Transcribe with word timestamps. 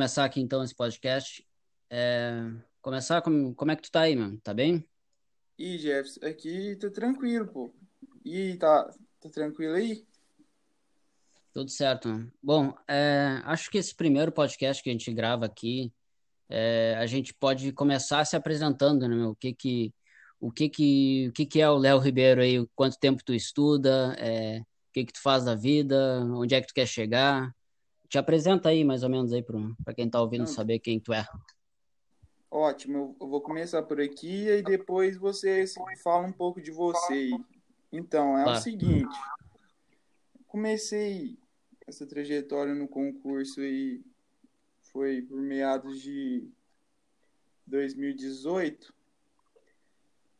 começar 0.00 0.24
aqui 0.24 0.40
então 0.40 0.64
esse 0.64 0.74
podcast. 0.74 1.46
É... 1.90 2.50
Começar, 2.80 3.20
como, 3.20 3.54
como 3.54 3.70
é 3.70 3.76
que 3.76 3.82
tu 3.82 3.90
tá 3.90 4.00
aí, 4.00 4.16
mano? 4.16 4.40
Tá 4.42 4.54
bem? 4.54 4.82
E 5.58 5.76
Jefferson, 5.76 6.24
aqui 6.24 6.74
tá 6.76 6.88
tranquilo, 6.88 7.46
pô. 7.46 7.74
E 8.24 8.56
tá, 8.56 8.90
tá 9.20 9.28
tranquilo 9.28 9.74
aí? 9.74 10.02
Tudo 11.52 11.70
certo. 11.70 12.08
Mano. 12.08 12.32
Bom, 12.42 12.74
é... 12.88 13.42
acho 13.44 13.70
que 13.70 13.76
esse 13.76 13.94
primeiro 13.94 14.32
podcast 14.32 14.82
que 14.82 14.88
a 14.88 14.92
gente 14.92 15.12
grava 15.12 15.44
aqui, 15.44 15.92
é... 16.48 16.94
a 16.96 17.04
gente 17.04 17.34
pode 17.34 17.70
começar 17.70 18.24
se 18.24 18.34
apresentando, 18.34 19.06
né, 19.06 19.14
meu? 19.14 19.32
O 19.32 19.36
que 19.36 19.52
que, 19.52 19.92
o 20.40 20.50
que 20.50 20.70
que, 20.70 21.26
o 21.28 21.32
que 21.34 21.44
que 21.44 21.60
é 21.60 21.68
o 21.68 21.76
Léo 21.76 21.98
Ribeiro 21.98 22.40
aí? 22.40 22.66
Quanto 22.74 22.98
tempo 22.98 23.22
tu 23.22 23.34
estuda? 23.34 24.16
É... 24.18 24.60
O 24.60 24.92
que 24.94 25.04
que 25.04 25.12
tu 25.12 25.20
faz 25.20 25.44
da 25.44 25.54
vida? 25.54 26.24
Onde 26.24 26.54
é 26.54 26.60
que 26.62 26.68
tu 26.68 26.74
quer 26.74 26.86
chegar? 26.86 27.54
Te 28.10 28.18
apresenta 28.18 28.70
aí, 28.70 28.82
mais 28.82 29.04
ou 29.04 29.08
menos, 29.08 29.32
aí 29.32 29.40
para 29.40 29.94
quem 29.94 30.10
tá 30.10 30.20
ouvindo 30.20 30.44
saber 30.48 30.80
quem 30.80 30.98
tu 30.98 31.12
é. 31.12 31.24
Ótimo, 32.50 33.16
eu 33.20 33.28
vou 33.28 33.40
começar 33.40 33.84
por 33.84 34.00
aqui 34.00 34.48
e 34.48 34.62
depois 34.62 35.16
você 35.16 35.64
fala 36.02 36.26
um 36.26 36.32
pouco 36.32 36.60
de 36.60 36.72
você. 36.72 37.12
aí. 37.12 37.30
Então, 37.92 38.36
é 38.36 38.50
o 38.50 38.56
seguinte. 38.56 39.16
Comecei 40.48 41.38
essa 41.86 42.04
trajetória 42.04 42.74
no 42.74 42.88
concurso 42.88 43.60
aí 43.60 44.02
foi 44.82 45.22
por 45.22 45.40
meados 45.40 46.00
de 46.00 46.50
2018. 47.64 48.92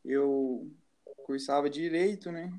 Eu 0.05 0.69
cursava 1.25 1.70
direito, 1.70 2.33
né? 2.33 2.52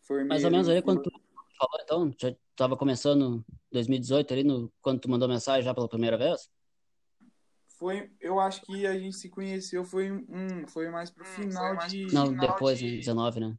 Formei 0.00 0.28
Mais 0.28 0.44
ou 0.44 0.50
menos 0.50 0.66
no 0.66 0.82
quando 0.82 1.02
tu 1.02 1.10
falou, 1.58 1.80
então, 1.82 2.14
já 2.18 2.34
tava 2.60 2.76
começando 2.76 3.42
2018 3.72 4.34
ali, 4.34 4.44
no, 4.44 4.70
quando 4.82 5.00
tu 5.00 5.08
mandou 5.08 5.26
mensagem 5.26 5.62
já 5.62 5.72
pela 5.72 5.88
primeira 5.88 6.18
vez? 6.18 6.50
Foi, 7.78 8.10
eu 8.20 8.38
acho 8.38 8.60
que 8.60 8.86
a 8.86 8.98
gente 8.98 9.16
se 9.16 9.30
conheceu 9.30 9.82
foi 9.82 10.12
um, 10.12 10.66
foi 10.66 10.90
mais 10.90 11.10
pro 11.10 11.24
final 11.24 11.78
de 11.78 12.08
Não, 12.12 12.28
final 12.28 12.46
depois, 12.46 12.78
de- 12.78 12.90
né, 12.90 12.96
19, 12.98 13.40
né? 13.40 13.56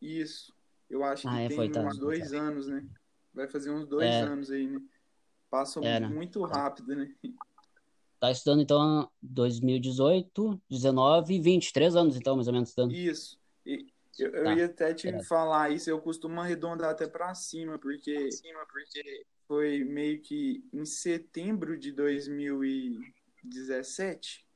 Isso. 0.00 0.50
Eu 0.88 1.04
acho 1.04 1.24
que 1.24 1.28
Ah, 1.28 1.40
é, 1.42 1.48
tem 1.48 1.56
foi, 1.58 1.68
tá. 1.68 1.82
uns 1.86 1.98
dois 1.98 2.32
anos, 2.32 2.66
né? 2.68 2.82
Vai 3.34 3.46
fazer 3.46 3.70
uns 3.70 3.86
dois 3.86 4.14
É. 4.14 4.22
anos 4.22 4.50
aí, 4.50 4.66
né? 4.66 4.80
Passa 5.50 5.80
É, 5.80 6.00
né? 6.00 6.08
muito 6.08 6.42
rápido, 6.44 6.96
né? 6.96 7.14
Tá 8.18 8.30
estudando, 8.30 8.62
então, 8.62 9.10
2018, 9.20 10.58
19 10.70 11.34
e 11.34 11.40
20, 11.40 11.70
três 11.70 11.94
anos, 11.94 12.16
então, 12.16 12.34
mais 12.34 12.48
ou 12.48 12.54
menos, 12.54 12.70
estudando. 12.70 12.92
Isso. 12.92 13.38
E 13.66 13.86
eu, 14.18 14.30
eu 14.32 14.44
Tá. 14.44 14.54
ia 14.54 14.66
até 14.66 14.92
te 14.94 15.08
É. 15.08 15.22
falar 15.24 15.70
isso, 15.70 15.88
eu 15.90 16.00
costumo 16.00 16.40
arredondar 16.40 16.90
até 16.90 17.06
pra 17.08 17.34
cima, 17.34 17.78
porque 17.78 18.28
foi 19.46 19.84
meio 19.84 20.20
que 20.20 20.62
em 20.72 20.84
setembro 20.84 21.78
de 21.78 21.92
2017, 21.92 24.46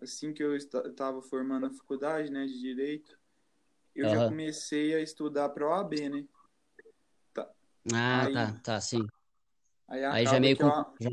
assim 0.00 0.32
que 0.32 0.42
eu 0.42 0.56
estava 0.56 1.20
formando 1.22 1.66
a 1.66 1.70
faculdade, 1.70 2.30
né, 2.30 2.46
de 2.46 2.58
Direito, 2.58 3.18
eu 3.94 4.08
já 4.08 4.16
Aham. 4.18 4.28
comecei 4.28 4.94
a 4.94 5.00
estudar 5.00 5.48
para 5.50 5.68
OAB, 5.68 6.08
né? 6.08 6.24
Ah, 7.92 8.26
Aí- 8.26 8.32
tá, 8.34 8.52
tá, 8.62 8.80
sim. 8.80 9.04
Aí 9.88 10.04
Aí 10.04 10.24
já 10.26 10.38
meio 10.38 10.56
que 10.56 10.62
a- 10.62 10.86
já- 11.00 11.10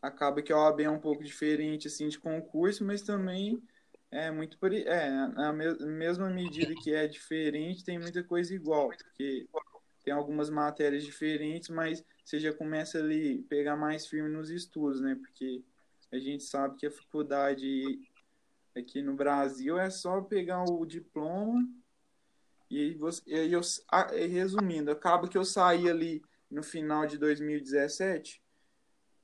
acaba 0.00 0.40
que 0.42 0.52
a 0.52 0.56
OAB 0.56 0.84
é 0.84 0.90
um 0.90 1.00
pouco 1.00 1.24
diferente 1.24 1.88
assim 1.88 2.08
de 2.08 2.18
concurso, 2.18 2.84
mas 2.84 3.02
também 3.02 3.60
é 4.10 4.30
muito 4.30 4.58
pare- 4.58 4.84
é 4.84 5.10
na 5.10 5.52
me- 5.52 5.78
mesma 5.86 6.28
medida 6.30 6.74
que 6.82 6.92
é 6.92 7.06
diferente, 7.06 7.84
tem 7.84 7.98
muita 7.98 8.22
coisa 8.24 8.54
igual, 8.54 8.88
porque 8.88 9.46
tem 10.04 10.12
algumas 10.14 10.50
matérias 10.50 11.04
diferentes, 11.04 11.68
mas 11.68 12.04
você 12.24 12.40
já 12.40 12.52
começa 12.52 12.98
ali 12.98 13.42
pegar 13.44 13.76
mais 13.76 14.06
firme 14.06 14.28
nos 14.28 14.50
estudos, 14.50 15.00
né? 15.00 15.14
Porque 15.14 15.62
a 16.10 16.18
gente 16.18 16.42
sabe 16.42 16.76
que 16.76 16.86
a 16.86 16.90
faculdade 16.90 18.00
aqui 18.76 19.02
no 19.02 19.14
Brasil 19.14 19.78
é 19.78 19.90
só 19.90 20.20
pegar 20.22 20.64
o 20.64 20.84
diploma 20.86 21.68
e 22.70 22.94
você, 22.94 23.22
e 23.26 23.52
eu, 23.52 23.60
ah, 23.90 24.06
resumindo, 24.12 24.90
acaba 24.90 25.28
que 25.28 25.36
eu 25.36 25.44
saí 25.44 25.88
ali 25.88 26.22
no 26.50 26.62
final 26.62 27.06
de 27.06 27.18
2017 27.18 28.42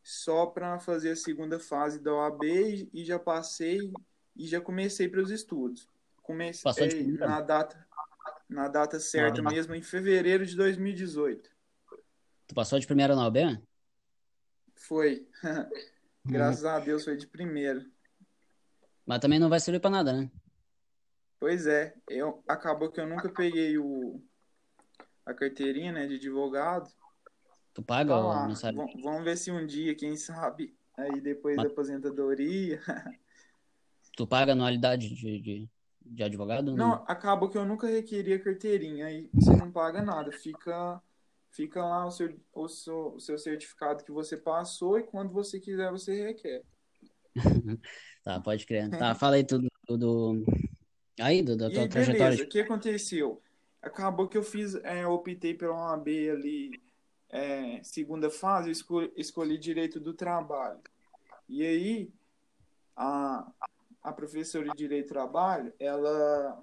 só 0.02 0.46
para 0.46 0.78
fazer 0.78 1.10
a 1.10 1.16
segunda 1.16 1.58
fase 1.58 1.98
da 2.00 2.12
OAB 2.14 2.44
e- 2.44 2.90
e 2.92 3.04
já 3.04 3.18
passei 3.18 3.92
e 4.36 4.46
já 4.46 4.60
comecei 4.60 5.08
para 5.08 5.20
os 5.20 5.30
estudos. 5.30 5.88
Comecei 6.22 7.12
na 7.18 7.40
data 7.40 7.84
na 8.48 8.68
data 8.68 9.00
certa 9.00 9.40
Ah. 9.40 9.50
mesmo, 9.50 9.74
em 9.74 9.82
fevereiro 9.82 10.46
de 10.46 10.54
2018. 10.56 11.50
Tu 12.46 12.54
passou 12.54 12.78
de 12.78 12.86
primeira 12.86 13.16
na 13.16 13.26
OB? 13.26 13.38
Foi. 14.76 15.26
Uhum. 15.42 15.70
Graças 16.24 16.64
a 16.64 16.78
Deus 16.78 17.04
foi 17.04 17.16
de 17.16 17.26
primeira. 17.26 17.84
Mas 19.04 19.18
também 19.20 19.38
não 19.38 19.48
vai 19.48 19.58
servir 19.60 19.80
pra 19.80 19.90
nada, 19.90 20.12
né? 20.12 20.30
Pois 21.40 21.66
é, 21.66 21.94
eu 22.08 22.42
acabou 22.48 22.90
que 22.90 23.00
eu 23.00 23.06
nunca 23.06 23.28
peguei 23.28 23.78
o 23.78 24.22
a 25.24 25.34
carteirinha, 25.34 25.90
né, 25.92 26.06
de 26.06 26.14
advogado. 26.16 26.88
Tu 27.74 27.82
paga 27.82 28.10
Tá 28.10 28.16
ou 28.20 28.34
não 28.48 28.54
sabe? 28.54 28.76
Vam- 28.78 28.86
Vamos 29.02 29.24
ver 29.24 29.36
se 29.36 29.50
um 29.50 29.66
dia, 29.66 29.94
quem 29.94 30.16
sabe, 30.16 30.76
aí 30.96 31.20
depois 31.20 31.56
Mas- 31.56 31.66
da 31.66 31.72
aposentadoria. 31.72 32.80
Tu 34.16 34.26
paga 34.26 34.52
anualidade 34.52 35.14
de, 35.14 35.40
de, 35.40 35.70
de 36.04 36.22
advogado? 36.22 36.70
ou 36.70 36.76
Não, 36.76 37.04
acabou 37.06 37.48
que 37.48 37.58
eu 37.58 37.66
nunca 37.66 37.86
requeri 37.86 38.32
a 38.32 38.42
carteirinha, 38.42 39.06
aí 39.06 39.28
você 39.34 39.54
não 39.54 39.70
paga 39.70 40.02
nada, 40.02 40.32
fica 40.32 41.00
fica 41.50 41.82
lá 41.82 42.06
o 42.06 42.10
seu, 42.10 42.38
o 42.52 42.68
seu, 42.68 43.14
o 43.14 43.20
seu 43.20 43.38
certificado 43.38 44.04
que 44.04 44.12
você 44.12 44.36
passou 44.36 44.98
e 44.98 45.02
quando 45.02 45.32
você 45.32 45.58
quiser 45.58 45.90
você 45.90 46.26
requer. 46.26 46.62
Tá, 48.22 48.40
pode 48.40 48.66
crer. 48.66 48.90
Tá, 48.90 49.14
fala 49.14 49.36
aí 49.36 49.44
tudo 49.44 49.68
do... 49.88 50.44
Aí, 51.20 51.44
do, 51.44 51.56
da 51.56 51.68
E 51.68 51.74
tua 51.74 51.82
aí, 51.82 51.88
trajetória. 51.88 52.24
beleza, 52.30 52.42
o 52.42 52.48
que 52.48 52.58
aconteceu? 52.60 53.40
Acabou 53.80 54.26
que 54.26 54.36
eu 54.36 54.42
fiz, 54.42 54.74
é, 54.74 55.04
eu 55.04 55.12
optei 55.12 55.54
pela 55.54 55.92
OAB 55.92 56.08
ali, 56.08 56.82
é, 57.30 57.80
segunda 57.84 58.28
fase, 58.28 58.68
eu 58.68 58.72
escolhi, 58.72 59.12
escolhi 59.16 59.56
direito 59.58 60.00
do 60.00 60.12
trabalho. 60.12 60.80
E 61.48 61.64
aí, 61.64 62.12
a, 62.96 63.48
a 64.06 64.12
professora 64.12 64.68
de 64.70 64.76
direito 64.76 65.06
do 65.06 65.08
trabalho, 65.08 65.72
ela, 65.80 66.62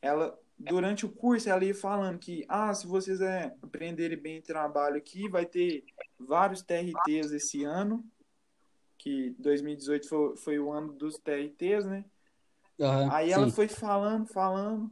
ela, 0.00 0.38
durante 0.56 1.04
o 1.04 1.08
curso, 1.08 1.50
ela 1.50 1.64
ia 1.64 1.74
falando 1.74 2.16
que, 2.16 2.44
ah, 2.48 2.72
se 2.72 2.86
vocês 2.86 3.20
é, 3.20 3.52
aprenderem 3.60 4.16
bem 4.16 4.40
trabalho 4.40 4.96
aqui, 4.96 5.28
vai 5.28 5.44
ter 5.44 5.84
vários 6.16 6.62
TRTs 6.62 7.32
esse 7.32 7.64
ano, 7.64 8.08
que 8.96 9.34
2018 9.40 10.08
foi, 10.08 10.36
foi 10.36 10.58
o 10.60 10.70
ano 10.70 10.92
dos 10.92 11.18
TRTs, 11.18 11.84
né? 11.86 12.04
Aham, 12.80 13.08
Aí 13.12 13.32
ela 13.32 13.46
sim. 13.46 13.52
foi 13.52 13.66
falando, 13.66 14.28
falando, 14.28 14.88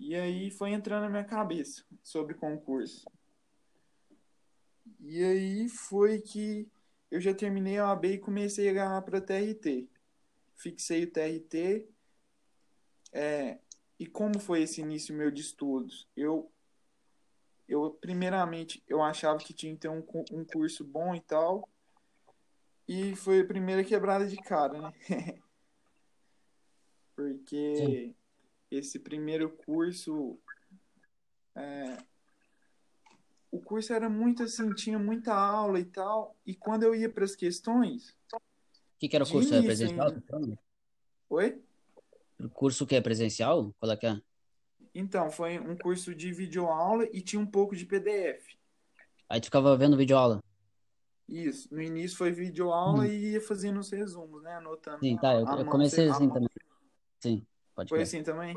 e 0.00 0.14
aí 0.14 0.50
foi 0.50 0.70
entrando 0.70 1.02
na 1.02 1.10
minha 1.10 1.24
cabeça 1.24 1.84
sobre 2.02 2.32
concurso. 2.32 3.04
E 4.98 5.22
aí 5.22 5.68
foi 5.68 6.22
que 6.22 6.66
eu 7.16 7.20
já 7.20 7.32
terminei 7.32 7.78
a 7.78 7.88
OAB 7.88 8.04
e 8.04 8.18
comecei 8.18 8.68
a 8.68 8.70
agarrar 8.70 9.00
para 9.00 9.22
TRT. 9.22 9.88
Fixei 10.54 11.04
o 11.04 11.10
TRT. 11.10 11.88
É, 13.10 13.58
e 13.98 14.06
como 14.06 14.38
foi 14.38 14.60
esse 14.60 14.82
início 14.82 15.14
meu 15.14 15.30
de 15.30 15.40
estudos? 15.40 16.06
Eu, 16.14 16.52
eu 17.66 17.90
primeiramente, 18.02 18.84
eu 18.86 19.02
achava 19.02 19.38
que 19.38 19.54
tinha 19.54 19.72
que 19.72 19.80
ter 19.80 19.88
um, 19.88 20.04
um 20.30 20.44
curso 20.44 20.84
bom 20.84 21.14
e 21.14 21.20
tal. 21.22 21.66
E 22.86 23.16
foi 23.16 23.40
a 23.40 23.46
primeira 23.46 23.82
quebrada 23.82 24.26
de 24.26 24.36
cara, 24.36 24.78
né? 24.78 24.92
Porque 27.16 28.14
esse 28.70 28.98
primeiro 28.98 29.48
curso. 29.48 30.38
é, 31.54 31.96
o 33.56 33.60
curso 33.60 33.92
era 33.92 34.08
muito 34.08 34.42
assim, 34.42 34.72
tinha 34.74 34.98
muita 34.98 35.34
aula 35.34 35.80
e 35.80 35.84
tal. 35.84 36.36
E 36.46 36.54
quando 36.54 36.82
eu 36.82 36.94
ia 36.94 37.08
para 37.08 37.24
as 37.24 37.34
questões. 37.34 38.10
O 38.32 38.38
que 38.98 39.08
que 39.08 39.16
era 39.16 39.24
o 39.24 39.28
curso? 39.28 39.54
É 39.54 39.58
início 39.58 39.66
presencial? 39.66 40.08
ainda. 40.08 40.22
falando? 40.28 40.58
Oi? 41.30 41.62
O 42.38 42.48
curso 42.50 42.86
que 42.86 42.94
é 42.94 43.00
presencial? 43.00 43.74
Qual 43.80 43.90
é 43.90 43.96
que 43.96 44.06
é? 44.06 44.20
Então, 44.94 45.30
foi 45.30 45.58
um 45.58 45.76
curso 45.76 46.14
de 46.14 46.32
videoaula 46.32 47.06
e 47.12 47.20
tinha 47.20 47.40
um 47.40 47.46
pouco 47.46 47.74
de 47.74 47.86
PDF. 47.86 48.56
Aí 49.28 49.40
tu 49.40 49.46
ficava 49.46 49.76
vendo 49.76 49.96
videoaula. 49.96 50.42
Isso. 51.28 51.74
No 51.74 51.82
início 51.82 52.16
foi 52.16 52.30
videoaula 52.30 53.08
e 53.08 53.32
ia 53.32 53.40
fazendo 53.40 53.80
os 53.80 53.90
resumos, 53.90 54.42
né? 54.42 54.54
Anotando. 54.54 54.98
Hum. 54.98 55.00
Sim, 55.00 55.16
tá, 55.16 55.34
eu, 55.34 55.66
comecei 55.66 56.08
assim 56.08 56.28
também. 56.28 56.48
Sim, 57.20 57.46
pode 57.74 57.88
Foi 57.88 58.02
assim 58.02 58.22
também? 58.22 58.54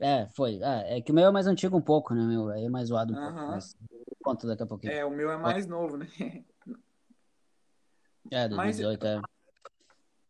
É, 0.00 0.28
foi. 0.28 0.62
Ah, 0.62 0.82
é 0.86 1.00
que 1.00 1.10
o 1.10 1.14
meu 1.14 1.26
é 1.26 1.30
mais 1.30 1.46
antigo 1.46 1.76
um 1.76 1.82
pouco, 1.82 2.14
né, 2.14 2.24
meu? 2.24 2.48
Aí 2.50 2.64
é 2.64 2.68
mais 2.68 2.88
zoado 2.88 3.12
um 3.12 3.16
pouco, 3.16 3.34
mas 3.34 3.76
eu 3.90 4.16
conto 4.22 4.46
daqui 4.46 4.62
a 4.62 4.66
pouquinho. 4.66 4.92
É, 4.92 5.04
o 5.04 5.10
meu 5.10 5.30
é 5.30 5.36
mais 5.36 5.66
novo, 5.66 5.96
né? 5.96 6.06
É, 8.30 8.46
Mas- 8.46 8.76
2018, 8.76 9.06
é. 9.06 9.22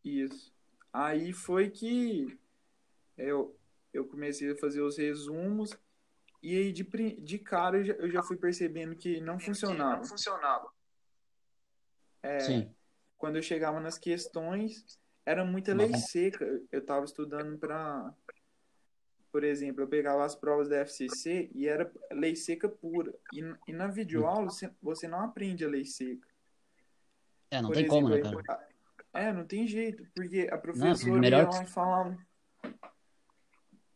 Isso. 0.04 0.54
Aí 0.92 1.32
foi 1.32 1.68
que 1.68 2.38
eu, 3.16 3.56
eu 3.92 4.06
comecei 4.06 4.52
a 4.52 4.56
fazer 4.56 4.80
os 4.80 4.96
resumos 4.96 5.76
E 6.40 6.56
aí, 6.56 6.72
de, 6.72 6.84
de 7.20 7.38
cara, 7.40 7.78
eu 7.78 7.84
já, 7.84 7.92
eu 7.94 8.10
já 8.10 8.22
fui 8.22 8.36
percebendo 8.36 8.94
que 8.94 9.20
não 9.20 9.38
funcionava. 9.40 9.96
Não 9.96 10.04
funcionava. 10.04 10.70
É, 12.22 12.38
Sim. 12.38 12.74
Quando 13.16 13.36
eu 13.36 13.42
chegava 13.42 13.80
nas 13.80 13.98
questões, 13.98 14.98
era 15.26 15.44
muita 15.44 15.74
lei 15.74 15.92
seca. 15.94 16.44
Eu 16.70 16.80
estava 16.80 17.04
estudando 17.04 17.58
para. 17.58 18.14
Por 19.30 19.44
exemplo, 19.44 19.82
eu 19.82 19.88
pegava 19.88 20.24
as 20.24 20.34
provas 20.34 20.68
da 20.68 20.76
FCC 20.76 21.50
e 21.54 21.68
era 21.68 21.90
lei 22.10 22.34
seca 22.34 22.68
pura. 22.68 23.14
E, 23.32 23.40
e 23.68 23.72
na 23.72 23.86
videoaula, 23.86 24.48
você, 24.80 25.06
não 25.06 25.20
aprende 25.20 25.64
a 25.64 25.68
lei 25.68 25.84
seca. 25.84 26.26
É, 27.50 27.60
não 27.60 27.68
por 27.68 27.76
tem 27.76 27.86
exemplo, 27.86 28.02
como, 28.02 28.14
né, 28.14 28.42
cara? 28.42 28.68
É, 29.12 29.32
não 29.32 29.44
tem 29.44 29.66
jeito, 29.66 30.06
porque 30.14 30.48
a 30.50 30.58
professora 30.58 31.12
não, 31.12 31.20
melhor 31.20 31.42
ia 31.42 31.48
lá 31.48 31.62
e 31.62 31.66
falava. 31.66 32.18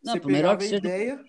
Não, 0.02 0.14
você 0.14 0.26
melhor 0.26 0.56
que 0.56 0.64
seja... 0.64 0.76
ideia, 0.79 1.25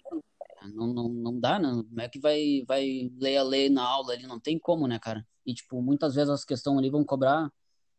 não, 0.73 0.88
não, 0.88 1.09
não 1.09 1.39
dá, 1.39 1.59
né? 1.59 1.69
Como 1.71 2.01
é 2.01 2.07
que 2.07 2.19
vai, 2.19 2.63
vai 2.67 3.11
ler 3.17 3.38
a 3.38 3.44
lei 3.44 3.69
na 3.69 3.83
aula 3.83 4.13
ali? 4.13 4.25
Não 4.25 4.39
tem 4.39 4.57
como, 4.57 4.88
né, 4.88 4.99
cara? 4.99 5.25
E, 5.45 5.53
tipo, 5.53 5.81
muitas 5.81 6.15
vezes 6.15 6.29
as 6.29 6.45
questões 6.45 6.77
ali 6.77 6.89
vão 6.89 7.03
cobrar 7.03 7.51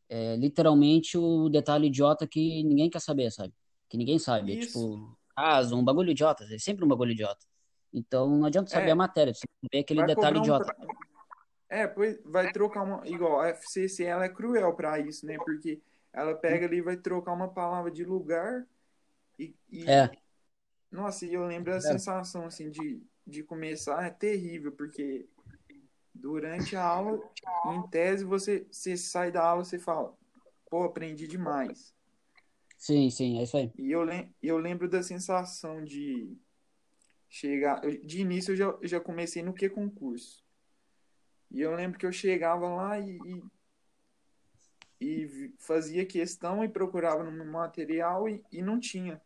é, 0.08 0.36
literalmente 0.36 1.18
o 1.18 1.48
detalhe 1.48 1.88
idiota 1.88 2.26
que 2.26 2.62
ninguém 2.62 2.88
quer 2.88 3.00
saber, 3.00 3.30
sabe? 3.30 3.52
Que 3.88 3.96
ninguém 3.96 4.18
sabe. 4.18 4.56
É, 4.56 4.60
tipo, 4.60 5.16
caso, 5.36 5.76
um 5.76 5.84
bagulho 5.84 6.10
idiota. 6.10 6.44
É 6.50 6.58
sempre 6.58 6.84
um 6.84 6.88
bagulho 6.88 7.12
idiota. 7.12 7.46
Então 7.92 8.28
não 8.28 8.46
adianta 8.46 8.70
saber 8.70 8.88
é, 8.88 8.92
a 8.92 8.96
matéria, 8.96 9.32
você 9.32 9.46
saber 9.62 9.80
aquele 9.80 10.04
detalhe 10.04 10.38
um 10.38 10.42
idiota. 10.42 10.74
Pra... 10.74 10.86
É, 11.68 11.86
pois 11.86 12.20
vai 12.24 12.52
trocar 12.52 12.82
uma. 12.82 13.06
Igual, 13.06 13.40
a 13.40 13.48
FCC 13.48 14.04
ela 14.04 14.24
é 14.24 14.28
cruel 14.28 14.74
para 14.74 14.98
isso, 14.98 15.24
né? 15.26 15.36
Porque 15.38 15.80
ela 16.12 16.34
pega 16.34 16.66
ali 16.66 16.78
e 16.78 16.82
vai 16.82 16.96
trocar 16.96 17.32
uma 17.32 17.48
palavra 17.48 17.90
de 17.90 18.04
lugar 18.04 18.66
e, 19.38 19.54
e, 19.70 19.90
é. 19.90 20.10
Nossa, 20.90 21.26
e 21.26 21.34
eu 21.34 21.44
lembro 21.44 21.72
a 21.72 21.76
é. 21.76 21.80
sensação, 21.80 22.46
assim, 22.46 22.70
de, 22.70 23.02
de 23.26 23.42
começar, 23.42 24.04
é 24.04 24.10
terrível, 24.10 24.72
porque 24.72 25.28
durante 26.14 26.76
a 26.76 26.84
aula, 26.84 27.20
em 27.66 27.82
tese, 27.88 28.24
você, 28.24 28.66
você 28.70 28.96
sai 28.96 29.32
da 29.32 29.44
aula 29.44 29.64
e 29.72 29.78
fala, 29.78 30.16
pô, 30.70 30.84
aprendi 30.84 31.26
demais. 31.26 31.93
Sim, 32.84 33.08
sim, 33.08 33.38
é 33.38 33.44
isso 33.44 33.56
aí. 33.56 33.72
E 33.78 33.90
eu, 33.90 34.06
eu 34.42 34.58
lembro 34.58 34.86
da 34.86 35.02
sensação 35.02 35.82
de 35.82 36.36
chegar... 37.30 37.80
De 37.80 38.20
início, 38.20 38.52
eu 38.52 38.56
já, 38.56 38.64
eu 38.66 38.86
já 38.86 39.00
comecei 39.00 39.42
no 39.42 39.54
que 39.54 39.70
concurso? 39.70 40.44
E 41.50 41.62
eu 41.62 41.74
lembro 41.74 41.98
que 41.98 42.04
eu 42.04 42.12
chegava 42.12 42.68
lá 42.68 42.98
e, 42.98 43.18
e, 45.00 45.24
e 45.24 45.54
fazia 45.58 46.04
questão 46.04 46.62
e 46.62 46.68
procurava 46.68 47.24
no 47.24 47.44
material 47.46 48.28
e, 48.28 48.44
e 48.52 48.60
não 48.60 48.78
tinha. 48.78 49.18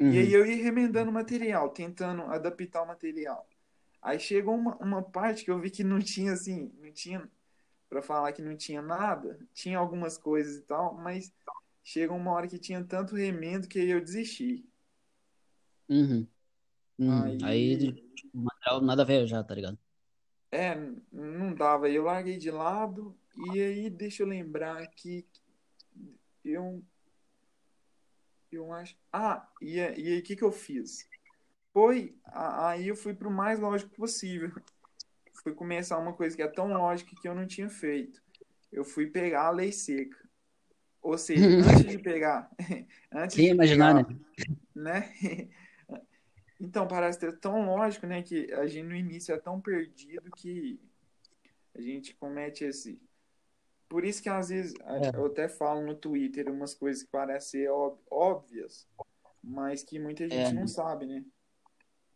Uhum. 0.00 0.10
E 0.12 0.18
aí 0.18 0.32
eu 0.32 0.44
ia 0.44 0.60
remendando 0.60 1.12
o 1.12 1.14
material, 1.14 1.68
tentando 1.68 2.22
adaptar 2.22 2.82
o 2.82 2.88
material. 2.88 3.48
Aí 4.02 4.18
chegou 4.18 4.56
uma, 4.56 4.74
uma 4.78 5.00
parte 5.00 5.44
que 5.44 5.50
eu 5.52 5.60
vi 5.60 5.70
que 5.70 5.84
não 5.84 6.00
tinha 6.00 6.32
assim, 6.32 6.72
não 6.80 6.90
tinha 6.90 7.30
para 7.88 8.02
falar 8.02 8.32
que 8.32 8.42
não 8.42 8.56
tinha 8.56 8.82
nada, 8.82 9.38
tinha 9.54 9.78
algumas 9.78 10.18
coisas 10.18 10.56
e 10.56 10.62
tal, 10.62 10.94
mas 10.94 11.32
chegou 11.82 12.16
uma 12.16 12.32
hora 12.32 12.48
que 12.48 12.58
tinha 12.58 12.82
tanto 12.84 13.14
remendo 13.14 13.68
que 13.68 13.78
aí 13.78 13.90
eu 13.90 14.00
desisti. 14.00 14.64
Uhum. 15.88 16.26
Uhum. 16.98 17.22
Aí... 17.22 17.38
aí 17.42 18.10
material 18.32 18.80
nada 18.80 19.02
a 19.02 19.06
ver 19.06 19.26
já, 19.26 19.42
tá 19.42 19.54
ligado? 19.54 19.78
É, 20.52 20.74
não 21.12 21.54
dava. 21.54 21.88
Eu 21.88 22.04
larguei 22.04 22.36
de 22.36 22.50
lado 22.50 23.16
e 23.52 23.60
aí 23.60 23.90
deixa 23.90 24.22
eu 24.22 24.26
lembrar 24.26 24.86
que 24.88 25.26
eu 26.44 26.82
eu 28.50 28.72
acho. 28.72 28.96
Ah, 29.12 29.48
e, 29.62 29.76
e 29.76 29.80
aí 29.80 30.18
o 30.18 30.22
que, 30.22 30.34
que 30.34 30.42
eu 30.42 30.50
fiz? 30.50 31.08
Foi. 31.72 32.16
Aí 32.24 32.88
eu 32.88 32.96
fui 32.96 33.14
pro 33.14 33.30
mais 33.30 33.60
lógico 33.60 33.94
possível. 33.94 34.52
Fui 35.42 35.54
começar 35.54 35.98
uma 35.98 36.12
coisa 36.12 36.36
que 36.36 36.42
é 36.42 36.48
tão 36.48 36.72
lógica 36.72 37.14
que 37.20 37.28
eu 37.28 37.34
não 37.34 37.46
tinha 37.46 37.68
feito. 37.68 38.20
Eu 38.72 38.84
fui 38.84 39.06
pegar 39.06 39.46
a 39.46 39.50
lei 39.50 39.72
seca. 39.72 40.18
Ou 41.02 41.16
seja, 41.16 41.46
antes 41.46 41.86
de 41.86 41.98
pegar. 41.98 42.50
antes 43.12 43.36
Quem 43.36 43.48
imaginar, 43.48 44.04
pegar, 44.04 44.18
né? 44.74 45.00
né? 45.18 45.48
Então, 46.62 46.86
parece 46.86 47.18
ter 47.18 47.38
tão 47.38 47.64
lógico, 47.64 48.06
né? 48.06 48.22
Que 48.22 48.52
a 48.52 48.66
gente 48.66 48.86
no 48.86 48.94
início 48.94 49.34
é 49.34 49.38
tão 49.38 49.58
perdido 49.58 50.30
que 50.36 50.78
a 51.74 51.80
gente 51.80 52.14
comete 52.14 52.64
esse 52.64 53.00
por 53.90 54.04
isso 54.04 54.22
que 54.22 54.28
às 54.28 54.50
vezes 54.50 54.72
é. 54.84 55.16
eu 55.16 55.26
até 55.26 55.48
falo 55.48 55.84
no 55.84 55.96
Twitter 55.96 56.48
umas 56.48 56.72
coisas 56.72 57.02
que 57.02 57.10
parecem 57.10 57.66
óbvias, 58.08 58.86
mas 59.42 59.82
que 59.82 59.98
muita 59.98 60.28
gente 60.28 60.50
é. 60.50 60.52
não 60.52 60.68
sabe, 60.68 61.06
né? 61.06 61.24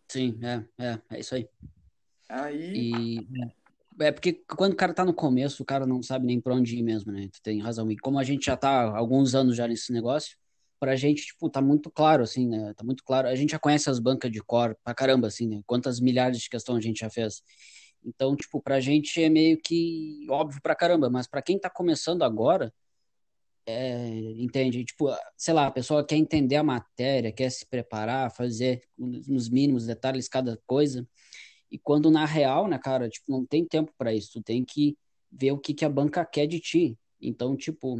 Sim, 0.08 0.38
é, 0.40 0.64
é, 0.78 1.00
é 1.10 1.18
isso 1.18 1.34
aí. 1.34 1.48
Aí. 2.28 2.92
E, 2.92 3.28
é 4.00 4.12
porque 4.12 4.32
quando 4.56 4.72
o 4.72 4.76
cara 4.76 4.94
tá 4.94 5.04
no 5.04 5.14
começo, 5.14 5.62
o 5.62 5.66
cara 5.66 5.86
não 5.86 6.02
sabe 6.02 6.26
nem 6.26 6.40
pra 6.40 6.54
onde 6.54 6.76
ir 6.76 6.82
mesmo, 6.82 7.12
né? 7.12 7.28
Tu 7.32 7.40
tem 7.42 7.60
razão. 7.60 7.90
E 7.90 7.96
como 7.96 8.18
a 8.18 8.24
gente 8.24 8.46
já 8.46 8.56
tá 8.56 8.70
há 8.70 8.96
alguns 8.98 9.34
anos 9.34 9.56
já 9.56 9.68
nesse 9.68 9.92
negócio, 9.92 10.36
pra 10.80 10.96
gente, 10.96 11.26
tipo, 11.26 11.48
tá 11.48 11.62
muito 11.62 11.90
claro, 11.90 12.22
assim, 12.22 12.48
né? 12.48 12.74
Tá 12.76 12.84
muito 12.84 13.02
claro. 13.04 13.28
A 13.28 13.34
gente 13.34 13.50
já 13.52 13.58
conhece 13.58 13.88
as 13.88 13.98
bancas 13.98 14.30
de 14.30 14.40
cor 14.40 14.76
pra 14.84 14.94
caramba, 14.94 15.28
assim, 15.28 15.46
né? 15.48 15.62
Quantas 15.66 16.00
milhares 16.00 16.40
de 16.40 16.48
questões 16.48 16.78
a 16.78 16.86
gente 16.86 17.00
já 17.00 17.10
fez. 17.10 17.42
Então, 18.04 18.36
tipo, 18.36 18.60
pra 18.60 18.80
gente 18.80 19.22
é 19.22 19.28
meio 19.30 19.58
que 19.58 20.26
óbvio 20.28 20.60
pra 20.62 20.74
caramba, 20.74 21.08
mas 21.08 21.26
pra 21.26 21.40
quem 21.40 21.58
tá 21.58 21.70
começando 21.70 22.22
agora, 22.22 22.72
é, 23.66 24.08
entende? 24.36 24.84
Tipo, 24.84 25.08
sei 25.36 25.54
lá, 25.54 25.66
a 25.66 25.70
pessoa 25.70 26.04
quer 26.06 26.16
entender 26.16 26.56
a 26.56 26.62
matéria, 26.62 27.32
quer 27.32 27.50
se 27.50 27.66
preparar, 27.66 28.30
fazer 28.30 28.82
nos 28.98 29.48
mínimos 29.48 29.86
detalhes 29.86 30.28
cada 30.28 30.58
coisa. 30.66 31.06
E 31.70 31.78
quando 31.78 32.10
na 32.10 32.24
real, 32.24 32.68
né, 32.68 32.78
cara, 32.78 33.08
tipo, 33.08 33.30
não 33.30 33.44
tem 33.44 33.64
tempo 33.64 33.92
para 33.98 34.14
isso, 34.14 34.32
tu 34.32 34.42
tem 34.42 34.64
que 34.64 34.96
ver 35.30 35.52
o 35.52 35.58
que, 35.58 35.74
que 35.74 35.84
a 35.84 35.88
banca 35.88 36.24
quer 36.24 36.46
de 36.46 36.60
ti. 36.60 36.98
Então, 37.20 37.56
tipo, 37.56 37.96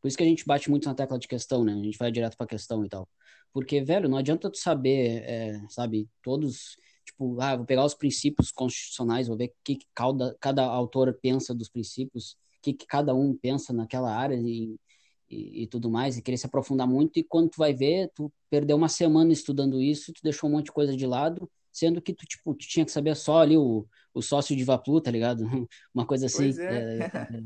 por 0.00 0.08
isso 0.08 0.16
que 0.16 0.22
a 0.22 0.26
gente 0.26 0.44
bate 0.46 0.70
muito 0.70 0.86
na 0.88 0.94
tecla 0.94 1.18
de 1.18 1.28
questão, 1.28 1.64
né? 1.64 1.72
A 1.72 1.82
gente 1.82 1.98
vai 1.98 2.10
direto 2.12 2.36
pra 2.36 2.46
questão 2.46 2.84
e 2.84 2.88
tal. 2.88 3.08
Porque, 3.52 3.82
velho, 3.82 4.08
não 4.08 4.18
adianta 4.18 4.50
tu 4.50 4.58
saber, 4.58 5.22
é, 5.24 5.60
sabe, 5.68 6.08
todos 6.22 6.76
tipo, 7.10 7.40
ah, 7.40 7.56
vou 7.56 7.66
pegar 7.66 7.84
os 7.84 7.94
princípios 7.94 8.50
constitucionais, 8.50 9.28
vou 9.28 9.36
ver 9.36 9.48
o 9.48 9.52
que, 9.64 9.76
que 9.76 9.86
cada, 9.94 10.36
cada 10.40 10.64
autor 10.64 11.12
pensa 11.20 11.54
dos 11.54 11.68
princípios, 11.68 12.32
o 12.32 12.62
que, 12.62 12.72
que 12.72 12.86
cada 12.86 13.14
um 13.14 13.36
pensa 13.36 13.72
naquela 13.72 14.14
área 14.14 14.36
e, 14.36 14.76
e, 15.28 15.62
e, 15.62 15.66
tudo 15.66 15.90
mais, 15.90 16.16
e 16.16 16.22
querer 16.22 16.38
se 16.38 16.46
aprofundar 16.46 16.86
muito, 16.86 17.18
e 17.18 17.24
quando 17.24 17.50
tu 17.50 17.58
vai 17.58 17.74
ver, 17.74 18.10
tu 18.14 18.32
perdeu 18.48 18.76
uma 18.76 18.88
semana 18.88 19.32
estudando 19.32 19.80
isso, 19.80 20.12
tu 20.12 20.20
deixou 20.22 20.48
um 20.48 20.54
monte 20.54 20.66
de 20.66 20.72
coisa 20.72 20.96
de 20.96 21.06
lado, 21.06 21.50
sendo 21.72 22.02
que 22.02 22.14
tu, 22.14 22.26
tipo, 22.26 22.54
tu 22.54 22.66
tinha 22.66 22.84
que 22.84 22.92
saber 22.92 23.16
só 23.16 23.40
ali 23.40 23.56
o, 23.56 23.86
o 24.12 24.22
sócio 24.22 24.56
de 24.56 24.64
Vaplu, 24.64 25.00
tá 25.00 25.10
ligado? 25.10 25.44
Uma 25.94 26.06
coisa 26.06 26.26
assim. 26.26 26.50
É. 26.60 26.98
É, 26.98 26.98
é, 27.04 27.42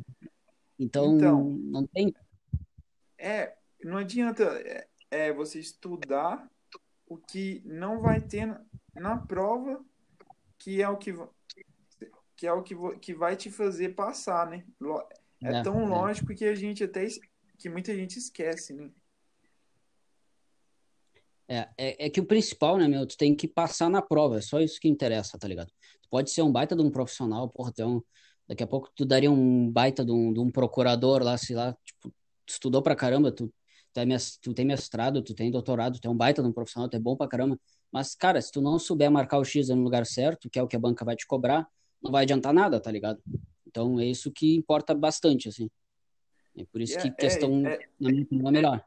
então, 0.78 1.16
então, 1.16 1.50
não 1.50 1.86
tem... 1.86 2.14
É, 3.18 3.54
não 3.82 3.98
adianta 3.98 4.44
é, 4.44 4.86
é, 5.10 5.32
você 5.32 5.58
estudar 5.60 6.50
o 7.06 7.16
que 7.16 7.62
não 7.64 8.00
vai 8.00 8.20
ter 8.20 8.58
na 8.94 9.16
prova, 9.16 9.84
que 10.58 10.82
é 10.82 10.88
o 10.88 10.96
que 10.96 11.14
que 12.36 12.46
é 12.46 12.52
o 12.52 12.62
que, 12.62 12.74
que 13.00 13.14
vai 13.14 13.36
te 13.36 13.50
fazer 13.50 13.94
passar, 13.94 14.50
né? 14.50 14.64
É, 15.42 15.58
é 15.58 15.62
tão 15.62 15.86
lógico 15.86 16.34
que 16.34 16.44
a 16.44 16.54
gente 16.54 16.82
até 16.82 17.06
que 17.58 17.68
muita 17.68 17.94
gente 17.94 18.18
esquece, 18.18 18.74
né? 18.74 18.90
É, 21.46 21.68
é, 21.76 22.06
é, 22.06 22.10
que 22.10 22.20
o 22.20 22.26
principal, 22.26 22.78
né, 22.78 22.88
meu, 22.88 23.06
tu 23.06 23.16
tem 23.16 23.34
que 23.34 23.46
passar 23.46 23.90
na 23.90 24.00
prova, 24.00 24.38
é 24.38 24.40
só 24.40 24.60
isso 24.60 24.80
que 24.80 24.88
interessa, 24.88 25.38
tá 25.38 25.46
ligado? 25.46 25.68
Tu 26.02 26.08
pode 26.08 26.30
ser 26.30 26.42
um 26.42 26.50
baita 26.50 26.74
de 26.74 26.82
um 26.82 26.90
profissional, 26.90 27.48
porra, 27.48 27.72
um, 27.80 28.00
daqui 28.48 28.62
a 28.62 28.66
pouco 28.66 28.90
tu 28.94 29.04
daria 29.04 29.30
um 29.30 29.70
baita 29.70 30.04
de 30.04 30.10
um, 30.10 30.32
de 30.32 30.40
um 30.40 30.50
procurador 30.50 31.22
lá, 31.22 31.36
sei 31.36 31.54
lá, 31.54 31.76
tipo, 31.84 32.08
tu 32.46 32.50
estudou 32.52 32.82
pra 32.82 32.96
caramba, 32.96 33.30
tu, 33.30 33.52
tu, 33.92 34.00
é, 34.00 34.04
tu 34.40 34.54
tem 34.54 34.64
mestrado, 34.64 35.22
tu 35.22 35.34
tem 35.34 35.50
doutorado, 35.50 36.00
tu 36.00 36.08
é 36.08 36.10
um 36.10 36.16
baita 36.16 36.42
de 36.42 36.48
um 36.48 36.52
profissional, 36.52 36.88
tu 36.88 36.96
é 36.96 37.00
bom 37.00 37.16
pra 37.16 37.28
caramba, 37.28 37.58
mas, 37.92 38.14
cara, 38.14 38.40
se 38.40 38.50
tu 38.50 38.60
não 38.60 38.78
souber 38.78 39.10
marcar 39.10 39.38
o 39.38 39.44
X 39.44 39.68
no 39.68 39.82
lugar 39.82 40.06
certo, 40.06 40.48
que 40.50 40.58
é 40.58 40.62
o 40.62 40.66
que 40.66 40.76
a 40.76 40.80
banca 40.80 41.04
vai 41.04 41.14
te 41.14 41.26
cobrar, 41.26 41.68
não 42.02 42.10
vai 42.10 42.24
adiantar 42.24 42.52
nada, 42.52 42.80
tá 42.80 42.90
ligado? 42.90 43.22
Então 43.66 44.00
é 44.00 44.06
isso 44.06 44.32
que 44.32 44.54
importa 44.54 44.94
bastante, 44.94 45.48
assim. 45.48 45.70
É 46.56 46.64
por 46.64 46.80
isso 46.80 46.98
é, 46.98 47.02
que 47.02 47.10
questão, 47.10 47.66
é, 47.66 47.74
é, 47.74 47.88
na 48.00 48.10
minha 48.10 48.22
opinião, 48.22 48.48
é 48.48 48.52
melhor. 48.52 48.84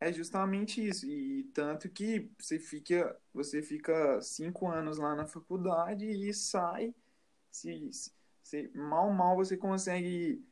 É 0.00 0.12
justamente 0.12 0.86
isso. 0.86 1.06
E 1.06 1.44
tanto 1.54 1.88
que 1.88 2.30
você 2.38 2.58
fica, 2.58 3.16
você 3.32 3.62
fica 3.62 4.20
cinco 4.22 4.68
anos 4.68 4.98
lá 4.98 5.14
na 5.14 5.26
faculdade 5.26 6.06
e 6.06 6.32
sai. 6.32 6.94
Se, 7.50 7.90
se 8.42 8.70
mal, 8.74 9.12
mal 9.12 9.36
você 9.36 9.56
consegue 9.56 10.42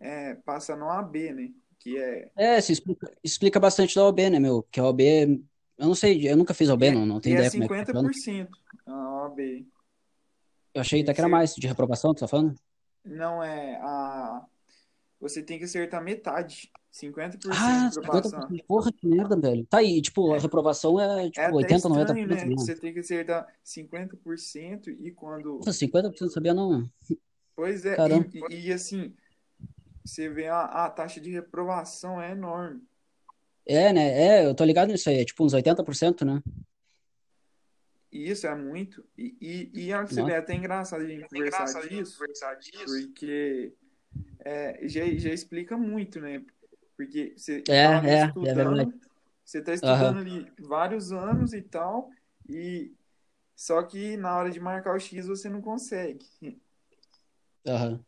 é, 0.00 0.34
passar 0.34 0.76
no 0.76 0.90
AB, 0.90 1.32
né? 1.32 1.52
Que 1.78 1.98
é. 1.98 2.30
É, 2.36 2.60
se 2.60 2.72
explica, 2.72 3.16
explica 3.22 3.60
bastante 3.60 3.94
da 3.94 4.04
OB, 4.04 4.30
né, 4.30 4.40
meu? 4.40 4.62
Que 4.64 4.80
a 4.80 4.84
OB 4.84 5.02
eu 5.78 5.86
não 5.86 5.94
sei, 5.94 6.28
eu 6.28 6.36
nunca 6.36 6.54
fiz 6.54 6.70
OB, 6.70 6.86
é, 6.86 6.90
não, 6.90 7.04
não 7.04 7.20
tenho 7.20 7.34
ideia 7.34 7.48
é 7.48 7.50
como 7.50 7.74
é 7.74 7.84
que 7.84 7.92
50% 7.92 8.48
a 8.86 9.22
OAB. 9.22 9.66
Eu 10.72 10.80
achei 10.80 11.02
até 11.02 11.12
que 11.12 11.20
era 11.20 11.28
mais 11.28 11.54
de 11.54 11.66
reprovação, 11.66 12.14
tu 12.14 12.20
tá 12.20 12.28
falando? 12.28 12.54
Não, 13.04 13.42
é 13.42 13.76
a... 13.76 14.44
Você 15.20 15.42
tem 15.42 15.58
que 15.58 15.64
acertar 15.64 16.02
metade. 16.02 16.70
50% 16.96 17.50
Ah, 17.52 17.90
para 17.92 18.22
passar. 18.22 18.48
50%. 18.48 18.64
Porra, 18.66 18.90
que 18.92 19.06
merda, 19.06 19.36
velho. 19.38 19.66
Tá 19.66 19.78
aí, 19.78 20.00
tipo, 20.00 20.32
a 20.32 20.38
reprovação 20.38 20.98
é 20.98 21.26
É 21.26 21.30
tipo 21.30 21.44
até 21.44 21.54
80, 21.54 21.88
90% 21.88 22.00
estranho, 22.00 22.26
né? 22.26 22.34
mesmo. 22.46 22.58
Você 22.58 22.74
tem 22.74 22.92
que 22.94 23.00
acertar 23.00 23.46
50% 23.62 24.88
e 24.88 25.10
quando. 25.10 25.58
Nossa, 25.58 25.72
50% 25.72 26.20
não 26.22 26.28
sabia 26.30 26.54
não. 26.54 26.88
Pois 27.54 27.84
é, 27.84 27.96
Caramba. 27.96 28.28
e, 28.32 28.68
e- 28.68 28.72
assim, 28.72 29.14
você 30.04 30.28
vê 30.28 30.46
a, 30.46 30.62
a 30.62 30.90
taxa 30.90 31.20
de 31.20 31.30
reprovação 31.30 32.20
é 32.20 32.32
enorme. 32.32 32.82
É, 33.66 33.92
né? 33.92 34.40
É, 34.40 34.46
eu 34.46 34.54
tô 34.54 34.64
ligado 34.64 34.90
nisso 34.90 35.08
aí. 35.10 35.18
É 35.18 35.24
tipo 35.24 35.44
uns 35.44 35.52
80%, 35.52 36.24
né? 36.24 36.42
Isso 38.10 38.46
é 38.46 38.54
muito. 38.54 39.04
E, 39.18 39.36
e, 39.74 39.86
e 39.88 39.92
olha 39.92 40.06
você 40.06 40.22
ver, 40.22 40.32
é 40.32 40.36
até 40.38 40.54
engraçado 40.54 41.02
a 41.02 41.06
gente 41.06 41.28
conversar 41.28 41.66
disso, 41.74 42.18
porque 42.86 43.74
é, 44.38 44.88
já, 44.88 45.04
já 45.16 45.30
explica 45.30 45.76
muito, 45.76 46.20
né? 46.20 46.42
Porque 46.96 47.34
você 47.36 47.62
É, 47.68 47.84
tá 47.84 47.98
ali 47.98 48.08
é, 48.08 48.12
é 48.14 48.26
estudando, 48.26 49.00
você 49.44 49.62
tá 49.62 49.74
estudando 49.74 50.18
ali 50.18 50.52
vários 50.58 51.12
anos 51.12 51.52
e 51.52 51.60
tal, 51.62 52.10
e 52.48 52.94
só 53.54 53.82
que 53.82 54.16
na 54.16 54.36
hora 54.36 54.50
de 54.50 54.58
marcar 54.58 54.94
o 54.94 54.98
X 54.98 55.26
você 55.26 55.48
não 55.48 55.60
consegue. 55.60 56.26
Aham. 57.66 58.04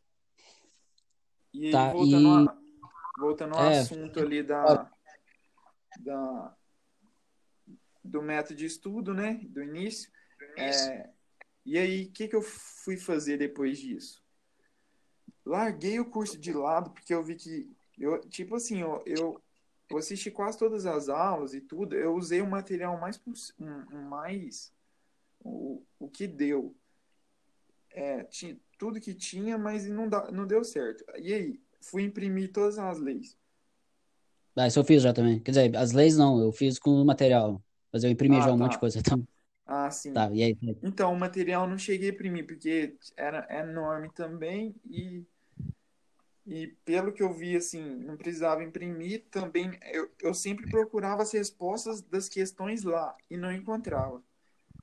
E 1.53 1.67
aí, 1.67 1.73
Tá, 1.73 1.93
voltando, 1.93 2.29
e- 2.45 2.49
a- 2.49 2.59
voltando 3.19 3.55
ao 3.55 3.63
É. 3.63 3.81
assunto 3.81 4.21
ali 4.21 4.43
da, 4.43 4.91
da, 6.01 6.57
do 8.05 8.23
método 8.23 8.55
de 8.57 8.67
estudo, 8.67 9.13
né? 9.13 9.35
Do 9.45 9.63
início. 9.63 10.11
É, 10.57 11.11
e 11.65 11.79
aí, 11.79 12.05
o 12.05 12.13
que, 12.13 12.29
que 12.29 12.37
eu 12.37 12.43
fui 12.43 12.97
fazer 12.97 13.37
depois 13.37 13.79
disso? 13.79 14.23
Larguei 15.45 15.99
o 15.99 16.11
curso 16.11 16.39
de 16.39 16.53
lado, 16.53 16.91
porque 16.91 17.13
eu 17.13 17.23
vi 17.25 17.35
que, 17.35 17.71
eu, 17.99 18.21
tipo 18.29 18.55
assim, 18.57 18.81
eu, 18.81 19.03
eu, 19.07 19.43
eu 19.91 19.99
assisti 19.99 20.31
quase 20.31 20.59
todas 20.59 20.87
as 20.87 21.09
aulas 21.09 21.55
e 21.55 21.61
tudo, 21.61 21.95
eu 21.97 22.15
usei 22.15 22.41
o 22.41 22.47
material 22.47 22.99
mais, 22.99 23.21
um, 23.59 23.67
um 23.97 24.03
mais 24.09 24.73
o, 25.41 25.83
o 25.99 26.09
que 26.09 26.27
deu. 26.27 26.77
É, 27.91 28.23
tinha, 28.25 28.57
tudo 28.79 29.01
que 29.01 29.15
tinha, 29.15 29.59
mas 29.59 29.87
não, 29.87 30.09
dá, 30.09 30.31
não 30.31 30.47
deu 30.47 30.63
certo. 30.65 31.05
E 31.19 31.33
aí, 31.33 31.61
fui 31.81 32.03
imprimir 32.03 32.53
todas 32.53 32.79
as 32.79 32.99
leis. 32.99 33.37
Ah, 34.57 34.67
isso 34.67 34.79
eu 34.81 34.85
fiz 34.85 35.03
já 35.03 35.13
também. 35.13 35.41
Quer 35.41 35.53
dizer, 35.53 35.77
as 35.77 35.93
leis 35.93 36.17
não, 36.17 36.41
eu 36.41 36.51
fiz 36.53 36.79
com 36.79 36.91
o 36.91 37.05
material. 37.05 37.63
Mas 37.93 38.03
eu 38.05 38.11
imprimi 38.11 38.37
Ah, 38.37 38.43
já 38.43 38.53
um 38.53 38.57
tá. 38.57 38.65
monte 38.65 38.73
de 38.73 38.79
coisa. 38.79 38.99
Então, 38.99 39.27
Ah, 39.67 39.91
sim. 39.91 40.13
tá, 40.13 40.31
e 40.33 40.43
aí? 40.43 40.59
Então, 40.83 41.13
o 41.13 41.19
material 41.19 41.67
não 41.67 41.79
cheguei 41.79 42.11
a 42.11 42.13
imprimir, 42.13 42.47
porque 42.47 42.97
era 43.17 43.47
enorme 43.61 44.11
também 44.13 44.75
e, 44.89 45.25
e 46.49 46.69
pelo 46.83 47.13
que 47.13 47.23
eu 47.23 47.31
vi, 47.31 47.55
assim, 47.55 47.85
não 47.97 48.17
precisava 48.17 48.65
imprimir 48.65 49.27
também. 49.31 49.79
Eu, 49.93 50.11
eu 50.23 50.33
sempre 50.33 50.67
procurava 50.71 51.23
as 51.23 51.31
respostas 51.31 52.01
das 52.01 52.27
questões 52.27 52.85
lá 52.85 53.15
e 53.29 53.37
não 53.37 53.53
encontrava, 53.53 54.23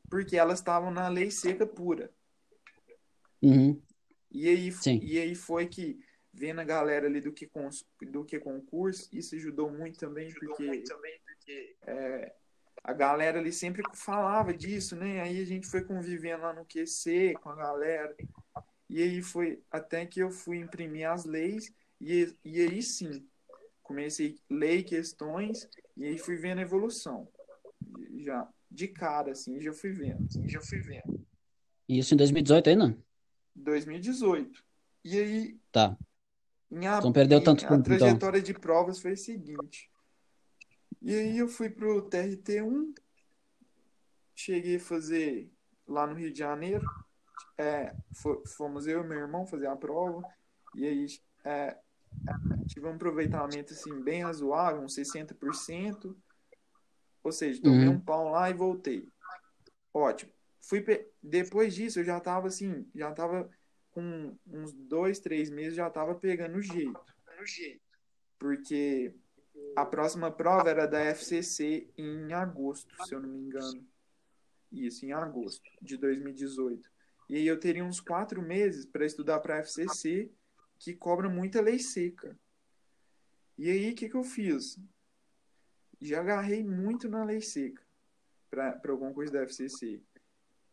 porque 0.07 0.37
elas 0.37 0.59
estavam 0.59 0.91
na 0.91 1.07
lei 1.07 1.31
seca 1.31 1.65
pura. 1.65 2.13
Uhum. 3.41 3.81
E 4.31 4.47
aí, 4.47 4.71
Sim. 4.71 4.99
e 5.01 5.17
aí 5.17 5.33
foi 5.33 5.65
que, 5.65 5.99
vendo 6.31 6.61
a 6.61 6.63
galera 6.63 7.07
ali 7.07 7.19
do 7.19 7.33
que, 7.33 7.47
cons- 7.47 7.87
do 8.11 8.23
que 8.23 8.39
concurso, 8.39 9.09
isso 9.11 9.33
ajudou 9.35 9.71
muito 9.71 9.97
também, 9.97 10.31
porque 10.35 10.85
é, 11.81 12.31
a 12.83 12.93
galera 12.93 13.39
ali 13.39 13.51
sempre 13.51 13.81
falava 13.95 14.53
disso, 14.53 14.95
né? 14.95 15.21
Aí 15.21 15.41
a 15.41 15.45
gente 15.45 15.65
foi 15.65 15.83
convivendo 15.83 16.43
lá 16.43 16.53
no 16.53 16.65
QC 16.65 17.33
com 17.41 17.49
a 17.49 17.55
galera. 17.55 18.15
E 18.89 19.01
aí 19.01 19.21
foi 19.21 19.61
até 19.71 20.05
que 20.05 20.19
eu 20.19 20.29
fui 20.29 20.57
imprimir 20.57 21.09
as 21.09 21.25
leis, 21.25 21.73
e, 21.99 22.33
e 22.43 22.61
aí 22.61 22.81
sim, 22.81 23.27
comecei 23.81 24.35
a 24.49 24.53
ler 24.53 24.83
questões, 24.83 25.67
e 25.97 26.05
aí 26.05 26.17
fui 26.17 26.35
vendo 26.35 26.59
a 26.59 26.63
evolução. 26.63 27.27
Já, 28.17 28.47
de 28.69 28.87
cara, 28.87 29.31
assim, 29.31 29.59
já 29.61 29.73
fui 29.73 29.91
vendo, 29.91 30.27
já 30.47 30.61
fui 30.61 30.79
vendo. 30.79 31.25
Isso 31.87 32.13
em 32.13 32.17
2018 32.17 32.69
ainda? 32.69 32.97
2018. 33.55 34.63
E 35.03 35.19
aí, 35.19 35.59
Tá. 35.71 35.97
Então 36.71 37.11
perdeu 37.13 37.43
tanto 37.43 37.65
A 37.65 37.69
tempo, 37.69 37.81
então. 37.81 37.97
trajetória 37.97 38.41
de 38.41 38.53
provas 38.53 38.99
foi 38.99 39.11
a 39.11 39.17
seguinte. 39.17 39.89
E 41.01 41.13
aí 41.13 41.37
eu 41.37 41.47
fui 41.47 41.69
pro 41.69 42.09
TRT1, 42.09 42.93
cheguei 44.35 44.77
a 44.77 44.79
fazer 44.79 45.49
lá 45.87 46.07
no 46.07 46.15
Rio 46.15 46.31
de 46.31 46.39
Janeiro. 46.39 46.83
É, 47.57 47.93
fo- 48.13 48.43
fomos 48.57 48.85
eu 48.87 49.03
e 49.03 49.07
meu 49.07 49.19
irmão 49.19 49.45
fazer 49.45 49.67
a 49.67 49.75
prova. 49.75 50.23
E 50.75 50.85
aí 50.85 51.05
é, 51.43 51.77
tive 52.67 52.85
um 52.87 52.95
aproveitamento 52.95 53.73
assim, 53.73 54.01
bem 54.01 54.23
razoável, 54.23 54.81
uns 54.81 54.93
60%. 54.95 56.15
Ou 57.23 57.31
seja, 57.31 57.61
tomei 57.61 57.87
Uhum. 57.87 57.95
um 57.95 57.99
pau 57.99 58.29
lá 58.29 58.49
e 58.49 58.53
voltei. 58.53 59.07
Ótimo. 59.93 60.31
Fui 60.61 60.81
pe- 60.81 61.09
Depois 61.21 61.73
disso, 61.73 61.99
eu 61.99 62.03
já 62.03 62.19
tava 62.19 62.47
assim, 62.47 62.87
já 62.93 63.11
tava 63.13 63.49
com 63.91 64.35
uns 64.45 64.73
dois, 64.73 65.19
três 65.19 65.49
meses, 65.49 65.75
já 65.75 65.89
tava 65.89 66.13
pegando 66.15 66.57
o 66.57 66.61
jeito. 66.61 66.99
Porque 68.37 69.13
a 69.75 69.85
próxima 69.85 70.29
prova 70.31 70.69
era 70.69 70.85
da 70.85 70.99
FCC 70.99 71.87
em 71.97 72.33
agosto, 72.33 72.93
se 73.05 73.13
eu 73.15 73.19
não 73.21 73.29
me 73.29 73.39
engano. 73.39 73.85
Isso, 74.71 75.05
em 75.05 75.13
agosto 75.13 75.63
de 75.81 75.97
2018. 75.97 76.89
E 77.27 77.37
aí 77.37 77.47
eu 77.47 77.59
teria 77.59 77.83
uns 77.83 77.99
quatro 77.99 78.41
meses 78.41 78.85
para 78.85 79.05
estudar 79.05 79.39
para 79.39 79.55
a 79.55 79.59
FCC, 79.59 80.31
que 80.77 80.93
cobra 80.93 81.29
muita 81.29 81.61
lei 81.61 81.79
seca. 81.79 82.37
E 83.57 83.69
aí, 83.69 83.91
o 83.91 83.95
que, 83.95 84.09
que 84.09 84.15
eu 84.15 84.23
fiz? 84.23 84.77
Já 86.01 86.19
agarrei 86.19 86.63
muito 86.63 87.07
na 87.09 87.23
lei 87.23 87.41
seca 87.41 87.81
para 88.49 88.91
alguma 88.91 89.13
coisa 89.13 89.31
da 89.31 89.43
FCC. 89.43 90.01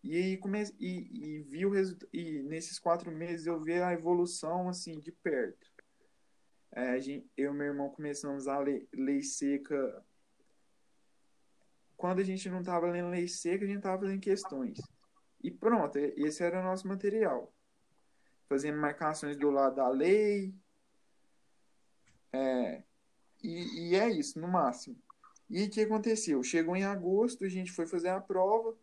E 0.03 0.17
aí 0.17 0.37
comecei 0.37 0.75
e, 0.81 1.39
e 1.39 1.43
vi 1.43 1.65
o 1.65 1.71
resultado. 1.71 2.09
E 2.13 2.43
nesses 2.43 2.79
quatro 2.79 3.11
meses 3.11 3.47
eu 3.47 3.61
vi 3.61 3.75
a 3.75 3.93
evolução 3.93 4.69
assim 4.69 4.99
de 4.99 5.13
perto. 5.13 5.71
É, 6.73 6.91
a 6.91 6.99
gente, 6.99 7.31
eu 7.37 7.53
e 7.53 7.57
meu 7.57 7.67
irmão 7.67 7.91
começamos 7.91 8.49
a 8.49 8.59
lei, 8.59 8.89
lei 8.93 9.23
seca. 9.23 10.05
Quando 11.97 12.19
a 12.19 12.25
gente 12.25 12.49
não 12.51 12.61
estava 12.61 12.91
lendo 12.91 13.11
lei 13.11 13.29
seca, 13.29 13.65
a 13.65 13.69
gente 13.69 13.77
estava 13.77 14.03
fazendo 14.03 14.21
questões. 14.21 14.79
E 15.43 15.51
pronto, 15.51 15.99
esse 15.99 16.43
era 16.43 16.61
o 16.61 16.63
nosso 16.63 16.87
material. 16.87 17.53
Fazendo 18.49 18.79
marcações 18.79 19.37
do 19.37 19.51
lado 19.51 19.77
da 19.77 19.89
lei. 19.89 20.55
É, 22.33 22.83
e, 23.43 23.91
e 23.91 23.97
é 23.97 24.09
isso, 24.09 24.39
no 24.41 24.49
máximo. 24.49 24.97
E 25.51 25.65
o 25.65 25.71
que 25.71 25.81
aconteceu? 25.81 26.43
Chegou 26.43 26.77
em 26.77 26.85
agosto, 26.85 27.45
a 27.45 27.49
gente 27.49 27.73
foi 27.73 27.87
fazer 27.87 28.09
a 28.09 28.21
prova. 28.21 28.75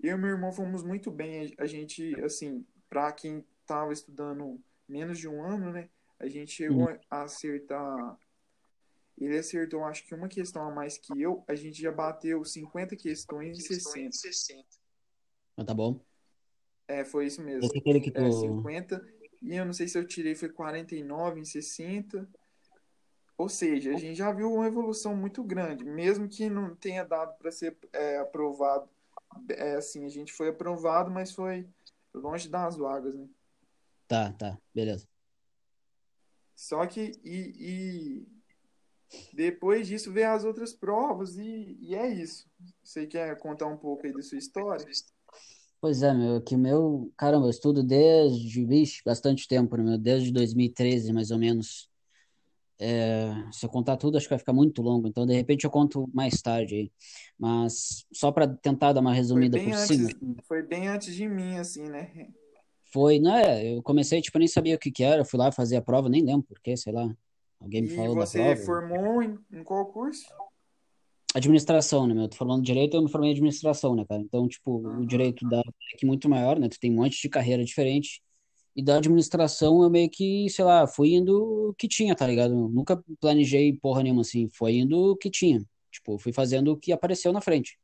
Eu 0.00 0.16
e 0.16 0.20
meu 0.20 0.30
irmão 0.30 0.52
fomos 0.52 0.82
muito 0.82 1.10
bem. 1.10 1.54
A 1.56 1.66
gente, 1.66 2.14
assim, 2.22 2.66
para 2.88 3.12
quem 3.12 3.44
estava 3.62 3.92
estudando 3.92 4.60
menos 4.88 5.18
de 5.18 5.28
um 5.28 5.42
ano, 5.42 5.72
né? 5.72 5.88
A 6.18 6.28
gente 6.28 6.52
chegou 6.52 6.88
a 7.10 7.22
acertar. 7.22 8.18
Ele 9.16 9.38
acertou, 9.38 9.84
acho 9.84 10.04
que 10.04 10.14
uma 10.14 10.28
questão 10.28 10.66
a 10.66 10.70
mais 10.70 10.98
que 10.98 11.20
eu. 11.20 11.44
A 11.46 11.54
gente 11.54 11.80
já 11.80 11.92
bateu 11.92 12.44
50 12.44 12.96
questões 12.96 13.58
em 13.58 13.60
60. 13.60 14.81
Mas 15.56 15.66
tá 15.66 15.74
bom. 15.74 16.00
É, 16.88 17.04
foi 17.04 17.26
isso 17.26 17.42
mesmo. 17.42 17.64
Esse 17.64 17.76
é 17.76 17.80
aquele 17.80 18.00
que 18.00 18.10
tu... 18.10 18.20
É, 18.20 18.30
50. 18.30 19.04
E 19.40 19.56
eu 19.56 19.64
não 19.64 19.72
sei 19.72 19.88
se 19.88 19.98
eu 19.98 20.06
tirei, 20.06 20.34
foi 20.34 20.48
49 20.48 21.40
em 21.40 21.44
60. 21.44 22.28
Ou 23.36 23.48
seja, 23.48 23.92
a 23.92 23.96
gente 23.96 24.16
já 24.16 24.30
viu 24.30 24.52
uma 24.52 24.66
evolução 24.66 25.16
muito 25.16 25.42
grande, 25.42 25.84
mesmo 25.84 26.28
que 26.28 26.48
não 26.48 26.76
tenha 26.76 27.04
dado 27.04 27.36
para 27.38 27.50
ser 27.50 27.76
é, 27.92 28.18
aprovado. 28.18 28.88
É, 29.48 29.74
assim, 29.74 30.04
a 30.04 30.08
gente 30.08 30.32
foi 30.32 30.48
aprovado, 30.48 31.10
mas 31.10 31.32
foi 31.32 31.66
longe 32.14 32.48
das 32.48 32.76
vagas, 32.76 33.14
né? 33.14 33.26
Tá, 34.06 34.32
tá, 34.32 34.58
beleza. 34.74 35.08
Só 36.54 36.86
que, 36.86 37.12
e, 37.24 37.54
e 37.58 39.32
depois 39.32 39.88
disso 39.88 40.12
veio 40.12 40.30
as 40.30 40.44
outras 40.44 40.72
provas, 40.72 41.36
e, 41.36 41.76
e 41.80 41.94
é 41.94 42.06
isso. 42.06 42.48
Você 42.84 43.06
quer 43.06 43.36
contar 43.38 43.66
um 43.66 43.76
pouco 43.76 44.06
aí 44.06 44.12
da 44.12 44.22
sua 44.22 44.38
história? 44.38 44.86
Pois 45.82 46.00
é, 46.04 46.14
meu, 46.14 46.40
que 46.40 46.54
o 46.54 46.58
meu, 46.58 47.12
caramba, 47.16 47.46
eu 47.46 47.50
estudo 47.50 47.82
desde, 47.82 48.64
vixe, 48.64 49.02
bastante 49.04 49.48
tempo, 49.48 49.76
né, 49.76 49.82
meu, 49.82 49.98
desde 49.98 50.30
2013, 50.30 51.12
mais 51.12 51.32
ou 51.32 51.38
menos. 51.40 51.90
É, 52.78 53.32
se 53.50 53.66
eu 53.66 53.68
contar 53.68 53.96
tudo, 53.96 54.16
acho 54.16 54.26
que 54.26 54.30
vai 54.30 54.38
ficar 54.38 54.52
muito 54.52 54.80
longo, 54.80 55.08
então 55.08 55.26
de 55.26 55.34
repente 55.34 55.64
eu 55.64 55.70
conto 55.72 56.08
mais 56.14 56.40
tarde 56.40 56.74
aí. 56.76 56.92
Mas 57.36 58.06
só 58.12 58.30
para 58.30 58.46
tentar 58.46 58.92
dar 58.92 59.00
uma 59.00 59.12
resumida 59.12 59.58
por 59.58 59.72
antes, 59.72 59.88
cima. 59.88 60.08
foi 60.44 60.62
bem 60.62 60.86
antes 60.86 61.16
de 61.16 61.26
mim, 61.28 61.56
assim, 61.56 61.88
né? 61.88 62.28
Foi, 62.92 63.18
não 63.18 63.34
é, 63.36 63.76
eu 63.76 63.82
comecei, 63.82 64.20
tipo, 64.22 64.36
eu 64.36 64.40
nem 64.40 64.48
sabia 64.48 64.76
o 64.76 64.78
que 64.78 64.92
que 64.92 65.02
era, 65.02 65.24
fui 65.24 65.36
lá 65.36 65.50
fazer 65.50 65.74
a 65.78 65.82
prova, 65.82 66.08
nem 66.08 66.24
lembro 66.24 66.46
por 66.46 66.60
quê, 66.60 66.76
sei 66.76 66.92
lá. 66.92 67.12
Alguém 67.60 67.82
me 67.82 67.88
E 67.88 67.96
falou 67.96 68.14
da 68.14 68.24
você 68.24 68.38
prova. 68.38 68.54
formou 68.54 69.20
em, 69.20 69.36
em 69.52 69.64
qual 69.64 69.86
curso? 69.86 70.26
Administração, 71.34 72.06
né, 72.06 72.14
meu? 72.14 72.28
Tô 72.28 72.36
falando 72.36 72.60
de 72.62 72.66
direito, 72.66 72.96
eu 72.96 73.02
me 73.02 73.10
formei 73.10 73.30
em 73.30 73.32
administração, 73.32 73.94
né, 73.94 74.04
cara? 74.06 74.20
Então, 74.20 74.46
tipo, 74.46 74.76
o 75.00 75.06
direito 75.06 75.48
da 75.48 75.60
é 75.60 75.96
que 75.96 76.04
muito 76.04 76.28
maior, 76.28 76.58
né? 76.58 76.68
Tu 76.68 76.78
tem 76.78 76.92
um 76.92 76.96
monte 76.96 77.20
de 77.20 77.28
carreira 77.28 77.64
diferente. 77.64 78.22
E 78.76 78.82
da 78.82 78.96
administração 78.96 79.82
eu 79.82 79.90
meio 79.90 80.10
que, 80.10 80.48
sei 80.50 80.64
lá, 80.64 80.86
fui 80.86 81.14
indo 81.14 81.70
o 81.70 81.74
que 81.74 81.88
tinha, 81.88 82.14
tá 82.14 82.26
ligado? 82.26 82.54
Nunca 82.68 83.02
planejei 83.20 83.72
porra 83.74 84.02
nenhuma 84.02 84.22
assim, 84.22 84.48
foi 84.54 84.76
indo 84.76 85.12
o 85.12 85.16
que 85.16 85.30
tinha. 85.30 85.62
Tipo, 85.90 86.18
fui 86.18 86.32
fazendo 86.32 86.72
o 86.72 86.76
que 86.76 86.92
apareceu 86.92 87.32
na 87.32 87.40
frente. 87.40 87.78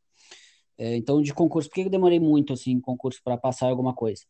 É, 0.79 0.97
então, 0.97 1.21
de 1.21 1.35
concurso, 1.35 1.69
por 1.69 1.75
que 1.75 1.81
eu 1.83 1.91
demorei 1.91 2.21
muito 2.21 2.53
assim 2.53 2.73
em 2.73 2.81
concurso 2.81 3.21
para 3.23 3.37
passar 3.37 3.67
alguma 3.69 3.95
coisa? 3.95 4.23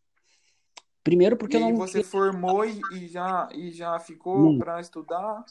Primeiro 1.04 1.36
porque 1.36 1.56
e 1.56 1.60
eu 1.60 1.70
não 1.70 1.76
você 1.76 2.02
formou 2.02 2.64
e, 2.64 2.80
e 2.92 3.08
já 3.08 3.48
e 3.54 3.70
já 3.70 3.98
ficou 3.98 4.34
Hum, 4.34 4.58
para 4.58 4.80
estudar? 4.80 5.44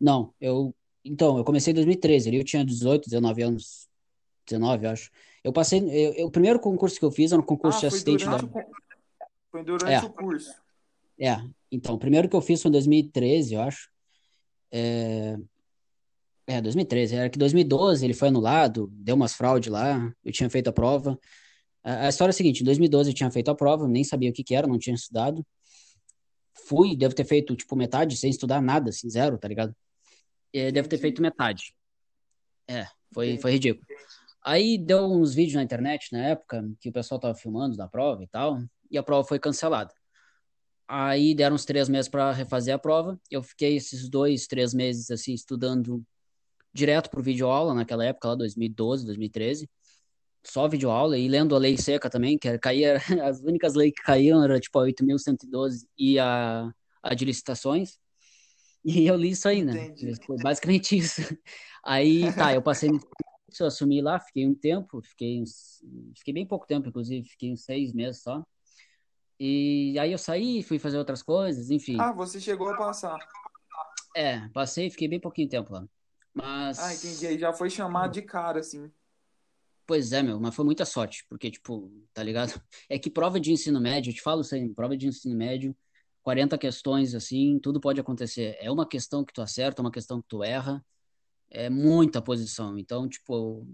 Não, 0.00 0.32
eu 0.40 0.74
então, 1.04 1.36
eu 1.38 1.44
comecei 1.44 1.70
em 1.72 1.74
2013, 1.74 2.28
ali 2.28 2.38
eu 2.38 2.44
tinha 2.44 2.64
18, 2.64 3.08
19 3.08 3.42
anos, 3.42 3.88
19, 4.46 4.86
eu 4.86 4.90
acho. 4.90 5.10
Eu 5.42 5.52
passei, 5.52 5.80
eu, 5.80 6.12
eu- 6.14 6.26
o 6.26 6.30
primeiro 6.30 6.58
concurso 6.58 6.98
que 6.98 7.04
eu 7.04 7.10
fiz 7.10 7.32
era 7.32 7.40
um 7.40 7.44
concurso 7.44 7.78
Ah, 7.78 7.80
de 7.80 7.86
assistente 7.86 8.24
da 8.24 8.36
o 8.36 8.50
foi 9.50 9.60
É, 9.60 9.64
durante 9.64 10.06
o 10.06 10.10
curso. 10.10 10.54
é. 11.20 11.36
Então, 11.70 11.94
o 11.94 11.98
primeiro 11.98 12.28
que 12.28 12.34
eu 12.36 12.40
fiz 12.40 12.60
foi 12.62 12.68
em 12.68 12.72
2013, 12.72 13.54
eu 13.54 13.60
acho. 13.60 13.88
É, 14.70 15.36
2013. 16.60 17.14
Era 17.16 17.30
que 17.30 17.38
2012 17.38 18.04
ele 18.04 18.14
foi 18.14 18.28
anulado, 18.28 18.88
deu 18.92 19.14
umas 19.16 19.34
fraudes 19.34 19.70
lá, 19.70 20.12
eu 20.24 20.32
tinha 20.32 20.50
feito 20.50 20.68
a 20.68 20.72
prova. 20.72 21.18
A, 21.82 22.06
a 22.06 22.08
história 22.08 22.30
é 22.30 22.34
a 22.34 22.36
seguinte, 22.36 22.60
em 22.60 22.64
2012 22.64 23.10
eu 23.10 23.14
tinha 23.14 23.30
feito 23.30 23.50
a 23.50 23.54
prova, 23.54 23.86
nem 23.88 24.04
sabia 24.04 24.30
o 24.30 24.32
que 24.32 24.44
que 24.44 24.54
era, 24.54 24.66
não 24.66 24.78
tinha 24.78 24.94
estudado. 24.94 25.44
Fui, 26.66 26.96
devo 26.96 27.14
ter 27.14 27.24
feito, 27.24 27.54
tipo, 27.56 27.74
metade, 27.76 28.16
sem 28.16 28.30
estudar 28.30 28.60
nada, 28.62 28.90
assim, 28.90 29.08
zero, 29.08 29.38
tá 29.38 29.48
ligado? 29.48 29.74
É, 30.54 30.70
devo 30.70 30.88
ter 30.88 30.98
feito 30.98 31.20
metade. 31.20 31.74
É, 32.68 32.86
foi, 33.12 33.36
foi 33.38 33.52
ridículo. 33.52 33.84
Aí 34.42 34.78
deu 34.78 35.04
uns 35.10 35.34
vídeos 35.34 35.56
na 35.56 35.62
internet, 35.62 36.12
na 36.12 36.20
época, 36.28 36.64
que 36.80 36.88
o 36.88 36.92
pessoal 36.92 37.18
tava 37.18 37.34
filmando 37.34 37.76
da 37.76 37.88
prova 37.88 38.22
e 38.22 38.28
tal, 38.28 38.62
e 38.90 38.96
a 38.96 39.02
prova 39.02 39.26
foi 39.26 39.38
cancelada. 39.38 39.92
Aí 40.86 41.34
deram 41.34 41.56
uns 41.56 41.64
três 41.64 41.88
meses 41.88 42.08
para 42.08 42.30
refazer 42.30 42.74
a 42.74 42.78
prova. 42.78 43.18
Eu 43.30 43.42
fiquei 43.42 43.76
esses 43.76 44.08
dois, 44.08 44.46
três 44.46 44.74
meses, 44.74 45.10
assim, 45.10 45.32
estudando 45.32 46.04
direto 46.72 47.10
por 47.10 47.22
videoaula 47.22 47.74
naquela 47.74 48.04
época, 48.04 48.28
lá 48.28 48.34
2012, 48.34 49.06
2013. 49.06 49.68
Só 50.46 50.68
videoaula 50.68 51.16
e 51.16 51.26
lendo 51.26 51.56
a 51.56 51.58
lei 51.58 51.76
seca 51.78 52.10
também, 52.10 52.38
que 52.38 52.58
caía, 52.58 52.96
as 53.24 53.40
únicas 53.40 53.74
leis 53.74 53.92
que 53.96 54.02
caíam 54.02 54.44
era 54.44 54.60
tipo 54.60 54.78
a 54.78 54.82
8.112 54.84 55.86
e 55.98 56.18
a, 56.18 56.70
a 57.02 57.14
de 57.14 57.24
licitações. 57.24 57.98
E 58.84 59.06
eu 59.06 59.16
li 59.16 59.30
isso 59.30 59.48
aí, 59.48 59.64
né? 59.64 59.86
Entendi. 59.86 60.14
Foi 60.26 60.36
basicamente 60.36 60.96
isso. 60.98 61.22
Aí, 61.82 62.32
tá, 62.34 62.52
eu 62.52 62.62
passei 62.62 62.90
no 62.90 63.00
eu 63.60 63.66
assumi 63.66 64.00
lá, 64.00 64.18
fiquei 64.18 64.46
um 64.46 64.54
tempo, 64.54 65.00
fiquei 65.02 65.40
uns, 65.40 65.84
fiquei 66.16 66.34
bem 66.34 66.46
pouco 66.46 66.66
tempo, 66.66 66.88
inclusive, 66.88 67.28
fiquei 67.28 67.52
uns 67.52 67.64
seis 67.64 67.92
meses 67.92 68.22
só. 68.22 68.44
E 69.38 69.96
aí 69.98 70.12
eu 70.12 70.18
saí, 70.18 70.62
fui 70.62 70.78
fazer 70.78 70.98
outras 70.98 71.22
coisas, 71.22 71.70
enfim. 71.70 71.96
Ah, 72.00 72.12
você 72.12 72.40
chegou 72.40 72.68
a 72.68 72.76
passar. 72.76 73.18
É, 74.16 74.48
passei, 74.48 74.90
fiquei 74.90 75.08
bem 75.08 75.20
pouquinho 75.20 75.48
tempo 75.48 75.72
lá. 75.72 75.86
Ah, 76.40 76.70
entendi. 76.92 77.14
Mas 77.14 77.24
Aí 77.24 77.38
já 77.38 77.52
foi 77.52 77.70
chamado 77.70 78.12
de 78.12 78.22
cara, 78.22 78.60
assim. 78.60 78.90
Pois 79.86 80.12
é, 80.12 80.22
meu, 80.22 80.40
mas 80.40 80.54
foi 80.54 80.64
muita 80.64 80.84
sorte, 80.84 81.26
porque, 81.28 81.50
tipo, 81.50 81.92
tá 82.12 82.22
ligado? 82.22 82.48
É 82.88 82.98
que 82.98 83.10
prova 83.10 83.38
de 83.38 83.52
ensino 83.52 83.80
médio, 83.80 84.10
eu 84.10 84.14
te 84.14 84.22
falo 84.22 84.40
isso 84.40 84.54
aí, 84.54 84.68
prova 84.70 84.96
de 84.96 85.06
ensino 85.06 85.36
médio, 85.36 85.76
40 86.24 86.56
questões, 86.58 87.14
assim, 87.14 87.58
tudo 87.60 87.78
pode 87.80 88.00
acontecer. 88.00 88.56
É 88.58 88.70
uma 88.70 88.88
questão 88.88 89.24
que 89.24 89.32
tu 89.32 89.42
acerta, 89.42 89.82
uma 89.82 89.92
questão 89.92 90.22
que 90.22 90.28
tu 90.28 90.42
erra, 90.42 90.84
é 91.50 91.68
muita 91.70 92.22
posição. 92.22 92.78
Então, 92.78 93.06
tipo, 93.08 93.66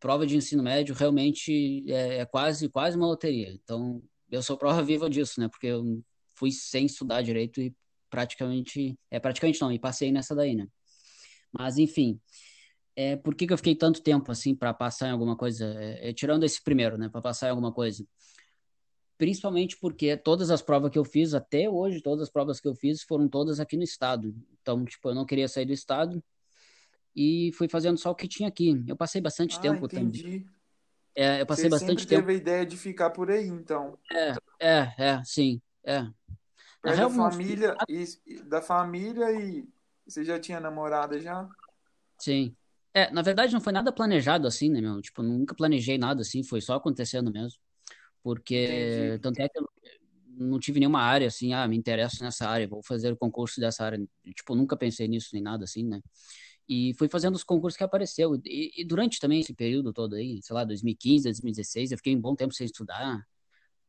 prova 0.00 0.26
de 0.26 0.36
ensino 0.36 0.62
médio 0.62 0.94
realmente 0.94 1.84
é, 1.86 2.18
é 2.20 2.26
quase, 2.26 2.68
quase 2.70 2.96
uma 2.96 3.06
loteria. 3.06 3.52
Então, 3.52 4.02
eu 4.30 4.42
sou 4.42 4.56
prova 4.56 4.82
viva 4.82 5.10
disso, 5.10 5.38
né? 5.38 5.48
Porque 5.48 5.66
eu 5.66 6.02
fui 6.34 6.50
sem 6.50 6.86
estudar 6.86 7.20
direito 7.22 7.60
e 7.60 7.74
praticamente, 8.08 8.98
é 9.10 9.20
praticamente 9.20 9.60
não, 9.60 9.70
e 9.70 9.78
passei 9.78 10.10
nessa 10.10 10.34
daí, 10.34 10.56
né? 10.56 10.66
Mas, 11.52 11.76
enfim. 11.78 12.18
É, 12.96 13.16
por 13.16 13.34
que 13.34 13.46
que 13.46 13.52
eu 13.52 13.56
fiquei 13.56 13.74
tanto 13.74 14.02
tempo 14.02 14.32
assim 14.32 14.54
para 14.54 14.74
passar 14.74 15.08
em 15.08 15.12
alguma 15.12 15.36
coisa? 15.36 15.66
É, 15.78 16.10
é, 16.10 16.12
tirando 16.12 16.44
esse 16.44 16.62
primeiro, 16.62 16.98
né, 16.98 17.08
para 17.08 17.20
passar 17.20 17.46
em 17.48 17.50
alguma 17.50 17.72
coisa. 17.72 18.04
Principalmente 19.20 19.76
porque 19.76 20.16
todas 20.16 20.50
as 20.50 20.62
provas 20.62 20.90
que 20.90 20.98
eu 20.98 21.04
fiz 21.04 21.34
até 21.34 21.68
hoje, 21.68 22.00
todas 22.00 22.22
as 22.22 22.30
provas 22.30 22.58
que 22.58 22.66
eu 22.66 22.74
fiz 22.74 23.02
foram 23.02 23.28
todas 23.28 23.60
aqui 23.60 23.76
no 23.76 23.82
estado. 23.82 24.34
Então, 24.62 24.82
tipo, 24.86 25.10
eu 25.10 25.14
não 25.14 25.26
queria 25.26 25.46
sair 25.46 25.66
do 25.66 25.74
estado 25.74 26.24
e 27.14 27.50
fui 27.52 27.68
fazendo 27.68 27.98
só 27.98 28.12
o 28.12 28.14
que 28.14 28.26
tinha 28.26 28.48
aqui. 28.48 28.82
Eu 28.88 28.96
passei 28.96 29.20
bastante 29.20 29.58
Ah, 29.58 29.60
tempo 29.60 29.86
também. 29.88 30.08
entendi. 30.08 30.46
É, 31.14 31.42
eu 31.42 31.44
passei 31.44 31.66
Você 31.66 31.70
bastante 31.70 32.06
tempo. 32.06 32.20
teve 32.22 32.32
a 32.32 32.34
ideia 32.36 32.64
de 32.64 32.78
ficar 32.78 33.10
por 33.10 33.30
aí, 33.30 33.46
então. 33.46 33.98
É, 34.10 34.66
é, 34.66 34.94
é, 34.96 35.22
sim, 35.22 35.60
é. 35.84 36.00
Perto 36.00 36.82
da 36.82 36.92
real, 36.92 37.10
fiquei- 37.10 37.26
família 37.30 37.76
e 37.90 38.04
e- 38.26 38.42
da 38.42 38.62
família 38.62 39.30
e 39.32 39.68
você 40.06 40.24
já 40.24 40.40
tinha 40.40 40.58
namorada 40.58 41.20
já? 41.20 41.46
sim. 42.18 42.56
É, 42.94 43.10
na 43.12 43.20
verdade 43.20 43.52
não 43.52 43.60
foi 43.60 43.72
nada 43.72 43.92
planejado 43.92 44.48
assim, 44.48 44.70
né, 44.70 44.80
meu? 44.80 45.00
Tipo, 45.02 45.22
nunca 45.22 45.54
planejei 45.54 45.98
nada 45.98 46.22
assim, 46.22 46.42
foi 46.42 46.62
só 46.62 46.74
acontecendo 46.76 47.30
mesmo. 47.30 47.60
Entendi. 48.20 48.96
Porque 49.10 49.18
tanto 49.22 49.40
é 49.40 49.48
que 49.48 49.58
eu 49.58 49.68
não 50.26 50.58
tive 50.58 50.80
nenhuma 50.80 51.00
área 51.00 51.26
assim, 51.26 51.52
ah, 51.52 51.66
me 51.68 51.76
interesso 51.76 52.22
nessa 52.22 52.48
área, 52.48 52.66
vou 52.66 52.82
fazer 52.82 53.12
o 53.12 53.16
concurso 53.16 53.60
dessa 53.60 53.84
área. 53.84 54.00
Tipo, 54.34 54.54
nunca 54.54 54.76
pensei 54.76 55.06
nisso 55.06 55.30
nem 55.32 55.42
nada 55.42 55.64
assim, 55.64 55.84
né? 55.84 56.00
E 56.68 56.94
fui 56.94 57.08
fazendo 57.08 57.34
os 57.34 57.44
concursos 57.44 57.76
que 57.76 57.84
apareceu. 57.84 58.40
E, 58.44 58.70
e 58.80 58.84
durante 58.84 59.18
também 59.18 59.40
esse 59.40 59.52
período 59.52 59.92
todo 59.92 60.14
aí, 60.14 60.40
sei 60.42 60.54
lá, 60.54 60.64
2015, 60.64 61.24
2016, 61.24 61.90
eu 61.90 61.98
fiquei 61.98 62.14
um 62.16 62.20
bom 62.20 62.34
tempo 62.34 62.54
sem 62.54 62.64
estudar. 62.64 63.26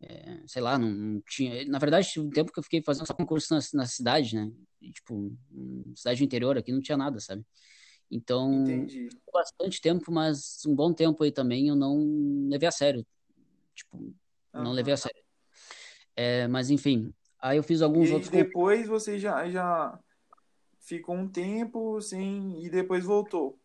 É, 0.02 0.42
sei 0.48 0.62
lá, 0.62 0.80
não, 0.80 0.90
não 0.90 1.22
tinha. 1.22 1.64
Na 1.66 1.78
verdade, 1.78 2.20
um 2.20 2.30
tempo 2.30 2.52
que 2.52 2.58
eu 2.60 2.64
fiquei 2.64 2.82
fazendo 2.82 3.06
só 3.06 3.14
concurso 3.14 3.54
na, 3.54 3.60
na 3.76 3.86
cidade, 3.86 4.36
né? 4.36 4.52
E, 4.82 4.92
tipo, 4.92 5.16
hum, 5.52 5.94
cidade 5.96 6.24
interior 6.24 6.58
aqui 6.58 6.72
não 6.72 6.82
tinha 6.82 6.98
nada, 6.98 7.20
sabe? 7.20 7.46
Então, 8.10 8.52
Entendi. 8.64 9.10
bastante 9.32 9.80
tempo, 9.80 10.12
mas 10.12 10.66
um 10.66 10.76
bom 10.76 10.92
tempo 10.92 11.24
aí 11.24 11.32
também 11.32 11.68
eu 11.68 11.76
não 11.76 12.50
levei 12.50 12.68
a 12.68 12.72
sério. 12.72 13.06
Tipo, 13.76 14.14
não 14.58 14.72
levei 14.74 14.94
a 14.94 14.98
sério. 14.98 15.22
É, 16.16 16.48
mas 16.48 16.70
enfim, 16.70 17.14
aí 17.40 17.58
eu 17.58 17.64
fiz 17.64 17.82
E 17.82 17.84
alguns 17.84 18.06
aí 18.06 18.12
outros 18.12 18.32
concursos. 18.32 18.52
depois 18.52 18.88
você 18.88 19.20
já, 19.20 19.50
já 19.50 20.00
ficou 20.80 21.16
um 21.16 21.30
tempo 21.30 22.02
sem 22.02 22.64
e 22.66 22.70
depois 22.70 23.06
voltou. 23.06 23.60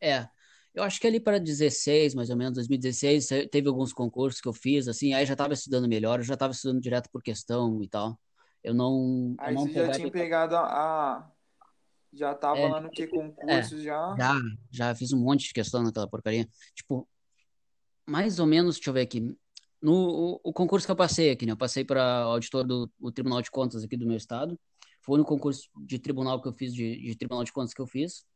É, 0.00 0.26
eu 0.74 0.82
acho 0.82 1.00
que 1.00 1.06
ali 1.06 1.20
para 1.20 1.38
16, 1.38 2.14
mais 2.14 2.30
ou 2.30 2.36
menos, 2.36 2.54
2016, 2.54 3.26
te- 3.26 3.48
teve 3.48 3.68
alguns 3.68 3.92
concursos 3.92 4.40
que 4.40 4.48
eu 4.48 4.52
fiz, 4.52 4.88
assim, 4.88 5.12
aí 5.14 5.26
já 5.26 5.34
estava 5.34 5.52
estudando 5.52 5.88
melhor, 5.88 6.20
eu 6.20 6.24
já 6.24 6.34
estava 6.34 6.52
estudando 6.52 6.80
direto 6.80 7.10
por 7.10 7.22
questão 7.22 7.82
e 7.82 7.88
tal. 7.88 8.18
Eu 8.62 8.74
não, 8.74 9.34
eu 9.44 9.44
Aí 9.44 9.54
não 9.54 9.66
você 9.66 9.84
já 9.84 9.90
tinha 9.90 10.10
pegado 10.10 10.56
a, 10.56 11.30
já 12.12 12.34
tava 12.34 12.60
É, 12.60 12.66
lá 12.68 12.80
no 12.80 12.90
que 12.90 13.04
é, 13.04 13.08
concurso 13.08 13.80
já. 13.82 14.16
já, 14.18 14.34
já 14.70 14.94
fiz 14.94 15.12
um 15.12 15.18
monte 15.20 15.46
de 15.48 15.52
questão 15.54 15.82
naquela 15.82 16.08
porcaria. 16.08 16.48
Tipo, 16.74 17.08
mais 18.06 18.38
ou 18.38 18.46
menos, 18.46 18.76
deixa 18.76 18.90
eu 18.90 18.94
ver 18.94 19.02
aqui. 19.02 19.36
No 19.82 19.92
o, 19.94 20.40
o 20.44 20.52
concurso 20.52 20.86
que 20.86 20.92
eu 20.92 20.96
passei 20.96 21.30
aqui, 21.30 21.46
né? 21.46 21.52
Eu 21.52 21.56
passei 21.56 21.84
para 21.84 22.02
auditor 22.22 22.64
do 22.66 22.90
Tribunal 23.12 23.40
de 23.42 23.50
Contas 23.50 23.82
aqui 23.82 23.96
do 23.96 24.06
meu 24.06 24.16
estado. 24.16 24.58
Foi 25.00 25.18
no 25.18 25.24
concurso 25.24 25.68
de 25.86 25.98
tribunal 25.98 26.40
que 26.42 26.48
eu 26.48 26.52
fiz, 26.52 26.74
de, 26.74 27.00
de 27.00 27.16
Tribunal 27.16 27.42
de 27.44 27.52
Contas 27.52 27.72
que 27.72 27.80
eu 27.80 27.86
fiz. 27.86 28.26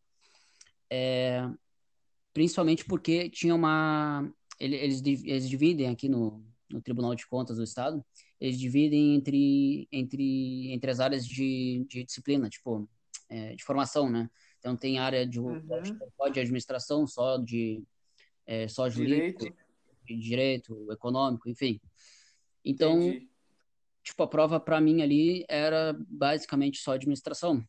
Principalmente 2.33 2.85
porque 2.85 3.29
tinha 3.31 3.55
uma. 3.55 4.29
ele- 4.59 4.77
Eles, 4.77 5.03
eles 5.05 5.49
dividem 5.49 5.89
aqui 5.89 6.09
no, 6.09 6.45
no 6.71 6.81
Tribunal 6.83 7.15
de 7.15 7.27
Contas 7.27 7.59
do 7.59 7.63
Estado, 7.65 8.05
eles 8.41 8.59
dividem 8.59 9.15
entre, 9.15 9.89
entre, 9.93 10.73
entre 10.73 10.91
as 10.91 11.01
áreas 11.01 11.27
de, 11.27 11.85
de 11.89 12.05
disciplina, 12.05 12.49
tipo, 12.49 12.89
é, 13.29 13.55
de 13.55 13.63
formação, 13.65 14.11
né? 14.11 14.29
Então 14.59 14.77
tem 14.77 14.99
área 14.99 15.27
de, 15.27 15.39
Uhum. 15.39 15.61
de 16.33 16.41
administração, 16.41 17.07
só 17.07 17.37
de 17.37 17.85
é, 18.47 18.67
só 18.69 18.89
jurídico, 18.91 19.39
Direito. 19.45 19.64
De 20.07 20.19
direito, 20.19 20.91
econômico, 20.93 21.49
enfim. 21.49 21.81
Então, 22.65 23.01
Entendi. 23.01 23.31
tipo, 24.03 24.23
a 24.23 24.27
prova 24.27 24.59
para 24.61 24.81
mim 24.81 25.03
ali 25.03 25.45
era 25.49 25.97
basicamente 26.09 26.79
só 26.79 26.93
administração. 26.93 27.65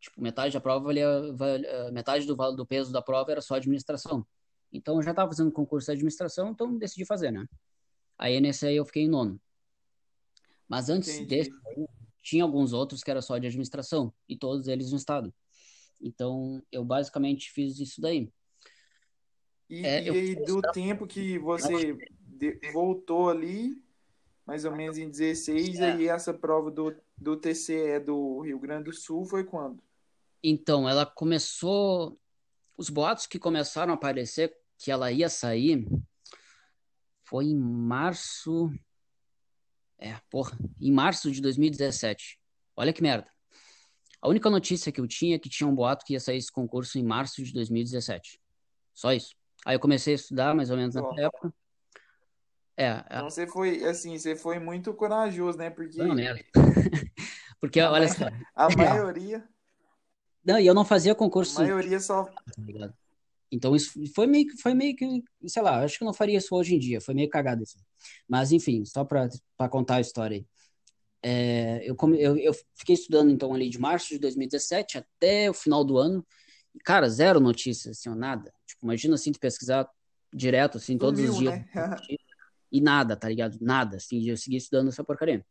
Tipo, 0.00 0.20
metade 0.20 0.54
da 0.54 0.60
prova 0.60 0.84
valia, 0.84 1.32
valia- 1.32 1.90
metade 1.90 2.26
do, 2.26 2.34
do 2.34 2.66
peso 2.66 2.92
da 2.92 3.02
prova 3.02 3.32
era 3.32 3.40
só 3.40 3.54
administração. 3.54 4.26
Então, 4.72 4.96
eu 4.96 5.02
já 5.02 5.10
estava 5.10 5.30
fazendo 5.30 5.50
concurso 5.50 5.86
de 5.86 5.92
administração, 5.92 6.50
então 6.50 6.76
decidi 6.76 7.04
fazer, 7.04 7.30
né? 7.30 7.46
Aí 8.16 8.40
nesse 8.40 8.66
aí 8.66 8.76
eu 8.76 8.84
fiquei 8.84 9.04
em 9.04 9.08
nono. 9.08 9.40
Mas 10.68 10.90
antes 10.90 11.26
desse, 11.26 11.50
Entendi. 11.50 11.88
tinha 12.22 12.44
alguns 12.44 12.72
outros 12.72 13.02
que 13.02 13.10
era 13.10 13.22
só 13.22 13.38
de 13.38 13.46
administração, 13.46 14.12
e 14.28 14.36
todos 14.36 14.68
eles 14.68 14.90
no 14.90 14.98
estado. 14.98 15.34
Então, 16.00 16.62
eu 16.70 16.84
basicamente 16.84 17.50
fiz 17.50 17.78
isso 17.80 18.00
daí. 18.00 18.30
E, 19.68 19.84
É, 19.84 20.02
e 20.04 20.10
aí 20.10 20.34
do 20.34 20.62
tempo 20.72 21.06
que 21.06 21.38
você 21.38 21.96
voltou 22.72 23.28
ali, 23.28 23.82
mais 24.46 24.64
ou 24.64 24.74
menos 24.74 24.96
em 24.96 25.08
16, 25.08 25.80
aí 25.80 26.08
essa 26.08 26.32
prova 26.32 26.70
do, 26.70 26.94
do 27.16 27.36
TCE 27.36 28.00
do 28.00 28.40
Rio 28.40 28.58
Grande 28.58 28.84
do 28.84 28.92
Sul 28.92 29.24
foi 29.26 29.44
quando? 29.44 29.82
Então, 30.42 30.88
ela 30.88 31.04
começou. 31.04 32.18
Os 32.76 32.88
boatos 32.88 33.26
que 33.26 33.38
começaram 33.40 33.92
a 33.92 33.96
aparecer 33.96 34.56
que 34.78 34.90
ela 34.90 35.10
ia 35.10 35.28
sair 35.28 35.86
foi 37.24 37.46
em 37.46 37.56
março. 37.56 38.72
É, 39.98 40.16
porra, 40.30 40.56
em 40.80 40.92
março 40.92 41.30
de 41.30 41.42
2017. 41.42 42.40
Olha 42.76 42.92
que 42.92 43.02
merda. 43.02 43.28
A 44.22 44.28
única 44.28 44.48
notícia 44.48 44.90
que 44.90 45.00
eu 45.00 45.06
tinha 45.06 45.36
é 45.36 45.38
que 45.38 45.48
tinha 45.48 45.68
um 45.68 45.74
boato 45.74 46.04
que 46.04 46.12
ia 46.12 46.20
sair 46.20 46.38
esse 46.38 46.50
concurso 46.50 46.98
em 46.98 47.02
março 47.02 47.42
de 47.42 47.52
2017. 47.52 48.40
Só 48.94 49.12
isso. 49.12 49.36
Aí 49.68 49.74
eu 49.74 49.80
comecei 49.80 50.14
a 50.14 50.16
estudar 50.16 50.54
mais 50.54 50.70
ou 50.70 50.78
menos 50.78 50.96
Ó, 50.96 51.12
na 51.12 51.24
época. 51.24 51.52
É, 52.74 52.84
é 52.86 53.04
Então 53.10 53.28
você 53.28 53.46
foi, 53.46 53.84
assim, 53.84 54.18
você 54.18 54.34
foi 54.34 54.58
muito 54.58 54.94
corajoso, 54.94 55.58
né? 55.58 55.68
Porque 55.68 56.00
uma 56.00 56.14
merda. 56.16 56.42
Porque, 57.60 57.78
a, 57.78 57.92
olha 57.92 58.08
só. 58.08 58.24
a 58.56 58.74
maioria, 58.74 59.46
Não, 60.42 60.58
e 60.58 60.66
eu 60.66 60.72
não 60.72 60.86
fazia 60.86 61.12
a 61.12 61.14
concurso, 61.14 61.60
maioria 61.60 62.00
só. 62.00 62.32
Então 63.52 63.76
isso 63.76 63.92
foi 64.14 64.26
meio 64.26 64.46
que, 64.46 64.56
foi 64.56 64.72
meio 64.72 64.96
que, 64.96 65.22
sei 65.46 65.60
lá, 65.60 65.84
acho 65.84 65.98
que 65.98 66.02
eu 66.02 66.06
não 66.06 66.14
faria 66.14 66.38
isso 66.38 66.54
hoje 66.54 66.74
em 66.74 66.78
dia, 66.78 66.98
foi 66.98 67.12
meio 67.12 67.28
cagado 67.28 67.62
isso. 67.62 67.76
Mas 68.26 68.52
enfim, 68.52 68.86
só 68.86 69.04
para 69.04 69.28
para 69.54 69.68
contar 69.68 69.96
a 69.96 70.00
história 70.00 70.38
aí. 70.38 70.46
É, 71.22 71.82
eu, 71.84 71.94
come, 71.94 72.18
eu, 72.18 72.38
eu 72.38 72.54
fiquei 72.74 72.94
estudando 72.94 73.30
então 73.30 73.52
ali 73.52 73.68
de 73.68 73.78
março 73.78 74.08
de 74.08 74.18
2017 74.18 74.96
até 74.96 75.50
o 75.50 75.52
final 75.52 75.84
do 75.84 75.98
ano. 75.98 76.26
Cara, 76.84 77.08
zero 77.08 77.40
notícias, 77.40 77.98
assim, 77.98 78.10
nada. 78.18 78.52
Tipo, 78.66 78.84
imagina 78.84 79.14
assim, 79.14 79.32
tu 79.32 79.40
pesquisar 79.40 79.88
direto, 80.32 80.78
assim, 80.78 80.98
todos 80.98 81.20
os 81.20 81.36
Sumiu, 81.36 81.52
dias. 81.52 81.64
né? 81.74 81.96
E 82.70 82.80
nada, 82.80 83.16
tá 83.16 83.28
ligado? 83.28 83.58
Nada, 83.60 83.96
assim, 83.96 84.22
eu 84.28 84.36
segui 84.36 84.56
estudando 84.56 84.88
essa 84.88 85.02
porcaria. 85.02 85.44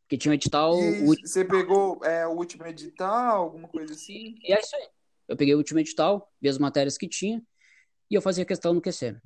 Porque 0.00 0.16
tinha 0.16 0.32
um 0.32 0.34
edital, 0.34 0.78
E 0.78 1.04
você 1.04 1.44
pegou 1.44 2.02
é, 2.04 2.26
o 2.26 2.32
último 2.32 2.66
edital, 2.66 3.44
alguma 3.44 3.68
coisa 3.68 3.94
assim? 3.94 4.36
E 4.42 4.52
é 4.52 4.60
isso 4.60 4.74
aí. 4.76 4.88
Eu 5.28 5.36
peguei 5.36 5.54
o 5.54 5.58
último 5.58 5.78
edital, 5.78 6.30
vi 6.40 6.48
as 6.48 6.58
matérias 6.58 6.98
que 6.98 7.08
tinha, 7.08 7.42
e 8.10 8.14
eu 8.14 8.20
fazia 8.20 8.44
questão 8.44 8.74
no 8.74 8.80
QC. 8.80 9.16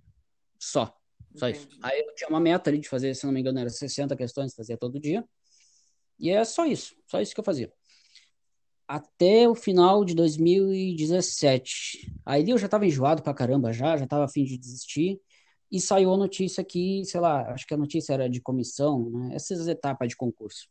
Só. 0.58 0.96
Só 1.34 1.48
isso. 1.48 1.66
Entendi. 1.66 1.80
Aí 1.82 2.00
eu 2.00 2.14
tinha 2.14 2.28
uma 2.28 2.40
meta 2.40 2.70
ali 2.70 2.78
de 2.78 2.88
fazer, 2.88 3.14
se 3.14 3.26
não 3.26 3.32
me 3.32 3.40
engano, 3.40 3.58
era 3.58 3.68
60 3.68 4.14
questões, 4.16 4.54
fazia 4.54 4.76
todo 4.76 5.00
dia. 5.00 5.24
E 6.18 6.30
é 6.30 6.44
só 6.44 6.64
isso. 6.64 6.94
Só 7.06 7.20
isso 7.20 7.34
que 7.34 7.40
eu 7.40 7.44
fazia. 7.44 7.72
Até 8.88 9.48
o 9.48 9.54
final 9.54 10.04
de 10.04 10.14
2017. 10.14 12.12
Aí 12.24 12.48
eu 12.48 12.56
já 12.58 12.68
tava 12.68 12.86
enjoado 12.86 13.22
pra 13.22 13.34
caramba 13.34 13.72
já, 13.72 13.96
já 13.96 14.06
tava 14.06 14.24
a 14.24 14.28
fim 14.28 14.44
de 14.44 14.56
desistir. 14.56 15.20
E 15.72 15.80
saiu 15.80 16.12
a 16.14 16.16
notícia 16.16 16.62
que, 16.62 17.04
sei 17.04 17.20
lá, 17.20 17.50
acho 17.52 17.66
que 17.66 17.74
a 17.74 17.76
notícia 17.76 18.12
era 18.12 18.30
de 18.30 18.40
comissão, 18.40 19.10
né? 19.10 19.34
Essas 19.34 19.66
etapas 19.66 20.08
de 20.08 20.16
concurso. 20.16 20.68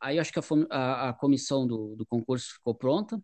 Aí 0.00 0.18
acho 0.18 0.32
que 0.32 0.38
a, 0.40 0.42
a- 0.70 1.08
a 1.10 1.12
comissão 1.12 1.64
do, 1.66 1.94
do 1.94 2.04
concurso 2.04 2.54
ficou 2.54 2.74
pronta. 2.74 3.22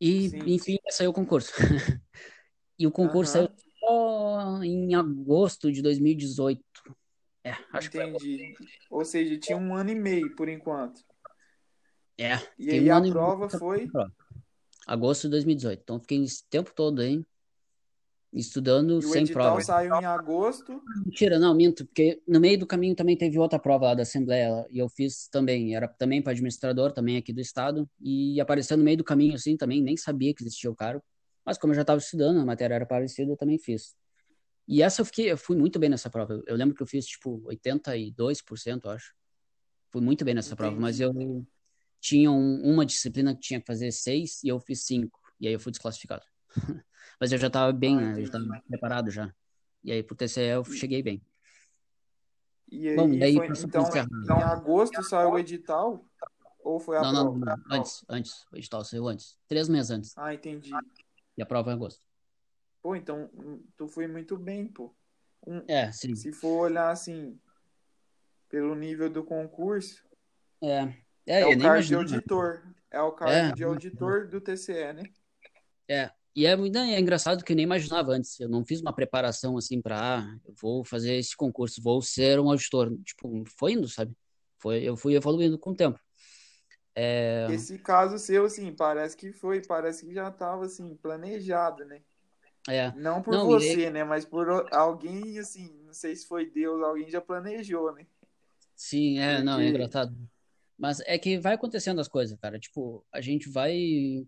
E, 0.00 0.28
Sim. 0.30 0.38
enfim, 0.46 0.76
saiu 0.90 1.10
o 1.10 1.14
concurso. 1.14 1.52
E 2.80 2.86
o 2.86 2.92
concurso 2.92 3.36
Aham. 3.36 3.48
saiu 3.48 3.58
só 3.80 4.62
em 4.62 4.94
agosto 4.94 5.72
de 5.72 5.82
2018. 5.82 6.62
É, 7.42 7.50
acho 7.72 7.90
que 7.90 7.96
foi 7.96 8.06
agosto. 8.06 8.24
Entendi. 8.24 8.54
Ou 8.88 9.04
seja, 9.04 9.36
tinha 9.36 9.58
um 9.58 9.74
ano 9.74 9.90
e 9.90 9.96
meio 9.96 10.36
por 10.36 10.48
enquanto. 10.48 11.00
É, 12.18 12.36
E 12.58 12.70
aí 12.70 12.90
a 12.90 13.00
prova 13.00 13.48
foi. 13.48 13.86
prova. 13.86 14.12
Agosto 14.86 15.22
de 15.24 15.30
2018. 15.30 15.80
Então 15.82 16.00
fiquei 16.00 16.22
esse 16.22 16.44
tempo 16.48 16.72
todo 16.74 17.00
aí 17.00 17.24
estudando 18.32 18.94
E 18.94 18.96
o 18.98 19.02
sem 19.02 19.22
edital 19.22 19.52
prova. 19.52 19.62
saiu 19.62 19.94
em 19.94 20.04
agosto. 20.04 20.82
Mentira, 21.04 21.38
não, 21.38 21.54
minto, 21.54 21.86
porque 21.86 22.20
no 22.26 22.40
meio 22.40 22.58
do 22.58 22.66
caminho 22.66 22.94
também 22.94 23.16
teve 23.16 23.38
outra 23.38 23.58
prova 23.58 23.86
lá 23.86 23.94
da 23.94 24.02
Assembleia 24.02 24.66
e 24.70 24.78
eu 24.78 24.88
fiz 24.88 25.28
também, 25.28 25.74
era 25.74 25.86
também 25.86 26.22
para 26.22 26.32
administrador, 26.32 26.92
também 26.92 27.16
aqui 27.16 27.32
do 27.32 27.40
estado, 27.40 27.88
e 28.00 28.40
apareceu 28.40 28.76
no 28.76 28.84
meio 28.84 28.96
do 28.96 29.04
caminho 29.04 29.34
assim 29.34 29.56
também, 29.56 29.82
nem 29.82 29.96
sabia 29.96 30.34
que 30.34 30.42
existia 30.42 30.70
o 30.70 30.74
cargo, 30.74 31.02
mas 31.44 31.58
como 31.58 31.72
eu 31.72 31.76
já 31.76 31.82
estava 31.82 31.98
estudando, 31.98 32.40
a 32.40 32.44
matéria 32.44 32.74
era 32.74 32.86
parecida, 32.86 33.30
eu 33.30 33.36
também 33.36 33.58
fiz. 33.58 33.94
E 34.66 34.82
essa 34.82 35.00
eu 35.00 35.04
fiquei, 35.06 35.30
eu 35.32 35.36
fui 35.38 35.56
muito 35.56 35.78
bem 35.78 35.88
nessa 35.88 36.10
prova. 36.10 36.42
Eu, 36.46 36.56
lembro 36.56 36.74
que 36.74 36.82
eu 36.82 36.86
fiz 36.86 37.06
tipo 37.06 37.42
82%, 37.46 38.84
eu 38.84 38.90
acho. 38.90 39.14
Fui 39.90 40.02
muito 40.02 40.24
bem 40.24 40.34
nessa 40.34 40.54
prova, 40.54 40.78
mas 40.78 41.00
Entendi. 41.00 41.18
eu 41.18 41.46
tinha 42.00 42.30
um- 42.30 42.62
uma 42.62 42.84
disciplina 42.86 43.34
que 43.34 43.40
tinha 43.40 43.60
que 43.60 43.66
fazer 43.66 43.90
seis 43.92 44.42
e 44.42 44.48
eu 44.48 44.58
fiz 44.60 44.84
cinco, 44.84 45.20
e 45.40 45.46
aí 45.48 45.52
eu 45.54 45.60
fui 45.60 45.72
desclassificado. 45.72 46.24
Mas 47.20 47.32
eu 47.32 47.38
já 47.38 47.48
estava 47.48 47.72
bem, 47.72 47.96
Ah, 47.96 48.12
né? 48.12 48.22
Eu 48.22 48.26
já 48.26 48.38
preparado 48.68 49.10
já. 49.10 49.34
E 49.82 49.92
aí 49.92 50.02
pro 50.02 50.16
TCE 50.16 50.40
eu 50.56 50.64
cheguei 50.64 51.02
bem. 51.02 51.22
E 52.70 52.88
Bom, 52.94 53.08
aí 53.10 53.18
daí 53.18 53.34
foi. 53.34 53.46
pra 53.46 53.54
só 53.54 53.66
Então, 53.66 53.82
encerrar. 53.82 54.08
em 54.24 54.42
agosto 54.42 55.02
saiu 55.02 55.30
o 55.30 55.38
edital? 55.38 56.04
Ou 56.60 56.78
foi 56.78 56.96
a 56.98 57.02
Não, 57.02 57.12
não, 57.12 57.24
prova? 57.34 57.56
não, 57.66 57.76
antes, 57.76 58.04
antes, 58.08 58.46
o 58.52 58.56
edital 58.56 58.84
saiu 58.84 59.08
antes, 59.08 59.38
três 59.46 59.68
meses 59.68 59.90
antes, 59.90 60.12
Ah, 60.16 60.34
entendi. 60.34 60.70
e 61.36 61.42
a 61.42 61.46
prova 61.46 61.70
é 61.70 61.72
em 61.72 61.76
agosto. 61.76 62.04
Pô, 62.82 62.94
então 62.94 63.30
tu 63.76 63.88
foi 63.88 64.06
muito 64.06 64.36
bem, 64.36 64.66
pô. 64.66 64.94
Um- 65.46 65.64
É, 65.66 65.90
sim, 65.92 66.14
se 66.14 66.32
for 66.32 66.64
olhar 66.66 66.90
assim, 66.90 67.40
pelo 68.48 68.74
nível 68.74 69.08
do 69.08 69.24
concurso, 69.24 70.04
é, 70.62 70.94
é 71.36 71.46
é, 71.46 71.46
o 71.46 71.56
cargo 71.56 71.86
de 71.86 71.94
imaginava, 71.94 71.94
auditor. 71.94 72.62
É 72.90 73.00
o 73.02 73.12
cargo 73.12 73.50
é, 73.50 73.52
de 73.52 73.64
auditor 73.64 74.28
do 74.28 74.40
TCE, 74.40 74.92
né? 74.92 75.10
é, 75.88 76.10
e 76.34 76.46
é, 76.46 76.56
muito- 76.56 76.76
é 76.78 76.98
engraçado 77.00 77.44
que 77.44 77.52
eu 77.52 77.56
nem 77.56 77.64
imaginava 77.64 78.12
antes, 78.12 78.38
eu 78.40 78.48
não 78.48 78.64
fiz 78.64 78.80
uma 78.80 78.92
preparação 78.94 79.56
assim 79.56 79.80
pra, 79.80 80.20
ah, 80.20 80.38
eu 80.46 80.54
vou 80.60 80.84
fazer 80.84 81.14
esse 81.16 81.36
concurso, 81.36 81.82
vou 81.82 82.00
ser 82.02 82.38
um 82.40 82.50
auditor, 82.50 82.96
tipo, 83.04 83.44
foi 83.58 83.72
indo, 83.72 83.88
sabe? 83.88 84.14
Foi, 84.58 84.82
eu 84.82 84.96
fui 84.96 85.14
evoluindo 85.14 85.58
com 85.58 85.70
o 85.70 85.76
tempo. 85.76 85.98
É, 86.94 87.48
Esse 87.48 87.78
caso 87.78 88.16
seu, 88.18 88.44
assim, 88.44 88.72
parece 88.74 89.16
que 89.16 89.32
foi, 89.32 89.60
parece 89.64 90.04
que 90.06 90.12
já 90.14 90.28
estava 90.28 90.66
assim, 90.66 90.94
planejado, 90.96 91.84
né? 91.84 92.02
é, 92.68 92.94
Não 92.94 93.22
por 93.22 93.38
não, 93.38 93.50
e 93.52 93.58
você, 93.58 93.90
né? 93.90 94.04
Mas 94.04 94.24
por 94.26 94.48
alguém, 94.72 95.38
assim, 95.38 95.72
não 95.84 95.94
sei 95.94 96.16
se 96.16 96.26
foi 96.28 96.46
Deus, 96.50 96.82
alguém 96.82 97.10
já 97.10 97.20
planejou, 97.20 97.92
né? 97.94 98.06
sim, 98.74 99.18
é, 99.18 99.42
não, 99.42 99.60
é 99.60 99.66
Porque, 99.66 99.68
engraçado. 99.68 100.16
Mas 100.78 101.00
é 101.00 101.18
que 101.18 101.38
vai 101.38 101.54
acontecendo 101.54 102.00
as 102.00 102.08
coisas, 102.08 102.38
cara, 102.38 102.58
tipo, 102.58 103.04
a 103.12 103.20
gente 103.20 103.48
vai 103.50 104.26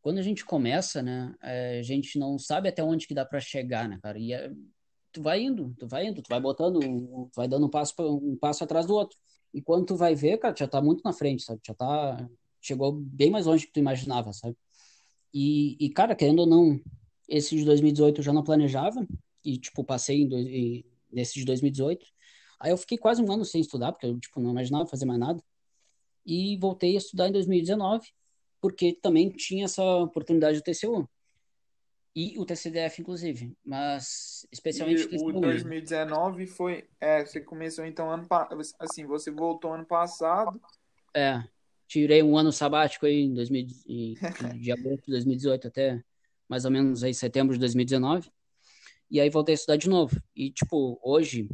quando 0.00 0.18
a 0.18 0.22
gente 0.22 0.44
começa, 0.44 1.02
né, 1.02 1.34
é, 1.42 1.80
a 1.80 1.82
gente 1.82 2.16
não 2.18 2.38
sabe 2.38 2.68
até 2.68 2.82
onde 2.82 3.08
que 3.08 3.14
dá 3.14 3.24
pra 3.24 3.40
chegar, 3.40 3.88
né, 3.88 3.98
cara? 4.00 4.16
E 4.18 4.32
é, 4.32 4.52
tu 5.12 5.20
vai 5.22 5.42
indo, 5.42 5.74
tu 5.78 5.88
vai 5.88 6.06
indo, 6.06 6.22
tu 6.22 6.28
vai 6.28 6.40
botando, 6.40 6.78
tu 6.78 7.30
vai 7.34 7.48
dando 7.48 7.66
um 7.66 7.70
passo, 7.70 7.94
um 8.00 8.36
passo 8.36 8.62
atrás 8.62 8.86
do 8.86 8.94
outro. 8.94 9.18
E 9.52 9.60
quando 9.60 9.86
tu 9.86 9.96
vai 9.96 10.14
ver, 10.14 10.38
cara, 10.38 10.54
já 10.56 10.68
tá 10.68 10.80
muito 10.80 11.02
na 11.04 11.12
frente, 11.12 11.42
sabe? 11.42 11.60
Já 11.66 11.74
tá, 11.74 12.28
chegou 12.60 12.92
bem 12.92 13.30
mais 13.30 13.46
longe 13.46 13.66
que 13.66 13.72
tu 13.72 13.80
imaginava, 13.80 14.32
sabe? 14.32 14.56
E, 15.34 15.76
e 15.84 15.90
cara, 15.90 16.14
querendo 16.14 16.40
ou 16.40 16.46
não, 16.46 16.80
esse 17.28 17.56
de 17.56 17.64
2018 17.64 18.20
eu 18.20 18.24
já 18.24 18.32
não 18.32 18.44
planejava, 18.44 19.04
e, 19.44 19.58
tipo, 19.58 19.84
passei 19.84 20.22
em 20.22 20.28
dois- 20.28 20.84
nesse 21.12 21.34
de 21.38 21.44
2018. 21.44 22.06
Aí 22.60 22.70
eu 22.70 22.76
fiquei 22.76 22.98
quase 22.98 23.22
um 23.22 23.30
ano 23.30 23.44
sem 23.44 23.60
estudar, 23.60 23.92
porque 23.92 24.06
eu, 24.06 24.18
tipo, 24.18 24.40
não 24.40 24.50
imaginava 24.50 24.86
fazer 24.86 25.04
mais 25.04 25.20
nada. 25.20 25.42
E 26.26 26.56
voltei 26.58 26.94
a 26.94 26.98
estudar 26.98 27.28
em 27.28 27.32
2019, 27.32 28.08
porque 28.60 28.92
também 29.00 29.30
tinha 29.30 29.66
essa 29.66 29.82
oportunidade 29.82 30.58
do 30.58 30.64
TCU. 30.64 31.08
E 32.14 32.38
o 32.38 32.46
TCDF, 32.46 33.02
inclusive. 33.02 33.54
Mas, 33.64 34.44
e 34.44 34.48
especialmente 34.52 35.02
o 35.02 35.06
o 35.06 35.10
TCU 35.10 35.26
mesmo. 35.26 35.68
2019 35.68 36.46
foi, 36.46 36.88
é, 37.00 37.24
você 37.24 37.40
começou 37.40 37.84
então 37.84 38.10
ano, 38.10 38.26
assim, 38.80 39.06
você 39.06 39.30
voltou 39.30 39.72
ano 39.72 39.84
passado, 39.84 40.60
É, 41.14 41.42
tirei 41.86 42.22
um 42.22 42.36
ano 42.36 42.50
sabático 42.52 43.06
aí 43.06 43.20
em 43.22 43.32
2000, 43.34 43.66
e- 43.86 44.14
de 44.60 44.72
agosto 44.72 45.04
de 45.04 45.12
2018 45.12 45.68
até 45.68 46.02
mais 46.48 46.64
ou 46.64 46.70
menos 46.70 47.04
aí 47.04 47.14
setembro 47.14 47.54
de 47.54 47.60
2019. 47.60 48.30
E 49.10 49.20
aí 49.20 49.30
voltei 49.30 49.52
a 49.52 49.56
estudar 49.56 49.76
de 49.76 49.88
novo. 49.88 50.20
E, 50.34 50.50
tipo, 50.50 50.98
hoje, 51.02 51.48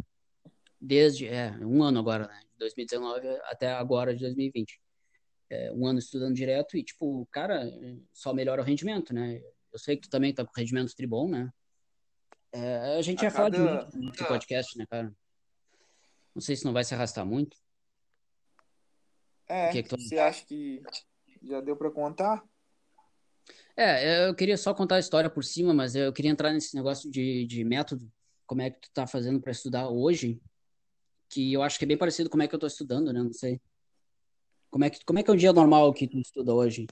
desde, 0.82 1.28
é, 1.28 1.52
um 1.60 1.82
ano 1.82 2.00
agora, 2.00 2.26
né? 2.26 2.40
De 2.52 2.58
2019 2.58 3.28
até 3.44 3.72
agora 3.72 4.12
de 4.12 4.20
2020. 4.20 4.80
É, 5.48 5.72
um 5.72 5.86
ano 5.86 6.00
estudando 6.00 6.34
direto 6.34 6.76
e, 6.76 6.82
tipo, 6.82 7.26
cara, 7.30 7.62
só 8.12 8.34
melhora 8.34 8.62
o 8.62 8.64
rendimento, 8.64 9.14
né? 9.14 9.40
Eu 9.72 9.78
sei 9.78 9.96
que 9.96 10.02
tu 10.02 10.10
também 10.10 10.34
tá 10.34 10.44
com 10.44 10.50
rendimento 10.56 10.94
tribom, 10.94 11.28
né? 11.28 11.52
É, 12.50 12.96
a 12.98 13.02
gente 13.02 13.20
a 13.20 13.24
ia 13.24 13.30
falar 13.30 13.50
de 13.50 13.58
cada, 13.58 13.88
muito 13.96 13.98
nesse 13.98 14.24
podcast, 14.26 14.76
né, 14.76 14.86
cara? 14.90 15.14
Não 16.34 16.42
sei 16.42 16.56
se 16.56 16.64
não 16.64 16.72
vai 16.72 16.84
se 16.84 16.94
arrastar 16.94 17.24
muito. 17.24 17.54
O 17.54 19.46
que 19.46 19.52
é, 19.52 19.78
é 19.78 19.82
que 19.82 19.88
tu 19.88 20.00
você 20.00 20.18
acha 20.18 20.44
que 20.44 20.82
já 21.42 21.60
deu 21.60 21.76
para 21.76 21.90
contar? 21.90 22.42
É, 23.76 24.28
eu 24.28 24.34
queria 24.34 24.56
só 24.56 24.74
contar 24.74 24.96
a 24.96 25.00
história 25.00 25.30
por 25.30 25.44
cima, 25.44 25.72
mas 25.72 25.94
eu 25.94 26.12
queria 26.12 26.30
entrar 26.30 26.52
nesse 26.52 26.74
negócio 26.74 27.10
de, 27.10 27.46
de 27.46 27.64
método, 27.64 28.10
como 28.46 28.62
é 28.62 28.70
que 28.70 28.80
tu 28.80 28.90
tá 28.92 29.06
fazendo 29.06 29.40
para 29.40 29.52
estudar 29.52 29.88
hoje, 29.88 30.40
que 31.32 31.50
eu 31.50 31.62
acho 31.62 31.78
que 31.78 31.86
é 31.86 31.88
bem 31.88 31.96
parecido 31.96 32.28
com 32.28 32.32
como 32.32 32.42
é 32.42 32.48
que 32.48 32.54
eu 32.54 32.58
tô 32.58 32.66
estudando, 32.66 33.10
né? 33.10 33.22
Não 33.22 33.32
sei. 33.32 33.58
Como 34.70 34.84
é 34.84 34.90
que, 34.90 35.02
como 35.02 35.18
é 35.18 35.22
que 35.22 35.30
é 35.30 35.32
um 35.32 35.36
dia 35.36 35.52
normal 35.52 35.92
que 35.94 36.06
tu 36.06 36.18
estuda 36.18 36.52
hoje? 36.52 36.86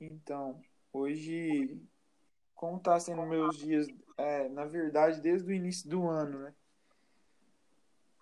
Então, 0.00 0.60
hoje, 0.92 1.82
como 2.54 2.78
tá 2.78 3.00
sendo 3.00 3.26
meus 3.26 3.58
dias, 3.58 3.88
é, 4.16 4.48
na 4.48 4.64
verdade, 4.64 5.20
desde 5.20 5.50
o 5.50 5.52
início 5.52 5.90
do 5.90 6.06
ano, 6.08 6.38
né? 6.38 6.54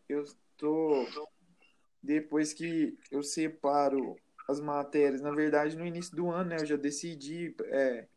Eu 0.08 0.24
tô, 0.56 1.06
depois 2.02 2.54
que 2.54 2.98
eu 3.10 3.22
separo 3.22 4.16
as 4.48 4.58
matérias, 4.58 5.20
na 5.20 5.32
verdade, 5.32 5.76
no 5.76 5.86
início 5.86 6.16
do 6.16 6.30
ano, 6.30 6.50
né? 6.50 6.56
Eu 6.60 6.66
já 6.66 6.76
decidi, 6.76 7.54
é, 7.66 8.08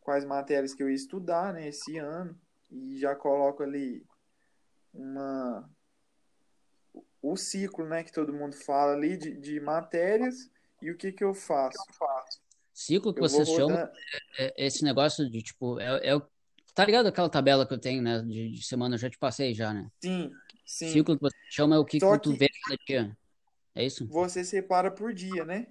quais 0.00 0.24
matérias 0.24 0.74
que 0.74 0.82
eu 0.82 0.90
ia 0.90 0.96
estudar, 0.96 1.52
né, 1.54 1.68
esse 1.68 1.96
ano, 1.96 2.36
e 2.70 2.98
já 2.98 3.14
coloco 3.14 3.62
ali 3.62 4.04
uma 4.94 5.68
o 7.22 7.36
ciclo, 7.36 7.86
né, 7.86 8.04
que 8.04 8.12
todo 8.12 8.32
mundo 8.32 8.54
fala 8.54 8.92
ali 8.92 9.16
de, 9.16 9.32
de 9.40 9.60
matérias 9.60 10.50
e 10.82 10.90
o 10.90 10.96
que 10.96 11.10
que 11.10 11.24
eu 11.24 11.34
faço? 11.34 11.84
Ciclo 12.72 13.12
que 13.14 13.20
Eu 13.20 13.22
vocês 13.22 13.48
chamam 13.48 13.76
é 14.38 14.52
é 14.56 14.66
esse 14.66 14.84
negócio 14.84 15.28
de 15.30 15.42
tipo, 15.42 15.80
é, 15.80 16.08
é 16.08 16.16
o- 16.16 16.22
tá 16.74 16.84
ligado 16.84 17.06
aquela 17.06 17.28
tabela 17.30 17.66
que 17.66 17.72
eu 17.72 17.78
tenho, 17.78 18.02
né, 18.02 18.20
de, 18.20 18.50
de 18.50 18.62
semana, 18.66 18.94
eu 18.94 18.98
já 18.98 19.08
te 19.08 19.18
passei 19.18 19.54
já, 19.54 19.72
né? 19.72 19.88
sim, 20.00 20.32
sim. 20.66 20.86
Ciclo 20.90 21.16
que 21.16 21.22
você 21.22 21.36
chama 21.50 21.76
é 21.76 21.78
o 21.78 21.84
que 21.84 22.00
Só 22.00 22.16
que 22.16 22.24
tu 22.24 22.32
vê 22.36 22.48
cada 22.48 22.76
dia. 22.86 23.16
É 23.74 23.84
isso? 23.84 24.06
você 24.08 24.44
separa 24.44 24.90
por 24.90 25.12
dia, 25.14 25.44
né? 25.44 25.66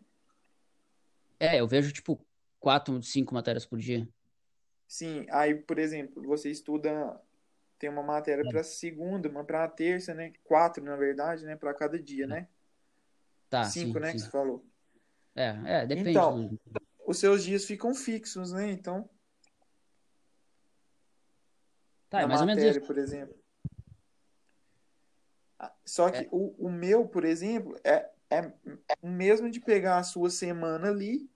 É, 1.39 1.59
eu 1.59 1.67
vejo 1.67 1.91
tipo 1.91 2.25
quatro, 2.59 3.01
cinco 3.03 3.33
matérias 3.33 3.65
por 3.65 3.77
dia. 3.77 4.07
Sim, 4.87 5.25
aí, 5.31 5.55
por 5.55 5.79
exemplo, 5.79 6.21
você 6.23 6.49
estuda, 6.49 7.19
tem 7.83 7.89
uma 7.89 8.01
matéria 8.01 8.43
É. 8.47 8.49
para 8.49 8.63
segunda, 8.63 9.27
uma 9.27 9.43
para 9.43 9.67
terça, 9.67 10.13
né? 10.13 10.31
Quatro, 10.45 10.81
na 10.81 10.95
verdade, 10.95 11.43
né? 11.43 11.57
Para 11.57 11.73
cada 11.73 11.99
dia, 11.99 12.25
né? 12.25 12.47
Tá, 13.49 13.65
Cinco, 13.65 13.95
sim, 13.95 13.99
né? 13.99 14.13
Que 14.13 14.19
sim. 14.19 14.23
você 14.25 14.31
falou. 14.31 14.65
É, 15.35 15.49
é, 15.65 15.85
depende 15.85 16.11
Então, 16.11 16.47
do... 16.47 16.59
os 17.05 17.19
seus 17.19 17.43
dias 17.43 17.65
ficam 17.65 17.93
fixos, 17.93 18.53
né? 18.53 18.71
Então, 18.71 19.09
Tá, 22.09 22.19
é 22.19 22.21
na 22.21 22.27
mais 22.29 22.39
ou 22.39 22.47
menos 22.47 22.63
isso. 22.63 22.67
matéria, 22.73 22.87
por 22.87 22.97
exemplo. 22.97 23.35
Só 25.85 26.07
É, 26.07 26.23
que 26.23 26.29
o, 26.31 26.55
o 26.67 26.71
meu, 26.71 27.05
por 27.05 27.25
exemplo, 27.25 27.77
é, 27.83 28.09
é 28.29 28.53
o 29.01 29.09
mesmo 29.09 29.51
de 29.51 29.59
pegar 29.59 29.97
a 29.97 30.03
sua 30.03 30.29
semana 30.29 30.87
ali, 30.89 31.29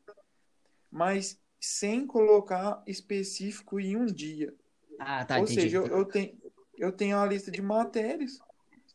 mas 0.90 1.42
sem 1.60 2.08
colocar 2.08 2.82
específico 2.88 3.82
em 3.82 3.98
um 3.98 4.06
dia. 4.06 4.56
Ah, 5.00 5.26
tá, 5.26 5.40
Ou 5.40 5.44
entendi. 5.44 5.68
seja, 5.70 5.78
eu, 5.78 5.88
eu 5.88 6.06
tenho, 6.06 6.38
eu 6.78 6.92
tenho 6.92 7.18
uma 7.18 7.26
lista 7.26 7.52
de 7.52 7.62
matérias, 7.62 8.40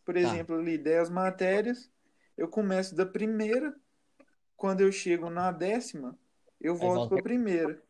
por 0.04 0.16
Tá, 0.20 0.22
exemplo, 0.22 0.56
ali 0.56 0.78
10 0.78 1.10
matérias, 1.10 1.90
eu 2.36 2.48
começo 2.48 2.94
da 2.94 3.06
primeira, 3.06 3.74
quando 4.56 4.80
eu 4.82 4.92
chego 4.92 5.30
na 5.30 5.52
décima, 5.52 6.18
eu 6.60 6.76
volto 6.76 7.08
para 7.08 7.16
a 7.18 7.22
primeira. 7.22 7.82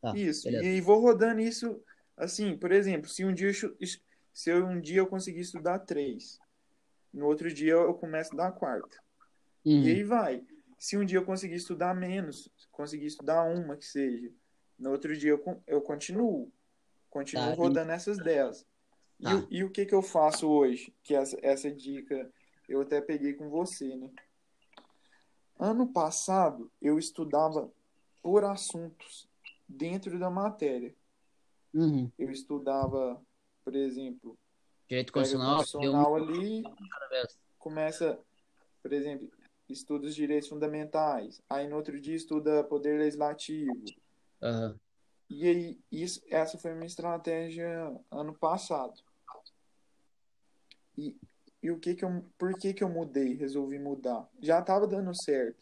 Tá, 0.00 0.12
Isso. 0.12 0.48
E 0.60 0.80
beleza. 0.80 0.80
vou 0.80 1.00
rodando 1.00 1.40
isso 1.40 1.82
assim, 2.16 2.56
por 2.56 2.72
exemplo, 2.72 3.08
se 3.08 3.24
um 3.24 3.34
dia 3.34 3.48
eu, 3.50 3.54
se 4.32 4.50
eu- 4.50 4.66
um 4.66 4.80
dia 4.80 4.98
eu 5.00 5.06
conseguir 5.06 5.40
estudar 5.40 5.80
três, 5.80 6.40
no 7.12 7.26
outro 7.26 7.52
dia 7.52 7.72
eu 7.74 7.94
começo 7.94 8.36
da 8.36 8.52
quarta. 8.52 8.98
E 9.78 9.88
Uhum, 9.88 9.88
aí 9.88 10.04
vai. 10.04 10.44
Se 10.78 10.96
um 10.96 11.04
dia 11.04 11.18
eu 11.18 11.24
conseguir 11.24 11.56
estudar 11.56 11.94
menos, 11.94 12.50
conseguir 12.70 13.06
estudar 13.06 13.44
uma 13.44 13.76
que 13.76 13.84
seja, 13.84 14.30
no 14.78 14.90
outro 14.90 15.16
dia 15.16 15.30
eu, 15.30 15.62
eu 15.66 15.80
continuo. 15.82 16.52
Continuo 17.12 17.44
tá, 17.44 17.52
e- 17.52 17.56
rodando 17.56 17.92
essas 17.92 18.16
10. 18.16 18.66
E, 19.20 19.24
tá. 19.24 19.36
o- 19.36 19.46
e 19.50 19.62
o 19.64 19.70
que 19.70 19.84
que 19.84 19.94
eu 19.94 20.00
faço 20.00 20.48
hoje? 20.48 20.94
Que 21.02 21.14
essa, 21.14 21.38
essa 21.42 21.70
dica 21.70 22.32
eu 22.66 22.80
até 22.80 23.02
peguei 23.02 23.34
com 23.34 23.50
você, 23.50 23.94
né? 23.94 24.10
Ano 25.58 25.86
passado 25.92 26.72
eu 26.80 26.98
estudava 26.98 27.70
por 28.22 28.44
assuntos 28.44 29.28
dentro 29.68 30.18
da 30.18 30.30
matéria. 30.30 30.94
Uhum. 31.74 32.10
Eu 32.18 32.30
estudava, 32.30 33.22
por 33.62 33.76
exemplo, 33.76 34.38
Direito 34.88 35.12
constitucional, 35.12 35.52
eu 35.52 35.56
constitucional 35.58 36.14
ali, 36.16 36.62
vez. 37.10 37.38
começa, 37.58 38.18
por 38.82 38.90
exemplo, 38.90 39.30
estuda 39.68 40.06
os 40.06 40.14
direitos 40.14 40.48
fundamentais. 40.48 41.42
Aí 41.48 41.68
no 41.68 41.76
outro 41.76 42.00
dia 42.00 42.16
estuda 42.16 42.64
poder 42.64 42.98
legislativo. 42.98 43.84
Aham. 44.42 44.80
E 45.34 45.48
aí, 45.48 45.80
isso, 45.90 46.22
essa 46.28 46.58
foi 46.58 46.72
a 46.72 46.74
minha 46.74 46.86
estratégia 46.86 47.66
ano 48.10 48.34
passado. 48.34 49.02
E, 50.96 51.16
e 51.62 51.70
o 51.70 51.78
que 51.78 51.94
que 51.94 52.04
eu, 52.04 52.22
por 52.36 52.52
que 52.58 52.74
que 52.74 52.84
eu 52.84 52.88
mudei? 52.90 53.32
Resolvi 53.32 53.78
mudar. 53.78 54.28
Já 54.42 54.60
estava 54.60 54.86
dando 54.86 55.10
certo. 55.14 55.56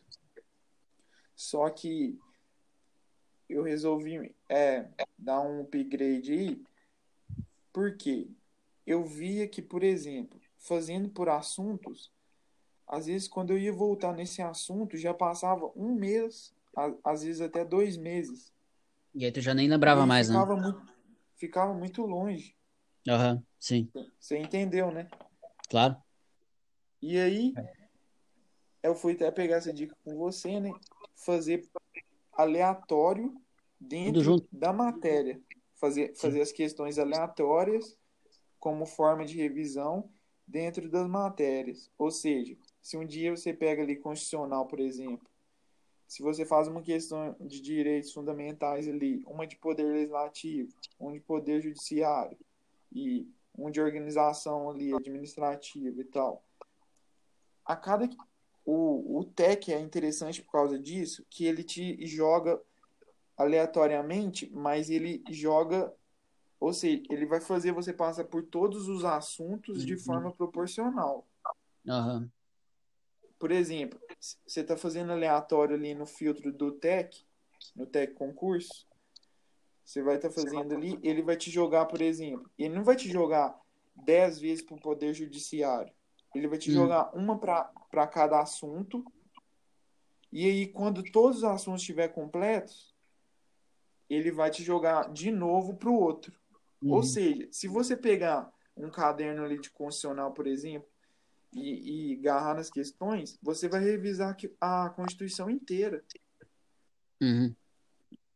Só 1.37 1.71
que 1.71 2.19
eu 3.49 3.63
resolvi 3.63 4.35
é, 4.49 4.89
dar 5.17 5.41
um 5.41 5.61
upgrade 5.61 6.33
aí, 6.33 6.65
porque 7.73 8.29
eu 8.85 9.05
via 9.05 9.47
que, 9.47 9.63
por 9.63 9.85
exemplo, 9.85 10.41
fazendo 10.59 11.09
por 11.09 11.29
assuntos, 11.29 12.11
às 12.89 13.07
vezes 13.07 13.29
quando 13.29 13.53
eu 13.53 13.59
ia 13.59 13.73
voltar 13.73 14.17
nesse 14.17 14.43
assunto, 14.43 14.97
já 14.97 15.15
passava 15.15 15.71
um 15.77 15.95
mês, 15.95 16.53
às 17.05 17.23
vezes 17.23 17.41
até 17.41 17.65
dois 17.65 17.97
meses. 17.97 18.53
E 19.15 19.25
aí 19.25 19.33
tu 19.33 19.41
já 19.41 19.55
nem 19.55 19.69
lembrava 19.69 20.07
mais, 20.07 20.29
né? 20.29 20.35
ficava 20.35 20.57
muito, 20.57 20.95
ficava 21.37 21.75
muito 21.75 22.07
longe. 22.07 22.57
Aham, 23.09 23.43
sim, 23.59 23.91
Você 24.19 24.39
entendeu, 24.39 24.91
né? 24.91 25.09
claro. 25.69 25.97
E 27.03 27.19
aí 27.19 27.55
eu 28.83 28.95
fui 28.95 29.15
até 29.15 29.31
pegar 29.31 29.57
essa 29.57 29.73
dica 29.73 29.97
com 30.05 30.17
você, 30.17 30.61
né? 30.61 30.73
Fazer 31.15 31.69
aleatório 32.33 33.35
dentro 33.79 34.47
da 34.53 34.73
matéria. 34.73 35.41
Fazer, 35.75 36.09
sim. 36.09 36.21
fazer 36.21 36.41
as 36.43 36.53
questões 36.53 36.99
aleatórias 36.99 37.99
como 38.59 38.85
forma 38.85 39.25
de 39.25 39.37
revisão 39.37 40.11
dentro 40.47 40.89
das 40.91 41.09
matérias. 41.09 41.91
Ou 41.97 42.11
seja, 42.11 42.57
se 42.83 42.97
um 42.97 43.07
dia 43.07 43.35
você 43.35 43.53
pega 43.53 43.83
ali 43.83 43.97
constitucional, 43.97 44.67
por 44.67 44.81
exemplo, 44.81 45.27
se 46.11 46.25
você 46.25 46.45
faz 46.45 46.67
uma 46.67 46.83
questão 46.83 47.37
de 47.41 47.61
direitos 47.61 48.13
fundamentais 48.13 48.89
ali, 48.89 49.23
uma 49.29 49.47
de 49.47 49.57
poder 49.57 49.85
legislativo, 49.85 50.75
um 50.99 51.13
de 51.13 51.21
poder 51.21 51.63
judiciário 51.63 52.37
e 52.93 53.29
um 53.57 53.71
de 53.71 53.81
organização 53.81 54.69
ali 54.69 54.93
administrativa 54.93 56.01
e 56.01 56.05
tal, 56.05 56.45
a 57.65 57.77
cada 57.77 58.11
o, 58.65 59.21
o 59.21 59.25
TEC 59.25 59.73
é 59.73 59.79
interessante 59.79 60.43
por 60.43 60.51
causa 60.51 60.77
disso, 60.77 61.25
que 61.31 61.45
ele 61.45 61.63
te 61.63 62.05
joga 62.09 62.61
aleatoriamente, 63.37 64.51
mas 64.53 64.91
ele 64.91 65.23
joga, 65.31 65.95
ou 66.61 66.73
seja, 66.73 67.03
ele 67.09 67.27
vai 67.27 67.41
fazer 67.41 67.73
você 67.73 67.93
passar 67.93 68.25
por 68.25 68.43
todos 68.43 68.89
os 68.89 69.05
assuntos 69.05 69.87
de 69.87 69.95
Uhum. 69.95 70.01
forma 70.01 70.33
proporcional. 70.33 71.29
Aham, 71.89 72.31
Por 73.41 73.51
exemplo, 73.51 73.99
você 74.47 74.61
está 74.61 74.77
fazendo 74.77 75.13
aleatório 75.13 75.75
ali 75.75 75.95
no 75.95 76.05
filtro 76.05 76.53
do 76.53 76.73
TEC, 76.73 77.25
no 77.75 77.87
TEC 77.87 78.13
concurso, 78.13 78.87
você 79.83 80.03
vai 80.03 80.17
estar 80.17 80.31
fazendo 80.31 80.75
ali, 80.75 81.01
ele 81.03 81.23
vai 81.23 81.39
te 81.39 81.51
jogar, 81.51 81.87
por 81.87 82.03
exemplo, 82.03 82.51
ele 82.59 82.75
não 82.75 82.85
vai 82.85 82.97
te 82.97 83.09
jogar 83.11 83.59
10 83.97 84.39
vezes 84.39 84.63
para 84.63 84.77
o 84.77 84.81
Poder 84.81 85.15
Judiciário. 85.15 85.91
Ele 86.35 86.49
vai 86.49 86.59
te 86.59 86.71
Hum, 86.71 86.71
jogar 86.71 87.17
uma 87.17 87.39
para 87.39 88.07
cada 88.07 88.41
assunto. 88.41 89.03
E 90.31 90.47
aí, 90.47 90.67
quando 90.69 91.03
todos 91.11 91.39
os 91.39 91.45
assuntos 91.45 91.81
estiverem 91.81 92.15
completos, 92.15 92.95
ele 94.09 94.31
vai 94.31 94.51
te 94.51 94.63
jogar 94.63 95.11
de 95.11 95.31
novo 95.31 95.75
para 95.79 95.89
o 95.89 95.95
outro. 95.99 96.39
Ou 96.87 97.03
uhum, 97.03 97.03
seja, 97.03 97.49
se 97.51 97.67
você 97.67 97.97
pegar 97.97 98.53
um 98.77 98.91
caderno 98.91 99.45
ali 99.45 99.59
de 99.59 99.71
constitucional, 99.71 100.33
por 100.35 100.47
exemplo, 100.47 100.90
e, 101.53 102.13
e 102.13 102.19
agarrar 102.19 102.55
nas 102.55 102.71
questões, 102.71 103.39
você 103.43 103.69
vai 103.69 103.83
revisar 103.83 104.37
a 104.61 104.91
Constituição 104.91 105.51
inteira. 105.51 106.05
uhum. 107.21 107.55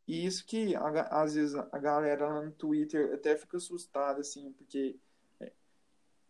E 0.06 0.26
isso 0.26 0.44
que 0.44 0.74
a 0.74 1.22
às 1.22 1.34
vezes 1.34 1.54
a 1.54 1.78
galera 1.78 2.28
lá 2.28 2.42
no 2.42 2.52
Twitter 2.52 3.14
até 3.14 3.36
fica 3.36 3.56
assustada, 3.56 4.20
assim, 4.20 4.52
porque 4.52 4.96
é, 5.40 5.50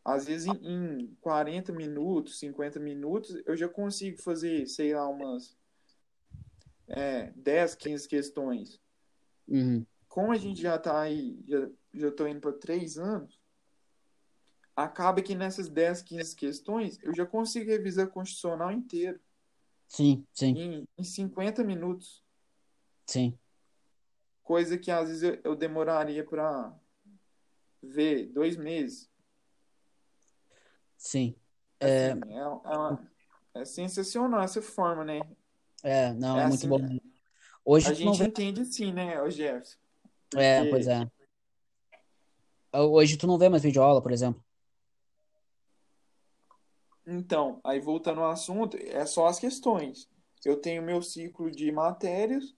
às 0.04 0.26
vezes 0.26 0.46
em, 0.46 1.00
em 1.02 1.16
40 1.20 1.72
minutos, 1.72 2.38
50 2.38 2.78
minutos, 2.78 3.42
eu 3.44 3.56
já 3.56 3.68
consigo 3.68 4.22
fazer, 4.22 4.66
sei 4.68 4.94
lá, 4.94 5.08
umas 5.08 5.56
é, 6.86 7.32
10, 7.34 7.74
15 7.74 8.08
questões. 8.08 8.80
Uhum. 9.48 9.84
Como 10.08 10.30
a 10.30 10.36
gente 10.36 10.62
já 10.62 10.78
tá 10.78 11.00
aí, 11.00 11.42
já, 11.48 11.68
já 11.94 12.12
tô 12.12 12.28
indo 12.28 12.40
para 12.40 12.52
3 12.52 12.96
anos, 12.96 13.40
acaba 14.76 15.22
que 15.22 15.34
nessas 15.34 15.68
10, 15.68 16.02
15 16.02 16.34
questões 16.34 16.98
eu 17.02 17.14
já 17.14 17.24
consigo 17.24 17.70
revisar 17.70 18.06
a 18.06 18.10
Constitucional 18.10 18.70
inteiro 18.72 19.20
Sim, 19.86 20.26
sim, 20.32 20.54
em, 20.58 20.88
em 20.98 21.04
50 21.04 21.62
minutos. 21.62 22.22
sim. 23.06 23.38
Coisa 24.42 24.76
que 24.76 24.90
às 24.90 25.08
vezes 25.08 25.22
eu, 25.22 25.40
eu 25.44 25.56
demoraria 25.56 26.24
para 26.24 26.74
ver 27.82 28.26
dois 28.26 28.56
meses. 28.56 29.08
Sim. 30.96 31.34
É, 31.80 32.12
Assim, 32.12 32.32
é, 32.32 32.38
é, 32.38 32.46
uma- 32.46 33.10
é 33.54 33.64
sensacional 33.64 34.42
essa 34.42 34.60
forma, 34.60 35.04
né? 35.04 35.20
é, 35.82 36.12
não, 36.14 36.38
É 36.38 36.42
é 36.42 36.46
muito 36.48 36.60
assim, 36.60 36.68
bom. 36.68 36.78
Hoje 37.64 37.88
a 37.88 37.90
não 37.92 38.12
gente 38.12 38.18
vê. 38.18 38.28
entende 38.28 38.60
assim, 38.62 38.92
né, 38.92 39.30
Jefferson? 39.30 39.78
É, 40.36 40.64
pois 40.66 40.86
Porque, 40.86 40.90
é. 40.90 41.06
Hoje 42.76 43.16
tu 43.16 43.26
não 43.26 43.38
vê 43.38 43.48
mais 43.48 43.62
videoaula, 43.62 44.02
por 44.02 44.12
exemplo. 44.12 44.43
Então, 47.06 47.60
aí 47.62 47.80
voltando 47.80 48.20
ao 48.20 48.30
assunto, 48.30 48.76
é 48.76 49.04
só 49.04 49.26
as 49.26 49.38
questões. 49.38 50.08
Eu 50.44 50.56
tenho 50.56 50.82
meu 50.82 51.02
ciclo 51.02 51.50
de 51.50 51.70
matérias, 51.72 52.54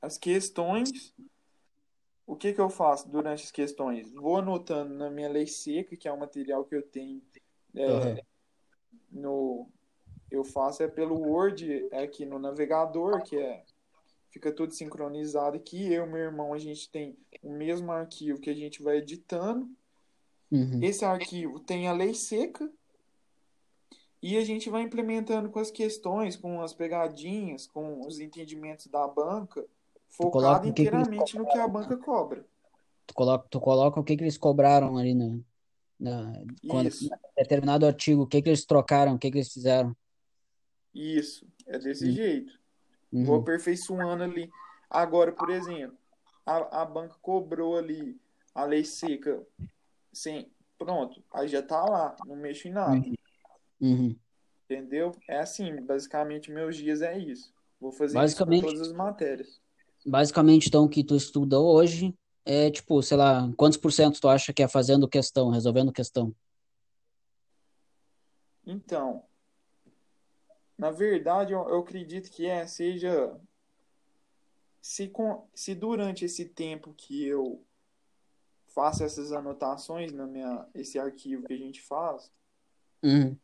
as 0.00 0.18
questões, 0.18 1.14
o 2.26 2.36
que, 2.36 2.52
que 2.52 2.60
eu 2.60 2.68
faço 2.68 3.08
durante 3.08 3.44
as 3.44 3.50
questões? 3.50 4.10
Vou 4.12 4.36
anotando 4.36 4.94
na 4.94 5.10
minha 5.10 5.28
lei 5.28 5.46
seca, 5.46 5.96
que 5.96 6.08
é 6.08 6.12
o 6.12 6.18
material 6.18 6.64
que 6.64 6.74
eu 6.74 6.82
tenho 6.82 7.22
é, 7.74 7.86
uhum. 7.86 8.16
no 9.10 9.70
eu 10.30 10.44
faço 10.44 10.82
é 10.82 10.88
pelo 10.88 11.20
Word 11.20 11.88
é 11.90 12.02
aqui 12.02 12.24
no 12.24 12.38
navegador, 12.38 13.22
que 13.22 13.36
é 13.36 13.62
fica 14.30 14.50
tudo 14.50 14.72
sincronizado 14.72 15.56
aqui. 15.56 15.92
Eu 15.92 16.06
e 16.06 16.08
meu 16.08 16.20
irmão 16.20 16.54
a 16.54 16.58
gente 16.58 16.90
tem 16.90 17.16
o 17.42 17.52
mesmo 17.52 17.92
arquivo 17.92 18.40
que 18.40 18.48
a 18.48 18.54
gente 18.54 18.82
vai 18.82 18.96
editando. 18.98 19.70
Uhum. 20.50 20.82
Esse 20.82 21.04
arquivo 21.04 21.60
tem 21.60 21.86
a 21.86 21.92
lei 21.92 22.14
seca 22.14 22.70
e 24.22 24.36
a 24.36 24.44
gente 24.44 24.70
vai 24.70 24.82
implementando 24.82 25.50
com 25.50 25.58
as 25.58 25.70
questões, 25.70 26.36
com 26.36 26.62
as 26.62 26.72
pegadinhas, 26.72 27.66
com 27.66 28.06
os 28.06 28.20
entendimentos 28.20 28.86
da 28.86 29.06
banca 29.08 29.66
focado 30.08 30.68
inteiramente 30.68 31.32
que 31.32 31.38
no 31.38 31.46
que 31.46 31.58
a 31.58 31.66
banca 31.66 31.96
cobra. 31.96 32.44
Tu 33.06 33.14
coloca, 33.14 33.48
tu 33.50 33.60
coloca 33.60 33.98
o 33.98 34.04
que, 34.04 34.16
que 34.16 34.22
eles 34.22 34.38
cobraram 34.38 34.96
ali 34.96 35.12
na, 35.12 35.38
na 35.98 36.32
quando, 36.68 36.88
determinado 37.36 37.84
artigo, 37.84 38.22
o 38.22 38.26
que, 38.26 38.40
que 38.40 38.48
eles 38.48 38.64
trocaram, 38.64 39.14
o 39.14 39.18
que, 39.18 39.30
que 39.30 39.38
eles 39.38 39.52
fizeram. 39.52 39.96
Isso, 40.94 41.46
é 41.66 41.78
desse 41.78 42.06
uhum. 42.06 42.12
jeito. 42.12 42.52
Uhum. 43.12 43.24
Vou 43.24 43.40
aperfeiçoando 43.40 44.22
ali. 44.22 44.50
Agora, 44.88 45.32
por 45.32 45.50
exemplo, 45.50 45.96
a, 46.46 46.82
a 46.82 46.84
banca 46.84 47.16
cobrou 47.20 47.76
ali 47.76 48.20
a 48.54 48.64
lei 48.64 48.84
seca 48.84 49.42
sem. 50.12 50.48
Pronto, 50.78 51.22
aí 51.32 51.48
já 51.48 51.62
tá 51.62 51.84
lá, 51.84 52.16
não 52.26 52.36
mexo 52.36 52.68
em 52.68 52.72
nada. 52.72 52.94
Uhum. 52.94 53.14
Uhum. 53.82 54.16
Entendeu? 54.64 55.12
É 55.28 55.40
assim, 55.40 55.76
basicamente 55.82 56.50
meus 56.50 56.76
dias 56.76 57.02
é 57.02 57.18
isso. 57.18 57.52
Vou 57.78 57.92
fazer 57.92 58.14
basicamente, 58.14 58.64
todas 58.64 58.80
as 58.80 58.92
matérias. 58.92 59.60
Basicamente, 60.06 60.68
então, 60.68 60.84
o 60.84 60.88
que 60.88 61.04
tu 61.04 61.14
estuda 61.14 61.60
hoje 61.60 62.14
é, 62.44 62.70
tipo, 62.70 63.02
sei 63.02 63.16
lá, 63.16 63.52
quantos 63.56 63.76
por 63.78 63.92
cento 63.92 64.20
tu 64.20 64.28
acha 64.28 64.52
que 64.52 64.62
é 64.62 64.68
fazendo 64.68 65.08
questão, 65.08 65.50
resolvendo 65.50 65.92
questão? 65.92 66.34
Então, 68.66 69.24
na 70.78 70.90
verdade, 70.90 71.52
eu, 71.52 71.68
eu 71.68 71.78
acredito 71.80 72.30
que 72.30 72.46
é, 72.46 72.66
seja. 72.66 73.38
Se, 74.80 75.06
com, 75.08 75.46
se 75.54 75.76
durante 75.76 76.24
esse 76.24 76.44
tempo 76.44 76.92
que 76.96 77.24
eu 77.24 77.64
faço 78.66 79.04
essas 79.04 79.30
anotações 79.30 80.12
na 80.12 80.26
minha 80.26 80.66
esse 80.74 80.98
arquivo 80.98 81.46
que 81.46 81.52
a 81.52 81.58
gente 81.58 81.80
faz, 81.80 82.32
uhum. 83.00 83.36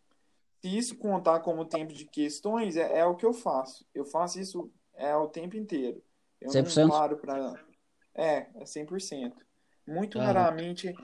Se 0.61 0.77
isso 0.77 0.97
contar 0.97 1.41
como 1.41 1.65
tempo 1.65 1.93
de 1.93 2.05
questões, 2.05 2.77
é, 2.77 2.99
é 2.99 3.05
o 3.05 3.17
que 3.17 3.25
eu 3.25 3.33
faço. 3.33 3.87
Eu 3.95 4.05
faço 4.05 4.41
isso 4.41 4.71
é 4.95 5.15
o 5.15 5.29
tempo 5.29 5.57
inteiro. 5.57 6.03
Eu 6.41 6.51
100%? 6.51 6.77
não 6.83 6.89
paro 6.89 7.17
para. 7.17 7.55
É, 8.15 8.49
é 8.55 8.65
100%. 8.65 9.33
Muito 9.87 10.19
ah. 10.19 10.25
raramente. 10.25 10.95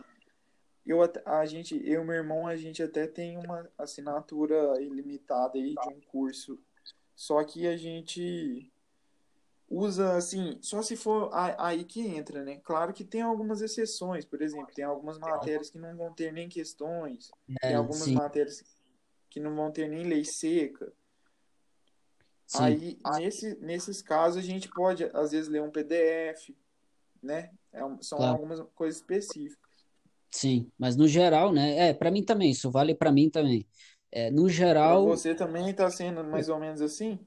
Eu, 0.85 1.01
a 1.25 1.47
gente, 1.47 1.81
eu 1.88 2.03
e 2.03 2.05
meu 2.05 2.14
irmão, 2.14 2.47
a 2.47 2.57
gente 2.57 2.83
até 2.83 3.07
tem 3.07 3.38
uma 3.38 3.67
assinatura 3.79 4.81
ilimitada 4.83 5.57
aí 5.57 5.75
de 5.75 5.88
um 5.88 6.01
curso. 6.01 6.61
Só 7.14 7.43
que 7.43 7.67
a 7.67 7.77
gente 7.77 8.71
usa 9.67 10.17
assim, 10.17 10.59
só 10.61 10.83
se 10.83 10.95
for 10.95 11.31
aí 11.33 11.85
que 11.85 12.07
entra, 12.07 12.45
né? 12.45 12.61
Claro 12.62 12.93
que 12.93 13.03
tem 13.03 13.23
algumas 13.23 13.62
exceções, 13.62 14.25
por 14.25 14.43
exemplo, 14.43 14.75
tem 14.75 14.85
algumas 14.85 15.19
matérias 15.19 15.71
que 15.71 15.79
não 15.79 15.97
vão 15.97 16.12
ter 16.12 16.33
nem 16.33 16.49
questões, 16.49 17.31
é, 17.62 17.69
tem 17.69 17.77
algumas 17.77 18.03
sim. 18.03 18.14
matérias 18.14 18.62
que 19.35 19.40
não 19.40 19.57
vão 19.57 19.68
ter 19.73 19.88
nem 19.88 20.05
lei 20.05 20.25
seca. 20.25 20.92
Sim. 22.47 22.62
Aí, 22.62 22.99
nesse, 23.18 23.57
nesses 23.57 24.01
casos, 24.01 24.38
a 24.38 24.47
gente 24.47 24.68
pode, 24.68 25.03
às 25.12 25.33
vezes, 25.33 25.49
ler 25.49 25.61
um 25.61 25.73
PDF, 25.73 26.55
né? 27.20 27.51
É, 27.73 27.81
são 28.01 28.18
claro. 28.18 28.35
algumas 28.35 28.61
coisas 28.77 29.01
específicas. 29.01 29.59
Sim, 30.31 30.70
mas 30.79 30.94
no 30.94 31.09
geral, 31.09 31.53
né? 31.53 31.88
É, 31.88 31.92
para 31.92 32.12
mim 32.12 32.23
também, 32.23 32.53
isso 32.53 32.70
vale 32.70 32.94
para 32.94 33.11
mim 33.11 33.29
também. 33.29 33.66
É, 34.12 34.31
no 34.31 34.49
geral. 34.49 35.05
Pra 35.05 35.16
você 35.16 35.35
também 35.35 35.68
está 35.68 35.90
sendo 35.90 36.23
mais 36.23 36.49
ou 36.49 36.61
menos 36.61 36.81
assim? 36.81 37.18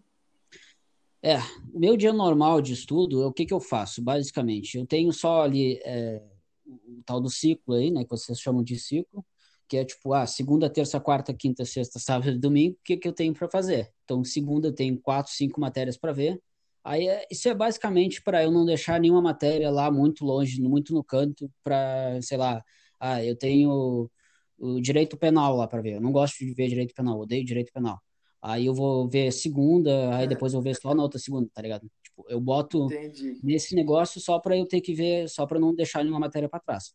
É, 1.21 1.39
meu 1.73 1.97
dia 1.97 2.13
normal 2.13 2.61
de 2.61 2.71
estudo, 2.71 3.27
o 3.27 3.33
que 3.33 3.45
que 3.45 3.53
eu 3.53 3.59
faço, 3.59 4.01
basicamente? 4.01 4.77
Eu 4.77 4.85
tenho 4.85 5.11
só 5.11 5.41
ali 5.41 5.81
é, 5.83 6.23
o 6.65 7.03
tal 7.05 7.19
do 7.19 7.29
ciclo 7.29 7.75
aí, 7.75 7.91
né? 7.91 8.05
Que 8.05 8.11
vocês 8.11 8.39
chamam 8.39 8.63
de 8.63 8.79
ciclo 8.79 9.25
que 9.67 9.77
é 9.77 9.85
tipo, 9.85 10.13
ah, 10.13 10.25
segunda, 10.25 10.69
terça, 10.69 10.99
quarta, 10.99 11.33
quinta, 11.33 11.65
sexta, 11.65 11.99
sábado 11.99 12.31
e 12.31 12.39
domingo, 12.39 12.75
o 12.75 12.83
que, 12.83 12.97
que 12.97 13.07
eu 13.07 13.13
tenho 13.13 13.33
para 13.33 13.49
fazer? 13.49 13.91
Então, 14.03 14.23
segunda 14.23 14.69
eu 14.69 14.73
tenho 14.73 14.99
quatro, 14.99 15.31
cinco 15.31 15.59
matérias 15.59 15.97
para 15.97 16.13
ver. 16.13 16.41
Aí, 16.83 17.07
é, 17.07 17.25
isso 17.29 17.49
é 17.49 17.53
basicamente 17.53 18.21
para 18.21 18.43
eu 18.43 18.51
não 18.51 18.65
deixar 18.65 18.99
nenhuma 18.99 19.21
matéria 19.21 19.69
lá 19.69 19.91
muito 19.91 20.23
longe, 20.23 20.61
muito 20.61 20.93
no 20.93 21.03
canto, 21.03 21.51
para, 21.63 22.19
sei 22.21 22.37
lá, 22.37 22.63
ah, 22.99 23.23
eu 23.23 23.35
tenho 23.37 24.09
o 24.57 24.81
direito 24.81 25.17
penal 25.17 25.55
lá 25.55 25.67
para 25.67 25.81
ver. 25.81 25.95
Eu 25.95 26.01
não 26.01 26.11
gosto 26.11 26.37
de 26.39 26.53
ver 26.53 26.69
direito 26.69 26.93
penal, 26.95 27.19
odeio 27.19 27.45
direito 27.45 27.71
penal. 27.73 27.99
Aí 28.41 28.65
eu 28.65 28.73
vou 28.73 29.09
ver 29.09 29.31
segunda, 29.31 30.15
aí 30.15 30.27
depois 30.27 30.53
eu 30.53 30.61
ver 30.61 30.75
só 30.75 30.93
na 30.95 31.03
outra 31.03 31.19
segunda, 31.19 31.49
tá 31.53 31.61
ligado? 31.61 31.89
Tipo, 32.03 32.25
eu 32.29 32.39
boto 32.39 32.85
Entendi. 32.85 33.39
nesse 33.43 33.75
negócio 33.75 34.21
só 34.21 34.39
para 34.39 34.57
eu 34.57 34.65
ter 34.65 34.79
que 34.79 34.93
ver, 34.93 35.27
só 35.27 35.45
para 35.45 35.59
não 35.59 35.73
deixar 35.75 36.03
nenhuma 36.03 36.19
matéria 36.19 36.47
para 36.47 36.59
trás. 36.59 36.93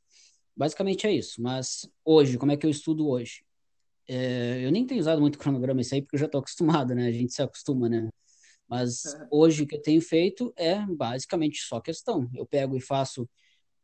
Basicamente 0.57 1.07
é 1.07 1.12
isso. 1.12 1.41
Mas 1.41 1.88
hoje, 2.05 2.38
como 2.38 2.53
é 2.53 2.57
que 2.57 2.67
eu 2.67 2.71
estudo 2.71 3.09
hoje? 3.09 3.45
É, 4.09 4.61
eu 4.65 4.71
nem 4.71 4.87
tenho 4.87 5.01
usado 5.01 5.21
muito 5.21 5.38
cronograma 5.38 5.81
isso 5.81 5.95
aí, 5.95 6.03
porque 6.03 6.17
eu 6.17 6.21
já 6.21 6.27
estou 6.27 6.41
acostumado, 6.41 6.95
né? 6.95 7.07
A 7.07 7.12
gente 7.12 7.33
se 7.33 7.43
acostuma, 7.43 7.88
né? 7.88 8.09
Mas 8.69 9.05
é. 9.05 9.29
hoje 9.31 9.62
o 9.62 9.67
que 9.67 9.77
eu 9.77 9.83
tenho 9.83 10.01
feito 10.01 10.53
é 10.57 10.81
basicamente 10.87 11.61
só 11.61 11.81
questão. 11.81 12.29
Eu 12.35 12.47
pego 12.47 12.77
e 12.77 12.81
faço, 12.81 13.29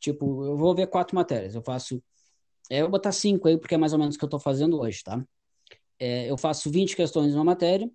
tipo, 0.00 0.44
eu 0.44 0.56
vou 0.56 0.74
ver 0.74 0.86
quatro 0.86 1.14
matérias. 1.14 1.54
Eu 1.54 1.62
faço, 1.62 2.02
é, 2.70 2.78
eu 2.78 2.84
vou 2.84 2.92
botar 2.92 3.12
cinco 3.12 3.48
aí, 3.48 3.58
porque 3.58 3.74
é 3.74 3.78
mais 3.78 3.92
ou 3.92 3.98
menos 3.98 4.14
o 4.16 4.18
que 4.18 4.24
eu 4.24 4.28
estou 4.28 4.40
fazendo 4.40 4.80
hoje, 4.80 5.02
tá? 5.02 5.22
É, 5.98 6.30
eu 6.30 6.38
faço 6.38 6.70
20 6.70 6.94
questões 6.96 7.32
numa 7.32 7.44
matéria, 7.44 7.90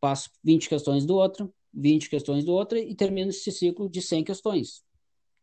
passo 0.00 0.30
20 0.42 0.68
questões 0.68 1.04
do 1.04 1.14
outro, 1.14 1.52
20 1.72 2.08
questões 2.08 2.44
do 2.44 2.52
outro 2.52 2.78
e 2.78 2.94
termino 2.94 3.30
esse 3.30 3.50
ciclo 3.50 3.88
de 3.88 4.00
100 4.00 4.24
questões. 4.24 4.84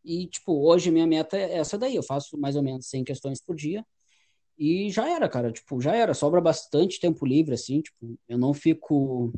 E, 0.04 0.26
tipo, 0.26 0.52
hoje 0.66 0.90
minha 0.90 1.06
meta 1.06 1.36
é 1.36 1.58
essa 1.58 1.78
daí. 1.78 1.96
Eu 1.96 2.02
faço 2.02 2.38
mais 2.38 2.56
ou 2.56 2.62
menos 2.62 2.88
100 2.88 3.04
questões 3.04 3.40
por 3.40 3.54
dia. 3.56 3.84
E 4.58 4.90
já 4.90 5.08
era, 5.10 5.28
cara. 5.28 5.52
Tipo, 5.52 5.80
já 5.80 5.94
era. 5.96 6.14
Sobra 6.14 6.40
bastante 6.40 7.00
tempo 7.00 7.26
livre, 7.26 7.54
assim. 7.54 7.80
Tipo, 7.82 8.18
eu 8.28 8.38
não 8.38 8.54
fico 8.54 9.32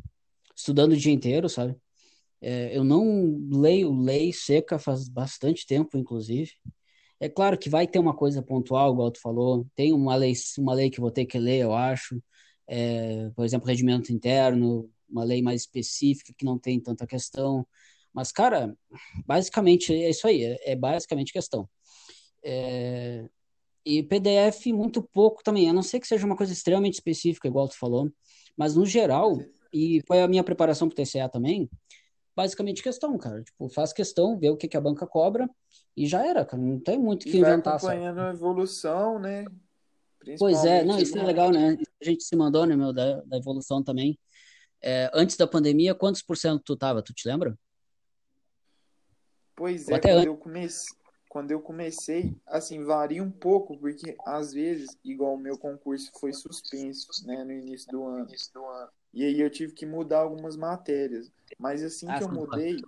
estudando 0.55 0.93
o 0.93 0.97
dia 0.97 1.13
inteiro, 1.13 1.49
sabe? 1.49 1.75
É, 2.41 2.77
eu 2.77 2.83
não 2.83 3.39
leio 3.51 3.93
lei 3.93 4.33
seca 4.33 4.77
faz 4.79 5.09
bastante 5.09 5.65
tempo, 5.67 5.97
inclusive. 5.97 6.51
É 7.19 7.29
claro 7.29 7.57
que 7.57 7.69
vai 7.69 7.87
ter 7.87 7.99
uma 7.99 8.15
coisa 8.15 8.41
pontual, 8.41 8.93
igual 8.93 9.11
tu 9.11 9.21
falou. 9.21 9.67
Tem 9.75 9.93
uma 9.93 10.15
lei, 10.15 10.33
uma 10.59 10.73
lei 10.73 10.89
que 10.89 10.99
vou 11.01 11.11
ter 11.11 11.25
que 11.25 11.39
ler, 11.39 11.61
eu 11.63 11.73
acho. 11.73 12.21
É, 12.67 13.29
por 13.35 13.45
exemplo, 13.45 13.67
regimento 13.67 14.11
interno, 14.13 14.89
uma 15.09 15.23
lei 15.23 15.41
mais 15.41 15.61
específica 15.61 16.33
que 16.37 16.45
não 16.45 16.57
tem 16.59 16.79
tanta 16.79 17.07
questão. 17.07 17.65
Mas, 18.15 18.31
cara, 18.31 18.73
basicamente 19.27 19.93
é 19.93 20.09
isso 20.09 20.25
aí, 20.25 20.41
é, 20.41 20.71
é 20.71 20.75
basicamente 20.75 21.33
questão. 21.33 21.67
É, 22.41 23.27
e 23.85 24.01
PDF 24.01 24.67
muito 24.67 25.03
pouco 25.03 25.43
também, 25.43 25.69
a 25.69 25.73
não 25.73 25.83
ser 25.83 25.99
que 25.99 26.07
seja 26.07 26.25
uma 26.25 26.37
coisa 26.37 26.53
extremamente 26.53 26.93
específica, 26.93 27.47
igual 27.47 27.67
tu 27.67 27.77
falou, 27.77 28.09
mas 28.55 28.73
no 28.73 28.85
geral, 28.85 29.37
e 29.71 30.01
foi 30.07 30.21
a 30.21 30.27
minha 30.29 30.45
preparação 30.45 30.87
para 30.87 31.01
o 31.01 31.05
TCA 31.05 31.27
também, 31.27 31.69
basicamente 32.33 32.81
questão, 32.81 33.17
cara. 33.17 33.43
Tipo, 33.43 33.67
faz 33.67 33.91
questão, 33.91 34.39
vê 34.39 34.49
o 34.49 34.55
que, 34.55 34.69
que 34.69 34.77
a 34.77 34.81
banca 34.81 35.05
cobra 35.05 35.49
e 35.95 36.07
já 36.07 36.25
era, 36.25 36.45
cara. 36.45 36.63
Não 36.63 36.79
tem 36.79 36.97
muito 36.97 37.23
o 37.23 37.25
que 37.25 37.37
inventar. 37.37 37.75
acompanhando 37.75 38.15
sabe? 38.15 38.29
a 38.29 38.33
evolução, 38.33 39.19
né? 39.19 39.45
Pois 40.39 40.63
é, 40.63 40.83
não, 40.83 40.97
isso 40.97 41.17
é 41.17 41.23
legal, 41.23 41.51
né? 41.51 41.77
A 42.01 42.05
gente 42.05 42.23
se 42.23 42.35
mandou, 42.35 42.65
né, 42.65 42.75
meu, 42.75 42.93
da, 42.93 43.21
da 43.21 43.37
evolução 43.37 43.83
também. 43.83 44.17
É, 44.81 45.11
antes 45.13 45.37
da 45.37 45.45
pandemia, 45.45 45.93
quantos 45.93 46.21
por 46.21 46.37
cento 46.37 46.63
tu 46.63 46.75
tava? 46.75 47.01
Tu 47.01 47.13
te 47.13 47.27
lembra? 47.27 47.57
Pois 49.55 49.87
é, 49.87 49.99
quando 49.99 50.25
eu, 50.25 50.37
comecei, 50.37 50.97
quando 51.29 51.51
eu 51.51 51.61
comecei, 51.61 52.35
assim, 52.45 52.83
varia 52.83 53.23
um 53.23 53.31
pouco, 53.31 53.77
porque 53.77 54.15
às 54.25 54.53
vezes, 54.53 54.97
igual 55.03 55.35
o 55.35 55.39
meu 55.39 55.57
concurso 55.57 56.11
foi 56.19 56.33
suspenso, 56.33 57.25
né, 57.25 57.43
no 57.43 57.51
início 57.51 57.91
do 57.91 58.03
ano. 58.05 58.27
E 59.13 59.23
aí 59.23 59.39
eu 59.39 59.49
tive 59.49 59.73
que 59.73 59.85
mudar 59.85 60.19
algumas 60.19 60.57
matérias. 60.57 61.31
Mas 61.57 61.83
assim 61.83 62.07
ah, 62.09 62.17
que 62.17 62.23
eu 62.23 62.31
mudei, 62.31 62.81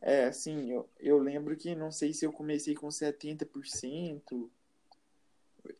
é, 0.00 0.24
assim, 0.24 0.72
eu, 0.72 0.88
eu 0.98 1.18
lembro 1.18 1.54
que 1.56 1.74
não 1.74 1.92
sei 1.92 2.14
se 2.14 2.24
eu 2.24 2.32
comecei 2.32 2.74
com 2.74 2.88
70%. 2.88 4.48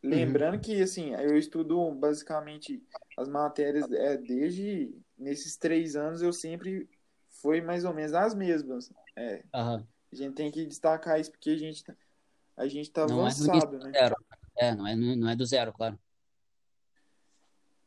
Lembrando 0.03 0.55
uhum. 0.55 0.61
que, 0.61 0.79
assim, 0.81 1.15
eu 1.15 1.35
estudo 1.35 1.91
basicamente 1.91 2.83
as 3.17 3.27
matérias 3.27 3.91
é, 3.91 4.15
desde 4.17 4.93
nesses 5.17 5.57
três 5.57 5.95
anos 5.95 6.21
eu 6.21 6.31
sempre 6.31 6.87
foi 7.41 7.61
mais 7.61 7.83
ou 7.83 7.93
menos 7.93 8.13
as 8.13 8.33
mesmas. 8.33 8.91
É. 9.15 9.43
Uhum. 9.53 9.85
A 10.11 10.15
gente 10.15 10.33
tem 10.35 10.51
que 10.51 10.65
destacar 10.65 11.19
isso 11.19 11.31
porque 11.31 11.49
a 11.49 11.57
gente, 11.57 11.83
tá, 11.83 11.95
a 12.55 12.67
gente 12.67 12.91
tá 12.91 13.07
não 13.07 13.19
é 13.19 13.21
avançado, 13.21 13.75
é 13.75 13.79
né? 13.79 13.91
Zero. 13.91 14.15
É, 14.57 14.75
não 14.75 14.87
é, 14.87 14.95
não 14.95 15.29
é 15.29 15.35
do 15.35 15.45
zero, 15.45 15.73
claro. 15.73 15.97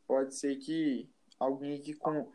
Pode 0.07 0.35
ser 0.35 0.57
que 0.57 1.09
alguém 1.39 1.81
que 1.81 1.95
com 1.95 2.31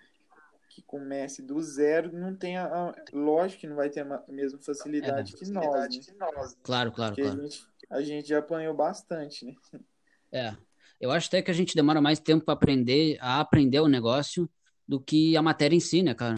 que 0.69 0.83
comece 0.83 1.41
do 1.41 1.59
zero 1.61 2.15
não 2.15 2.35
tem 2.35 2.55
a, 2.55 2.65
a 2.65 2.95
lógico 3.11 3.61
que 3.61 3.67
não 3.67 3.75
vai 3.75 3.89
ter 3.89 4.01
a 4.01 4.23
mesma 4.27 4.59
facilidade, 4.59 5.33
é, 5.33 5.37
que, 5.37 5.51
nós, 5.51 5.65
né? 5.65 6.61
Claro, 6.61 6.91
claro, 6.91 7.15
Porque 7.15 7.23
claro. 7.23 7.39
A 7.39 7.43
gente, 7.43 7.67
a 7.89 8.01
gente 8.01 8.29
já 8.29 8.37
apanhou 8.37 8.73
bastante, 8.75 9.45
né? 9.45 9.55
É. 10.31 10.55
Eu 11.01 11.11
acho 11.11 11.27
até 11.27 11.41
que 11.41 11.49
a 11.49 11.53
gente 11.53 11.75
demora 11.75 11.99
mais 11.99 12.19
tempo 12.19 12.45
para 12.45 12.53
aprender 12.53 13.17
a 13.19 13.39
aprender 13.39 13.79
o 13.79 13.87
negócio 13.87 14.47
do 14.87 14.99
que 14.99 15.35
a 15.35 15.41
matéria 15.41 15.75
em 15.75 15.79
si, 15.79 16.03
né, 16.03 16.13
cara? 16.13 16.37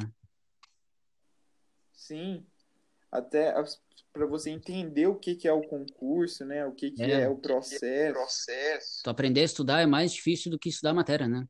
Sim. 2.12 2.45
Até 3.09 3.53
para 4.12 4.26
você 4.26 4.49
entender 4.49 5.07
o 5.07 5.16
que, 5.16 5.34
que 5.34 5.47
é 5.47 5.53
o 5.53 5.62
concurso, 5.62 6.43
né? 6.43 6.66
O 6.66 6.74
que, 6.74 6.91
que 6.91 7.03
é, 7.03 7.22
é 7.22 7.30
o 7.30 7.38
processo. 7.38 8.14
processo. 8.14 9.03
Tu 9.03 9.09
aprender 9.09 9.39
a 9.39 9.45
estudar 9.45 9.80
é 9.80 9.86
mais 9.86 10.12
difícil 10.12 10.51
do 10.51 10.59
que 10.59 10.68
estudar 10.68 10.89
a 10.89 10.95
matéria, 10.95 11.30
né? 11.30 11.47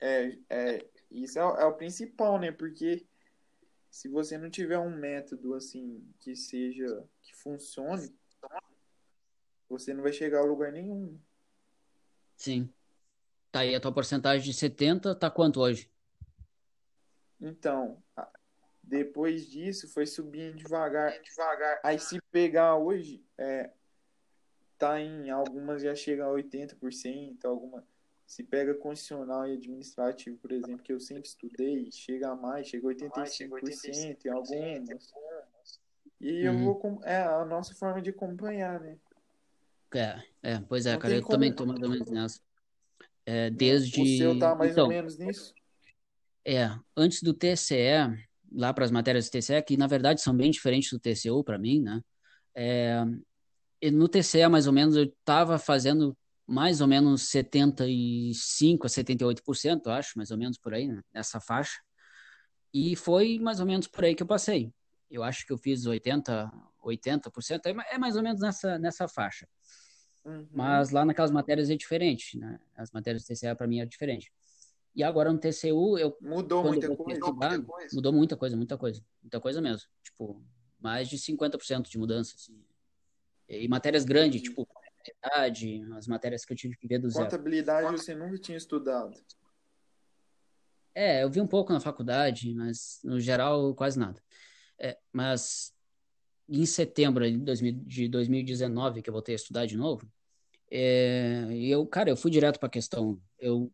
É, 0.00 0.36
é 0.50 0.86
isso 1.08 1.38
é, 1.38 1.42
é 1.42 1.64
o 1.64 1.74
principal, 1.74 2.36
né? 2.40 2.50
Porque 2.50 3.06
se 3.88 4.08
você 4.08 4.36
não 4.36 4.50
tiver 4.50 4.78
um 4.78 4.90
método 4.90 5.54
assim 5.54 6.04
que 6.18 6.34
seja 6.34 7.04
que 7.22 7.32
funcione, 7.36 8.12
você 9.68 9.94
não 9.94 10.02
vai 10.02 10.12
chegar 10.12 10.40
a 10.40 10.44
lugar 10.44 10.72
nenhum. 10.72 11.16
Sim. 12.36 12.68
Tá 13.52 13.60
aí 13.60 13.72
a 13.72 13.80
tua 13.80 13.92
porcentagem 13.92 14.44
de 14.44 14.52
70, 14.52 15.14
tá 15.14 15.30
quanto 15.30 15.60
hoje? 15.60 15.88
Então, 17.40 18.01
depois 18.82 19.46
disso 19.46 19.88
foi 19.88 20.06
subindo 20.06 20.56
devagar, 20.56 21.20
devagar. 21.22 21.80
Aí 21.84 21.98
se 21.98 22.20
pegar 22.30 22.76
hoje, 22.76 23.24
é, 23.38 23.70
tá 24.76 25.00
em 25.00 25.30
algumas 25.30 25.82
já 25.82 25.94
chega 25.94 26.24
a 26.24 26.30
80%, 26.30 27.44
alguma 27.44 27.84
se 28.26 28.42
pega 28.42 28.74
constitucional 28.74 29.46
e 29.46 29.52
administrativo, 29.52 30.38
por 30.38 30.52
exemplo, 30.52 30.82
que 30.82 30.92
eu 30.92 30.98
sempre 30.98 31.28
estudei, 31.28 31.90
chega 31.92 32.30
a 32.30 32.34
mais, 32.34 32.66
chega 32.66 32.88
a 32.88 32.94
85% 32.94 34.24
em 34.24 34.28
algumas. 34.30 35.12
E 36.18 36.46
eu 36.46 36.52
uhum. 36.52 36.64
vou 36.64 37.00
é 37.04 37.16
a 37.18 37.44
nossa 37.44 37.74
forma 37.74 38.00
de 38.00 38.10
acompanhar, 38.10 38.80
né? 38.80 38.96
É, 39.94 40.22
é 40.42 40.60
pois 40.66 40.86
é, 40.86 40.92
Não 40.92 40.98
cara, 40.98 41.14
eu 41.14 41.22
como... 41.22 41.32
também 41.32 41.52
tô 41.52 41.66
mais 41.66 41.82
ou 41.82 41.90
menos 41.90 42.10
nessa. 42.10 42.40
É, 43.26 43.50
desde 43.50 44.00
O 44.00 44.06
seu 44.06 44.38
tá 44.38 44.54
mais 44.54 44.72
então, 44.72 44.84
ou 44.84 44.90
menos 44.90 45.18
nisso? 45.18 45.54
É, 46.44 46.70
antes 46.96 47.22
do 47.22 47.34
TCE, 47.34 48.26
lá 48.54 48.72
para 48.72 48.84
as 48.84 48.90
matérias 48.90 49.28
do 49.28 49.32
TCE, 49.32 49.62
que 49.62 49.76
na 49.76 49.86
verdade 49.86 50.20
são 50.20 50.36
bem 50.36 50.50
diferentes 50.50 50.90
do 50.90 50.98
TCU 50.98 51.42
para 51.44 51.58
mim, 51.58 51.80
né? 51.80 52.00
É, 52.54 53.04
no 53.90 54.08
TCE, 54.08 54.48
mais 54.48 54.66
ou 54.66 54.72
menos, 54.72 54.96
eu 54.96 55.04
estava 55.04 55.58
fazendo 55.58 56.16
mais 56.46 56.80
ou 56.80 56.86
menos 56.86 57.22
75% 57.22 58.84
a 58.84 58.88
78%, 58.88 59.82
eu 59.86 59.92
acho, 59.92 60.12
mais 60.16 60.30
ou 60.30 60.38
menos 60.38 60.58
por 60.58 60.74
aí, 60.74 60.86
né? 60.86 61.00
nessa 61.12 61.40
faixa. 61.40 61.80
E 62.72 62.96
foi 62.96 63.38
mais 63.38 63.60
ou 63.60 63.66
menos 63.66 63.86
por 63.86 64.04
aí 64.04 64.14
que 64.14 64.22
eu 64.22 64.26
passei. 64.26 64.72
Eu 65.10 65.22
acho 65.22 65.46
que 65.46 65.52
eu 65.52 65.58
fiz 65.58 65.84
80%, 65.84 66.50
80%, 66.84 67.60
é 67.90 67.98
mais 67.98 68.16
ou 68.16 68.22
menos 68.22 68.40
nessa, 68.40 68.78
nessa 68.78 69.08
faixa. 69.08 69.46
Uhum. 70.24 70.46
Mas 70.50 70.90
lá 70.90 71.04
naquelas 71.04 71.30
matérias 71.30 71.68
é 71.68 71.76
diferente, 71.76 72.38
né? 72.38 72.58
As 72.76 72.90
matérias 72.92 73.24
do 73.24 73.34
TCA 73.34 73.54
para 73.54 73.66
mim 73.66 73.80
é 73.80 73.86
diferente. 73.86 74.32
E 74.94 75.02
agora 75.02 75.32
no 75.32 75.38
TCU, 75.38 75.98
eu. 75.98 76.16
Mudou 76.20 76.62
muita 76.64 76.94
coisa, 76.94 77.18
estudar, 77.18 77.50
muita 77.50 77.66
coisa. 77.66 77.96
Mudou 77.96 78.12
muita 78.12 78.36
coisa, 78.36 78.56
muita 78.56 78.78
coisa. 78.78 79.04
Muita 79.22 79.40
coisa 79.40 79.60
mesmo. 79.60 79.88
Tipo, 80.02 80.42
mais 80.78 81.08
de 81.08 81.16
50% 81.16 81.88
de 81.88 81.98
mudança. 81.98 82.34
Assim. 82.36 82.62
E 83.48 83.68
matérias 83.68 84.04
grandes, 84.04 84.40
uhum. 84.40 84.48
tipo, 84.48 84.66
contabilidade, 84.66 85.82
as 85.96 86.06
matérias 86.06 86.44
que 86.44 86.52
eu 86.52 86.56
tive 86.56 86.76
que 86.76 86.86
ver 86.86 86.98
do 86.98 87.08
zero. 87.08 87.24
Contabilidade 87.24 87.90
você 87.90 88.14
nunca 88.14 88.38
tinha 88.38 88.56
estudado? 88.56 89.18
É, 90.94 91.22
eu 91.22 91.30
vi 91.30 91.40
um 91.40 91.46
pouco 91.46 91.72
na 91.72 91.80
faculdade, 91.80 92.54
mas 92.54 93.00
no 93.02 93.18
geral 93.18 93.74
quase 93.74 93.98
nada. 93.98 94.22
É, 94.78 94.98
mas 95.12 95.74
em 96.48 96.66
setembro 96.66 97.30
de, 97.30 97.38
2000, 97.38 97.72
de 97.84 98.08
2019, 98.08 99.00
que 99.00 99.08
eu 99.08 99.12
voltei 99.12 99.34
a 99.34 99.36
estudar 99.36 99.64
de 99.64 99.76
novo, 99.76 100.06
é, 100.70 101.46
eu, 101.50 101.86
cara, 101.86 102.10
eu 102.10 102.16
fui 102.16 102.30
direto 102.30 102.58
para 102.58 102.66
a 102.66 102.70
questão. 102.70 103.20
Eu 103.38 103.72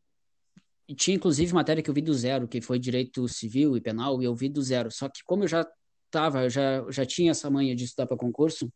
tinha 0.95 1.16
inclusive 1.16 1.53
matéria 1.53 1.82
que 1.82 1.91
eu 1.91 1.95
vi 1.95 2.01
do 2.01 2.14
zero, 2.14 2.49
que 2.49 2.61
foi 2.61 2.78
direito 2.78 3.28
civil 3.28 3.76
e 3.76 3.80
penal, 3.80 4.22
e 4.22 4.24
eu 4.24 4.34
vi 4.34 4.49
do 4.49 4.62
zero. 4.62 4.91
Só 4.91 5.09
que 5.09 5.22
como 5.24 5.45
eu 5.45 5.49
já 5.49 5.66
tava, 6.11 6.45
eu 6.45 6.51
já, 6.51 6.84
já 6.91 7.05
tinha 7.05 7.30
essa 7.30 7.51
manha 7.51 7.74
de 7.74 7.84
estudar 7.84 8.07
para 8.07 8.16
concurso, 8.16 8.72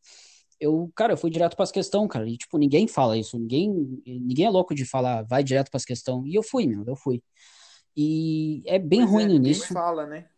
eu, 0.60 0.90
cara, 0.94 1.14
eu 1.14 1.16
fui 1.16 1.30
direto 1.30 1.56
para 1.56 1.64
as 1.64 1.72
questões, 1.72 2.08
cara. 2.08 2.28
E, 2.28 2.36
tipo, 2.36 2.56
ninguém 2.56 2.86
fala 2.86 3.18
isso. 3.18 3.36
Ninguém, 3.36 4.00
ninguém 4.06 4.46
é 4.46 4.50
louco 4.50 4.74
de 4.74 4.84
falar, 4.84 5.22
vai 5.22 5.42
direto 5.42 5.70
para 5.70 5.78
as 5.78 5.84
questões. 5.84 6.24
E 6.26 6.34
eu 6.36 6.42
fui, 6.42 6.66
meu, 6.68 6.84
eu 6.86 6.94
fui. 6.94 7.20
E 7.96 8.62
é 8.66 8.78
bem 8.78 9.00
pois 9.00 9.10
ruim 9.10 9.24
é, 9.24 9.34
início. 9.34 9.64
Ninguém 9.64 9.82
fala, 9.82 10.06
né? 10.06 10.28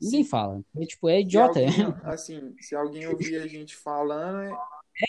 Ninguém 0.00 0.24
fala. 0.24 0.62
É, 0.74 0.86
tipo, 0.86 1.08
é 1.08 1.20
idiota. 1.20 1.60
Alguém, 1.60 1.94
assim, 2.04 2.54
se 2.60 2.74
alguém 2.74 3.06
ouvir 3.06 3.36
a 3.36 3.46
gente 3.46 3.76
falando. 3.76 4.56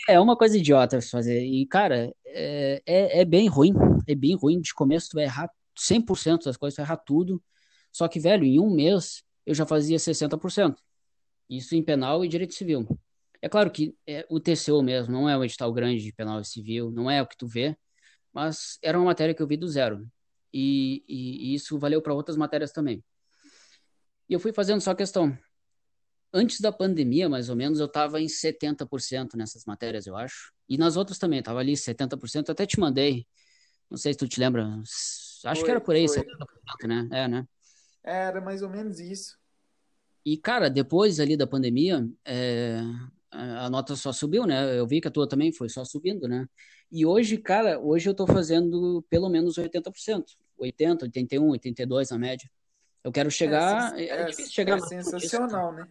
É... 0.08 0.14
é 0.14 0.20
uma 0.20 0.36
coisa 0.36 0.58
idiota 0.58 1.00
fazer. 1.00 1.42
E, 1.42 1.64
cara, 1.66 2.14
é, 2.26 2.82
é, 2.84 3.20
é, 3.20 3.24
bem 3.24 3.48
ruim. 3.48 3.72
É 4.06 4.14
bem 4.14 4.36
ruim. 4.36 4.60
De 4.60 4.74
começo, 4.74 5.08
tu 5.10 5.14
vai 5.14 5.24
errar 5.24 5.50
100% 5.78 6.44
das 6.44 6.56
coisas, 6.56 6.74
tu 6.74 6.78
vai 6.78 6.86
errar 6.86 6.96
tudo. 6.98 7.42
Só 7.92 8.08
que, 8.08 8.20
velho, 8.20 8.44
em 8.44 8.60
um 8.60 8.70
mês 8.70 9.22
eu 9.46 9.54
já 9.54 9.66
fazia 9.66 9.98
60%. 9.98 10.76
Isso 11.48 11.74
em 11.74 11.82
penal 11.82 12.24
e 12.24 12.28
direito 12.28 12.54
civil. 12.54 12.86
É 13.42 13.48
claro 13.48 13.70
que 13.70 13.96
é, 14.06 14.26
o 14.28 14.38
TCU 14.38 14.82
mesmo 14.82 15.12
não 15.12 15.28
é 15.28 15.36
um 15.36 15.44
edital 15.44 15.72
grande 15.72 16.02
de 16.02 16.12
penal 16.12 16.42
civil, 16.44 16.90
não 16.90 17.10
é 17.10 17.22
o 17.22 17.26
que 17.26 17.36
tu 17.36 17.46
vê, 17.46 17.76
mas 18.32 18.78
era 18.82 18.98
uma 18.98 19.06
matéria 19.06 19.34
que 19.34 19.42
eu 19.42 19.46
vi 19.46 19.56
do 19.56 19.66
zero. 19.66 20.06
E, 20.52 21.04
e, 21.08 21.52
e 21.52 21.54
isso 21.54 21.78
valeu 21.78 22.02
para 22.02 22.14
outras 22.14 22.36
matérias 22.36 22.72
também. 22.72 23.02
E 24.28 24.32
eu 24.32 24.40
fui 24.40 24.52
fazendo 24.52 24.80
só 24.80 24.94
questão. 24.94 25.36
Antes 26.32 26.60
da 26.60 26.70
pandemia, 26.70 27.28
mais 27.28 27.48
ou 27.48 27.56
menos, 27.56 27.80
eu 27.80 27.86
estava 27.86 28.20
em 28.20 28.28
70% 28.28 29.36
nessas 29.36 29.64
matérias, 29.64 30.06
eu 30.06 30.16
acho. 30.16 30.52
E 30.68 30.78
nas 30.78 30.96
outras 30.96 31.18
também, 31.18 31.40
estava 31.40 31.58
ali 31.58 31.76
70%. 31.76 32.50
Até 32.50 32.66
te 32.66 32.78
mandei, 32.78 33.26
não 33.90 33.98
sei 33.98 34.12
se 34.12 34.18
tu 34.18 34.28
te 34.28 34.38
lembra, 34.38 34.80
acho 35.44 35.60
foi, 35.60 35.64
que 35.64 35.70
era 35.70 35.80
por 35.80 35.94
aí, 35.94 36.08
foi. 36.08 36.18
70%, 36.18 36.88
né? 36.88 37.08
É, 37.12 37.28
né? 37.28 37.46
Era 38.02 38.40
mais 38.40 38.62
ou 38.62 38.68
menos 38.68 38.98
isso. 39.00 39.38
E, 40.24 40.36
cara, 40.36 40.68
depois 40.68 41.18
ali 41.18 41.36
da 41.36 41.46
pandemia, 41.46 42.08
é, 42.24 42.80
a 43.30 43.70
nota 43.70 43.96
só 43.96 44.12
subiu, 44.12 44.46
né? 44.46 44.78
Eu 44.78 44.86
vi 44.86 45.00
que 45.00 45.08
a 45.08 45.10
tua 45.10 45.28
também 45.28 45.52
foi 45.52 45.68
só 45.68 45.84
subindo, 45.84 46.28
né? 46.28 46.46
E 46.90 47.06
hoje, 47.06 47.38
cara, 47.38 47.78
hoje 47.78 48.08
eu 48.08 48.14
tô 48.14 48.26
fazendo 48.26 49.04
pelo 49.08 49.28
menos 49.28 49.56
80%. 49.56 50.24
80, 50.58 51.06
81, 51.06 51.48
82 51.48 52.10
na 52.10 52.18
média. 52.18 52.50
Eu 53.02 53.10
quero 53.10 53.30
chegar. 53.30 53.98
É, 53.98 54.04
é, 54.04 54.20
é 54.22 54.32
chegar 54.32 54.76
é 54.76 54.80
sensacional, 54.80 55.74
disso, 55.74 55.84
né? 55.84 55.88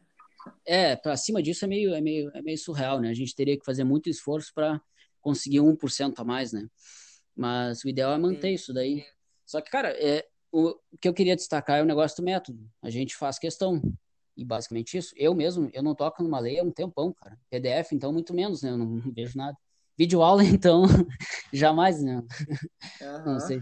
É, 0.66 0.95
para 0.95 1.18
cima 1.18 1.41
disso 1.41 1.66
é 1.66 1.68
meio, 1.68 1.93
é, 1.93 2.02
meio, 2.02 2.32
é 2.34 2.41
meio 2.41 2.58
surreal, 2.58 3.00
né? 3.00 3.10
A 3.10 3.14
gente 3.14 3.36
teria 3.36 3.58
que 3.58 3.66
fazer 3.66 3.84
muito 3.84 4.10
esforço 4.10 4.52
para 4.54 4.80
conseguir 5.20 5.60
1% 5.60 6.14
a 6.18 6.24
mais, 6.24 6.54
né? 6.54 6.68
Mas 7.36 7.84
o 7.84 7.89
ideal 7.89 8.14
é 8.14 8.18
manter 8.18 8.50
Sim. 8.50 8.54
isso 8.54 8.74
daí. 8.74 9.04
Só 9.50 9.60
que, 9.62 9.72
cara, 9.72 9.89
é, 10.00 10.28
o, 10.52 10.76
o 10.91 10.97
que 11.02 11.08
eu 11.08 11.14
queria 11.14 11.36
destacar 11.36 11.80
é 11.80 11.82
o 11.82 11.86
negócio 11.86 12.16
do 12.18 12.24
método. 12.24 12.70
A 12.84 12.89
gente 12.91 13.16
faz 13.16 13.39
questão. 13.39 13.82
E 14.38 14.45
basicamente 14.45 14.95
isso. 14.95 15.12
Eu 15.18 15.34
mesmo, 15.34 15.72
eu 15.74 15.82
não 15.82 15.95
toco 15.95 16.22
numa 16.22 16.38
lei 16.38 16.60
há 16.60 16.64
um 16.64 16.70
tempão, 16.70 17.12
cara. 17.12 17.36
PDF, 17.50 17.93
então, 17.93 18.14
muito 18.14 18.32
menos, 18.32 18.62
né? 18.62 18.70
Eu 18.70 18.78
não, 18.78 19.00
vejo 19.12 19.36
nada. 19.36 19.58
Vídeo 19.97 20.22
aula, 20.22 20.43
então, 20.45 20.84
jamais, 21.52 22.00
né? 22.04 22.18
Uhum. 23.02 23.26
Não 23.26 23.39
sei. 23.39 23.60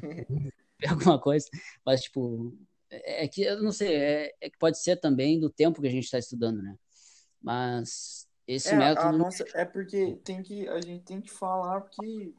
Alguma 0.86 1.22
coisa. 1.22 1.48
Mas, 1.86 2.02
tipo, 2.02 2.54
é, 2.90 3.24
é 3.24 3.28
que, 3.30 3.44
eu 3.44 3.64
não 3.64 3.72
sei, 3.72 3.96
é, 3.96 4.36
é, 4.42 4.50
que 4.50 4.58
pode 4.58 4.78
ser 4.80 4.98
também 4.98 5.40
do 5.40 5.50
tempo 5.50 5.82
que 5.82 5.88
a 5.88 5.92
gente 5.92 6.04
está 6.04 6.20
estudando, 6.20 6.62
né? 6.62 6.76
Mas 7.42 8.28
esse 8.46 8.74
é, 8.74 8.76
método. 8.76 9.18
Nossa, 9.18 9.46
é 9.54 9.64
porque 9.64 10.20
tem 10.22 10.44
que, 10.44 10.68
a 10.68 10.82
gente 10.82 11.06
tem 11.06 11.22
que 11.22 11.32
falar 11.32 11.80
que 11.84 12.36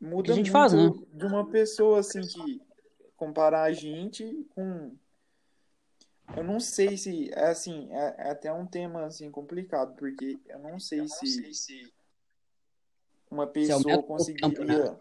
muda 0.00 0.32
a 0.32 0.36
gente 0.36 0.50
faz, 0.50 0.72
né? 0.72 0.90
de 1.12 1.26
uma 1.26 1.48
pessoa, 1.48 2.00
assim, 2.00 2.20
que 2.22 2.62
comparar 3.16 3.64
a 3.64 3.72
gente 3.72 4.46
com 4.54 4.96
eu 6.36 6.44
não 6.44 6.60
sei 6.60 6.96
se, 6.96 7.30
é 7.32 7.48
assim, 7.48 7.88
é, 7.92 8.14
é, 8.18 8.30
até 8.30 8.52
um 8.52 8.66
tema 8.66 9.04
assim 9.04 9.30
complicado, 9.30 9.94
porque 9.96 10.38
eu 10.46 10.58
não 10.60 10.78
sei, 10.78 11.00
eu 11.00 11.04
não 11.04 11.08
se, 11.08 11.26
sei 11.26 11.54
se 11.54 11.92
uma 13.30 13.46
pessoa 13.46 13.80
se 13.80 14.02
conseguiria. 14.02 14.98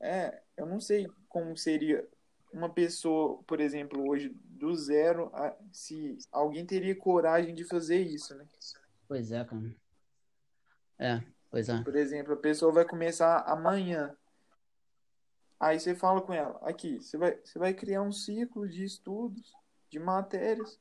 É, 0.00 0.42
eu 0.56 0.66
não 0.66 0.80
sei 0.80 1.06
como 1.28 1.56
seria 1.56 2.06
uma 2.52 2.68
pessoa, 2.68 3.42
por 3.44 3.60
exemplo, 3.60 4.08
hoje 4.08 4.28
do 4.44 4.74
zero, 4.74 5.30
se 5.72 6.18
alguém 6.30 6.64
teria 6.64 6.94
coragem 6.94 7.54
de 7.54 7.64
fazer 7.64 8.00
isso, 8.00 8.34
né? 8.34 8.46
Pois 9.08 9.32
é, 9.32 9.44
cara. 9.44 9.76
É, 10.98 11.22
pois 11.54 11.68
é. 11.68 11.82
Por 11.84 11.94
exemplo, 11.94 12.34
a 12.34 12.36
pessoa 12.36 12.72
vai 12.72 12.84
começar 12.84 13.38
amanhã. 13.46 14.16
Aí 15.60 15.78
você 15.78 15.94
fala 15.94 16.20
com 16.20 16.34
ela, 16.34 16.58
aqui, 16.62 17.00
você 17.00 17.16
vai, 17.16 17.38
você 17.44 17.58
vai 17.60 17.72
criar 17.72 18.02
um 18.02 18.10
ciclo 18.10 18.68
de 18.68 18.82
estudos 18.82 19.52
de 19.88 20.00
matérias. 20.00 20.80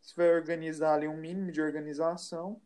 Você 0.00 0.14
vai 0.16 0.34
organizar 0.34 0.94
ali 0.94 1.06
um 1.06 1.16
mínimo 1.16 1.52
de 1.52 1.60
organização. 1.60 2.52
O 2.52 2.60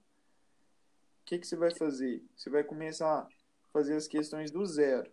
que, 1.24 1.36
que 1.36 1.46
você 1.46 1.56
vai 1.56 1.74
fazer? 1.74 2.24
Você 2.36 2.48
vai 2.48 2.62
começar 2.62 3.22
a 3.22 3.28
fazer 3.72 3.96
as 3.96 4.06
questões 4.06 4.52
do 4.52 4.64
zero, 4.64 5.10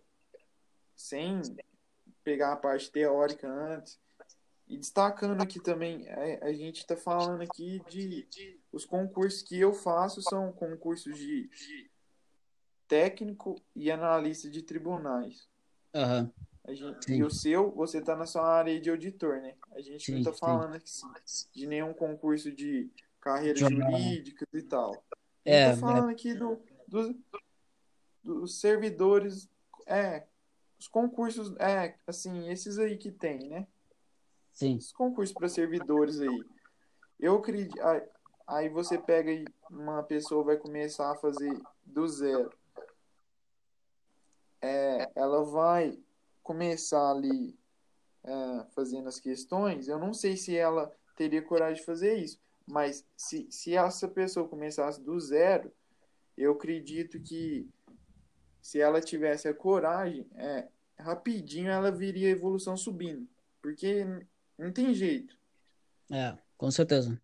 sem 0.94 1.42
pegar 2.22 2.52
a 2.52 2.56
parte 2.56 2.92
teórica 2.92 3.48
antes. 3.48 3.98
E 4.68 4.76
destacando 4.76 5.42
aqui 5.42 5.60
também, 5.60 6.08
a, 6.08 6.46
a 6.46 6.52
gente 6.52 6.78
está 6.78 6.96
falando 6.96 7.42
aqui 7.42 7.82
de 7.88 8.28
os 8.72 8.84
concursos 8.84 9.42
que 9.42 9.58
eu 9.58 9.72
faço 9.72 10.22
são 10.22 10.52
concursos 10.52 11.16
de 11.16 11.50
técnico 12.88 13.60
e 13.74 13.90
analista 13.90 14.48
de 14.50 14.62
tribunais. 14.62 15.48
Aham. 15.94 16.32
A 16.64 16.74
gente, 16.74 17.04
Sim. 17.06 17.18
e 17.18 17.22
o 17.22 17.30
seu, 17.30 17.70
você 17.70 17.98
está 17.98 18.16
na 18.16 18.26
sua 18.26 18.44
área 18.48 18.80
de 18.80 18.90
auditor, 18.90 19.40
né? 19.40 19.54
A 19.72 19.80
gente 19.80 20.10
não 20.10 20.18
Sim, 20.18 20.18
está 20.18 20.32
sim. 20.32 20.38
falando 20.40 20.74
aqui 20.74 20.90
de 21.52 21.66
nenhum 21.66 21.94
concurso 21.94 22.50
de 22.50 22.90
carreira 23.20 23.58
jurídica 23.58 24.44
e 24.52 24.62
tal. 24.62 25.04
É, 25.44 25.68
está 25.70 25.80
falando 25.80 26.08
aqui 26.10 26.34
do, 26.34 26.60
do- 26.88 27.16
dos 28.22 28.60
servidores, 28.60 29.48
é, 29.86 30.26
os 30.78 30.88
concursos, 30.88 31.54
é, 31.58 31.94
assim, 32.06 32.48
esses 32.50 32.78
aí 32.78 32.96
que 32.96 33.12
tem, 33.12 33.48
né? 33.48 33.66
sim. 34.52 34.76
Os 34.76 34.92
concursos 34.92 35.34
para 35.36 35.48
servidores 35.48 36.20
aí. 36.20 36.44
Eu 37.20 37.36
acredito. 37.36 37.80
Aí, 37.80 38.02
aí 38.46 38.68
você 38.68 38.98
pega 38.98 39.30
e 39.30 39.44
uma 39.70 40.02
pessoa 40.02 40.42
vai 40.42 40.56
começar 40.56 41.12
a 41.12 41.16
fazer 41.16 41.60
do 41.84 42.06
zero. 42.08 42.50
É, 44.66 45.10
ela 45.14 45.44
vai 45.44 45.98
começar 46.42 47.10
ali 47.10 47.58
é, 48.24 48.66
fazendo 48.74 49.08
as 49.08 49.20
questões. 49.20 49.88
Eu 49.88 49.98
não 49.98 50.12
sei 50.12 50.36
se 50.36 50.56
ela 50.56 50.92
teria 51.16 51.42
coragem 51.42 51.80
de 51.80 51.86
fazer 51.86 52.16
isso, 52.16 52.40
mas 52.66 53.06
se, 53.16 53.46
se 53.50 53.74
essa 53.76 54.08
pessoa 54.08 54.48
começasse 54.48 55.00
do 55.00 55.18
zero, 55.20 55.72
eu 56.36 56.52
acredito 56.52 57.20
que 57.20 57.68
se 58.60 58.80
ela 58.80 59.00
tivesse 59.00 59.48
a 59.48 59.54
coragem, 59.54 60.26
é, 60.34 60.68
rapidinho 60.98 61.70
ela 61.70 61.90
viria 61.90 62.28
a 62.28 62.32
evolução 62.32 62.76
subindo. 62.76 63.28
Porque 63.62 64.04
não 64.58 64.72
tem 64.72 64.92
jeito. 64.92 65.36
É, 66.10 66.36
com 66.56 66.70
certeza. 66.70 67.20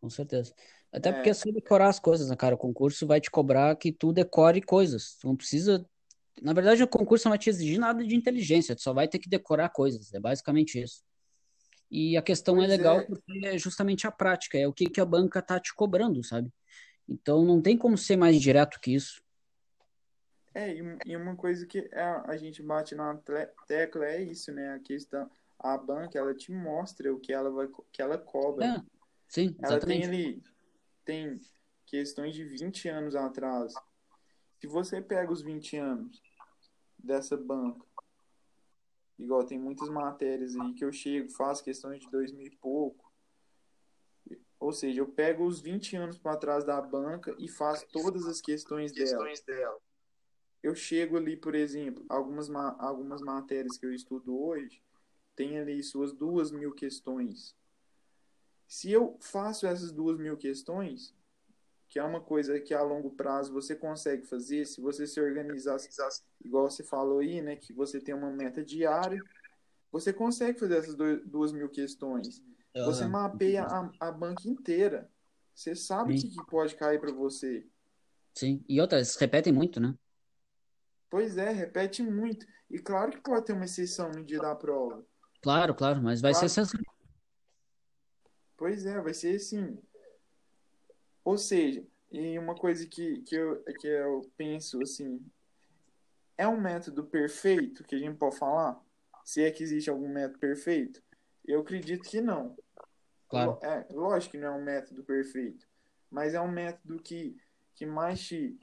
Com 0.00 0.08
certeza. 0.10 0.54
Até 0.92 1.10
É. 1.10 1.12
porque 1.12 1.30
é 1.30 1.34
só 1.34 1.50
decorar 1.50 1.88
as 1.88 1.98
coisas, 1.98 2.28
né, 2.30 2.36
cara? 2.36 2.54
O 2.54 2.58
concurso 2.58 3.06
vai 3.06 3.20
te 3.20 3.30
cobrar 3.30 3.76
que 3.76 3.92
tu 3.92 4.12
decore 4.12 4.62
coisas. 4.62 5.16
Tu 5.16 5.26
não 5.26 5.36
precisa. 5.36 5.84
Na 6.42 6.52
verdade, 6.52 6.82
o 6.82 6.88
concurso 6.88 7.26
não 7.26 7.30
vai 7.32 7.38
te 7.38 7.50
exigir 7.50 7.78
nada 7.78 8.04
de 8.04 8.14
inteligência, 8.14 8.74
tu 8.76 8.82
só 8.82 8.92
vai 8.92 9.08
ter 9.08 9.18
que 9.18 9.28
decorar 9.28 9.68
coisas. 9.70 10.12
É 10.14 10.20
basicamente 10.20 10.80
isso. 10.80 11.02
E 11.90 12.16
a 12.16 12.22
questão 12.22 12.56
é 12.56 12.66
Pois 12.66 12.70
legal 12.70 12.98
é. 13.00 13.02
porque 13.04 13.46
é 13.46 13.58
justamente 13.58 14.06
a 14.06 14.10
prática, 14.10 14.58
é 14.58 14.66
o 14.66 14.72
que 14.72 14.90
que 14.90 15.00
a 15.00 15.04
banca 15.06 15.40
tá 15.40 15.58
te 15.58 15.74
cobrando, 15.74 16.22
sabe? 16.22 16.52
Então 17.08 17.44
não 17.44 17.62
tem 17.62 17.76
como 17.78 17.96
ser 17.96 18.16
mais 18.16 18.40
direto 18.40 18.78
que 18.80 18.92
isso. 18.94 19.22
É, 20.54 20.74
e, 20.74 20.82
um- 20.82 20.98
e 21.06 21.16
uma 21.16 21.36
coisa 21.36 21.64
que 21.66 21.88
a, 21.94 22.30
a 22.30 22.36
gente 22.36 22.62
bate 22.62 22.94
na 22.94 23.16
tecla 23.66 24.04
é 24.06 24.22
isso, 24.22 24.52
né? 24.52 24.74
A 24.74 24.78
questão, 24.78 25.30
a 25.58 25.78
banca, 25.78 26.18
ela 26.18 26.34
te 26.34 26.52
mostra 26.52 27.12
o 27.14 27.18
que 27.20 27.32
ela 27.32 27.50
vai, 27.50 27.68
que 27.92 28.02
ela 28.02 28.18
cobra. 28.18 28.66
É, 28.66 28.82
sim, 29.28 29.54
Ela 29.58 29.78
tem 29.78 30.02
exatamente. 30.02 30.06
ali, 30.08 30.42
tem 31.04 31.40
questões 31.86 32.34
de 32.34 32.44
20 32.44 32.88
anos 32.88 33.14
atrás. 33.14 33.72
Se 34.60 34.66
você 34.66 35.00
pega 35.00 35.32
os 35.32 35.40
20 35.40 35.76
anos 35.76 36.20
dessa 36.98 37.36
banca, 37.36 37.84
igual 39.18 39.44
tem 39.44 39.58
muitas 39.58 39.88
matérias 39.88 40.54
aí 40.56 40.74
que 40.74 40.84
eu 40.84 40.92
chego, 40.92 41.30
faço 41.30 41.62
questões 41.64 42.00
de 42.00 42.10
2000 42.10 42.46
e 42.46 42.56
pouco. 42.56 43.08
Ou 44.60 44.72
seja, 44.72 45.00
eu 45.00 45.06
pego 45.06 45.46
os 45.46 45.60
20 45.60 45.96
anos 45.96 46.18
para 46.18 46.36
trás 46.36 46.64
da 46.64 46.80
banca 46.80 47.34
e 47.38 47.48
faço 47.48 47.86
todas 47.92 48.26
as 48.26 48.40
questões 48.40 48.92
dela. 48.92 49.22
Eu 50.62 50.74
chego 50.74 51.16
ali, 51.16 51.36
por 51.36 51.54
exemplo, 51.54 52.04
algumas, 52.08 52.48
ma- 52.48 52.76
algumas 52.80 53.20
matérias 53.22 53.78
que 53.78 53.86
eu 53.86 53.94
estudo 53.94 54.36
hoje, 54.36 54.82
tem 55.36 55.56
ali 55.58 55.80
suas 55.84 56.12
duas 56.12 56.50
mil 56.50 56.72
questões. 56.72 57.56
Se 58.66 58.90
eu 58.90 59.16
faço 59.20 59.66
essas 59.66 59.92
duas 59.92 60.18
mil 60.18 60.36
questões, 60.36 61.14
que 61.88 61.98
é 61.98 62.02
uma 62.04 62.20
coisa 62.20 62.60
que 62.60 62.74
a 62.74 62.82
longo 62.82 63.10
prazo 63.10 63.52
você 63.52 63.74
consegue 63.74 64.26
fazer, 64.26 64.66
se 64.66 64.80
você 64.80 65.06
se 65.06 65.20
organizar, 65.20 65.78
igual 66.44 66.70
você 66.70 66.84
falou 66.84 67.20
aí, 67.20 67.40
né, 67.40 67.56
que 67.56 67.72
você 67.72 67.98
tem 68.00 68.14
uma 68.14 68.30
meta 68.30 68.62
diária, 68.62 69.24
você 69.90 70.12
consegue 70.12 70.58
fazer 70.58 70.76
essas 70.76 70.94
do- 70.94 71.24
duas 71.26 71.52
mil 71.52 71.68
questões. 71.68 72.42
Você 72.74 73.04
Aham. 73.04 73.10
mapeia 73.10 73.64
a, 73.64 73.90
a 74.00 74.12
banca 74.12 74.46
inteira. 74.46 75.10
Você 75.54 75.74
sabe 75.74 76.12
o 76.12 76.16
que 76.16 76.36
pode 76.48 76.76
cair 76.76 77.00
para 77.00 77.10
você. 77.10 77.66
Sim. 78.34 78.62
E 78.68 78.80
outras, 78.80 79.16
repetem 79.16 79.52
muito, 79.52 79.80
né? 79.80 79.94
Pois 81.10 81.38
é, 81.38 81.50
repete 81.50 82.02
muito. 82.02 82.46
E 82.70 82.78
claro 82.78 83.10
que 83.12 83.20
pode 83.20 83.46
ter 83.46 83.54
uma 83.54 83.64
exceção 83.64 84.10
no 84.10 84.24
dia 84.24 84.38
da 84.38 84.54
prova. 84.54 85.04
Claro, 85.40 85.74
claro, 85.74 86.02
mas 86.02 86.20
vai 86.20 86.32
Claro. 86.32 86.48
ser 86.48 86.60
assim. 86.60 86.78
Pois 88.56 88.84
é, 88.86 89.00
vai 89.00 89.14
ser 89.14 89.36
assim. 89.36 89.78
Ou 91.28 91.36
seja, 91.36 91.86
e 92.10 92.38
uma 92.38 92.54
coisa 92.54 92.86
que, 92.86 93.20
que, 93.20 93.34
eu, 93.34 93.62
que 93.78 93.86
eu 93.86 94.32
penso 94.34 94.80
assim, 94.80 95.22
é 96.38 96.48
um 96.48 96.58
método 96.58 97.04
perfeito 97.04 97.84
que 97.84 97.94
a 97.94 97.98
gente 97.98 98.16
pode 98.16 98.38
falar? 98.38 98.82
Se 99.26 99.44
é 99.44 99.50
que 99.50 99.62
existe 99.62 99.90
algum 99.90 100.08
método 100.08 100.38
perfeito? 100.38 101.02
Eu 101.44 101.60
acredito 101.60 102.08
que 102.08 102.22
não. 102.22 102.56
Claro. 103.28 103.58
É, 103.60 103.86
lógico 103.90 104.32
que 104.32 104.38
não 104.38 104.54
é 104.54 104.56
um 104.56 104.64
método 104.64 105.04
perfeito, 105.04 105.68
mas 106.10 106.32
é 106.32 106.40
um 106.40 106.50
método 106.50 106.98
que, 106.98 107.36
que 107.74 107.84
mais 107.84 108.26
te. 108.26 108.58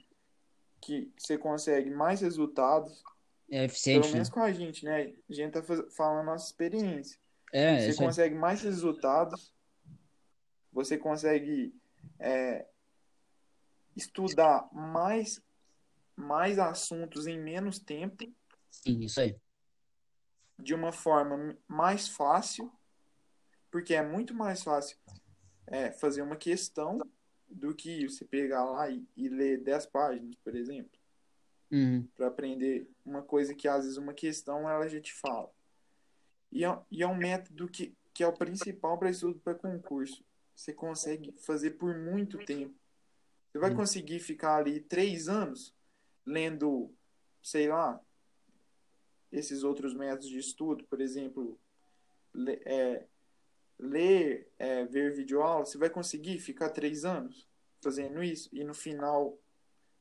que 0.82 1.14
você 1.16 1.38
consegue 1.38 1.92
mais 1.92 2.22
resultados, 2.22 3.04
É 3.48 3.58
pelo 3.58 3.66
eficiente, 3.66 4.08
né? 4.08 4.14
menos 4.14 4.30
com 4.30 4.40
a 4.40 4.52
gente, 4.52 4.84
né? 4.84 5.14
A 5.30 5.34
gente 5.34 5.52
tá 5.52 5.62
falando 5.92 6.26
nossa 6.26 6.48
experiência. 6.48 7.20
É, 7.54 7.92
Você 7.92 8.04
consegue 8.04 8.34
mais 8.34 8.64
resultados, 8.64 9.54
você 10.74 10.98
consegue 10.98 11.72
é, 12.20 12.68
estudar 13.96 14.68
mais, 14.74 15.42
mais 16.16 16.60
assuntos 16.60 17.28
em 17.28 17.40
menos 17.40 17.80
tempo, 17.80 18.26
Sim, 18.70 19.00
isso 19.02 19.20
aí. 19.20 19.36
de 20.58 20.74
uma 20.74 20.92
forma 20.92 21.58
mais 21.68 22.08
fácil, 22.08 22.72
porque 23.72 23.94
é 23.94 24.02
muito 24.02 24.34
mais 24.34 24.64
fácil 24.64 24.98
é, 25.68 25.92
fazer 25.92 26.22
uma 26.22 26.36
questão 26.36 27.00
do 27.48 27.74
que 27.74 28.08
você 28.08 28.26
pegar 28.26 28.64
lá 28.66 28.90
e, 28.90 29.08
e 29.16 29.30
ler 29.30 29.62
10 29.62 29.86
páginas, 29.88 30.36
por 30.44 30.56
exemplo, 30.56 31.00
Uhum. 31.72 32.08
para 32.16 32.28
aprender 32.28 32.90
uma 33.04 33.22
coisa 33.22 33.54
que 33.54 33.68
às 33.68 33.84
vezes 33.84 33.98
uma 33.98 34.14
questão 34.14 34.70
ela 34.70 34.88
já 34.88 35.02
te 35.02 35.14
fala. 35.14 35.52
E 36.52 36.64
é, 36.64 36.80
e 36.90 37.04
é 37.04 37.08
um 37.08 37.18
método 37.18 37.68
que, 37.68 37.94
que 38.14 38.24
é 38.24 38.28
o 38.28 38.34
principal 38.34 38.98
para 38.98 39.10
estudo 39.10 39.40
para 39.40 39.56
concurso. 39.56 40.24
Você 40.56 40.74
consegue 40.74 41.34
fazer 41.46 41.72
por 41.72 41.96
muito 41.98 42.38
tempo. 42.40 42.74
Você 43.52 43.60
vai 43.60 43.72
Sim. 43.72 43.76
conseguir 43.76 44.20
ficar 44.20 44.58
ali 44.58 44.80
três 44.80 45.28
anos 45.28 45.74
lendo, 46.26 46.94
sei 47.44 47.68
lá, 47.68 48.00
esses 49.32 49.64
outros 49.64 49.94
métodos 49.94 50.30
de 50.30 50.38
estudo, 50.40 50.86
por 50.86 51.02
exemplo, 51.02 51.60
le- 52.34 52.62
é, 52.66 53.06
ler, 53.78 54.50
é, 54.58 54.86
ver 54.86 55.14
videoaula, 55.14 55.66
você 55.66 55.78
vai 55.78 55.90
conseguir 55.90 56.40
ficar 56.40 56.70
três 56.70 57.04
anos 57.04 57.48
fazendo 57.84 58.24
isso 58.24 58.50
e 58.54 58.64
no 58.64 58.74
final 58.74 59.38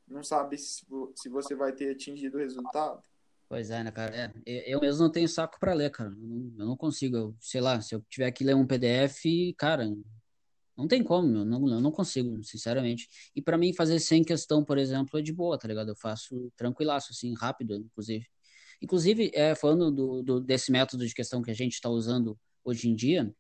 não 0.07 0.23
sabe 0.23 0.57
se, 0.59 0.85
se 1.17 1.29
você 1.29 1.55
vai 1.55 1.73
ter 1.73 1.91
atingido 1.91 2.37
o 2.39 2.41
resultado? 2.41 3.03
Pois 3.49 3.71
é, 3.71 3.83
né, 3.85 3.91
cara? 3.91 4.33
É, 4.47 4.73
eu 4.73 4.81
mesmo 4.81 5.03
não 5.03 5.11
tenho 5.11 5.29
saco 5.29 5.59
pra 5.61 5.75
ler, 5.75 5.91
cara. 5.91 6.11
Eu 6.11 6.17
não, 6.17 6.53
eu 6.59 6.67
não 6.67 6.77
consigo. 6.77 7.17
Eu, 7.17 7.37
sei 7.39 7.61
lá, 7.61 7.81
se 7.81 7.95
eu 7.95 8.01
tiver 8.09 8.31
que 8.33 8.43
ler 8.43 8.55
um 8.57 8.67
PDF, 8.67 9.55
cara, 9.57 9.85
não 10.77 10.89
tem 10.89 11.03
como, 11.03 11.29
eu 11.39 11.45
não, 11.45 11.69
eu 11.69 11.81
não 11.81 11.91
consigo, 11.93 12.43
sinceramente. 12.43 13.09
E 13.35 13.41
pra 13.43 13.57
mim 13.57 13.73
fazer 13.73 13.99
sem 14.01 14.23
questão, 14.25 14.65
por 14.65 14.79
exemplo, 14.79 15.19
é 15.19 15.23
de 15.23 15.33
boa, 15.33 15.59
tá 15.59 15.69
ligado? 15.69 15.91
Eu 15.91 15.97
faço 15.97 16.51
tranquilaço, 16.57 17.13
assim, 17.13 17.35
rápido, 17.35 17.77
inclusive. 17.77 18.27
Inclusive, 18.83 19.31
é, 19.35 19.55
falando 19.55 19.91
do, 19.91 20.23
do- 20.23 20.41
desse 20.41 20.71
método 20.73 21.07
de 21.07 21.15
questão 21.15 21.41
que 21.43 21.51
a 21.51 21.55
gente 21.55 21.81
tá 21.81 21.89
usando 21.89 22.39
hoje 22.65 22.89
em 22.89 22.95
dia, 22.95 23.33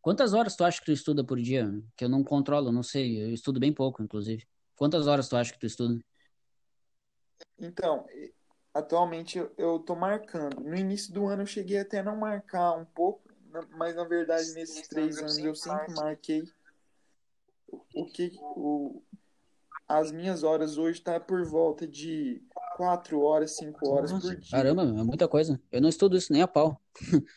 quantas 0.00 0.32
horas 0.34 0.54
tu 0.54 0.64
acha 0.64 0.78
que 0.78 0.86
tu 0.86 0.92
estuda 0.92 1.24
por 1.24 1.40
dia? 1.40 1.70
Que 1.96 2.04
eu 2.04 2.08
não 2.08 2.22
controlo, 2.22 2.68
eu 2.68 2.72
não 2.72 2.82
sei. 2.82 3.22
Eu 3.22 3.32
estudo 3.32 3.58
bem 3.58 3.72
pouco, 3.72 4.02
inclusive. 4.02 4.46
Quantas 4.76 5.06
horas 5.06 5.28
tu 5.28 5.36
acha 5.36 5.52
que 5.52 5.58
tu 5.58 5.66
estuda? 5.66 5.98
Então, 7.58 8.06
atualmente 8.74 9.38
eu, 9.56 9.78
tô 9.78 9.96
marcando. 9.96 10.60
No 10.60 10.76
início 10.76 11.12
do 11.12 11.26
ano 11.26 11.42
eu 11.42 11.46
cheguei 11.46 11.78
até 11.78 12.00
a 12.00 12.02
não 12.02 12.16
marcar 12.16 12.72
um 12.76 12.84
pouco, 12.84 13.22
mas 13.70 13.96
na 13.96 14.04
verdade 14.04 14.52
nesses 14.52 14.86
três 14.86 15.18
anos 15.18 15.38
eu 15.38 15.54
sempre 15.54 15.94
marquei 15.94 16.44
o, 17.94 18.06
que 18.06 18.32
o, 18.40 19.02
as 19.88 20.12
minhas 20.12 20.42
horas 20.42 20.78
hoje 20.78 21.00
tá 21.00 21.18
por 21.20 21.44
volta 21.44 21.86
de 21.86 22.42
quatro 22.76 23.20
horas, 23.20 23.56
cinco 23.56 23.88
horas 23.88 24.12
Nossa, 24.12 24.28
por 24.28 24.36
dia. 24.36 24.50
caramba, 24.50 24.82
é 24.82 25.02
muita 25.02 25.28
coisa. 25.28 25.60
Eu 25.70 25.80
não 25.80 25.88
estudo 25.88 26.16
isso 26.16 26.32
nem 26.32 26.42
a 26.42 26.48
pau. 26.48 26.80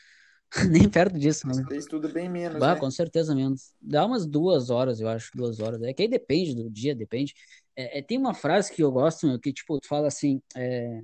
Nem 0.68 0.90
perto 0.90 1.18
disso, 1.20 1.48
né? 1.48 1.54
Você 1.54 1.78
estuda 1.78 2.08
bem 2.08 2.28
menos, 2.28 2.60
Bah, 2.60 2.74
né? 2.74 2.80
com 2.80 2.90
certeza 2.90 3.36
menos. 3.36 3.72
Dá 3.80 4.04
umas 4.04 4.26
duas 4.26 4.72
horas, 4.72 5.00
eu 5.00 5.08
acho, 5.08 5.30
duas 5.36 5.60
horas. 5.60 5.80
É 5.84 5.94
que 5.94 6.02
aí 6.02 6.08
depende 6.08 6.56
do 6.56 6.68
dia, 6.70 6.96
depende. 6.96 7.36
É, 7.76 8.00
é, 8.00 8.02
tem 8.02 8.18
uma 8.18 8.34
frase 8.34 8.74
que 8.74 8.82
eu 8.82 8.92
gosto, 8.92 9.28
meu, 9.28 9.40
que 9.40 9.54
tipo, 9.54 9.80
tu 9.80 9.88
fala 9.88 10.08
assim, 10.08 10.42
é, 10.56 11.04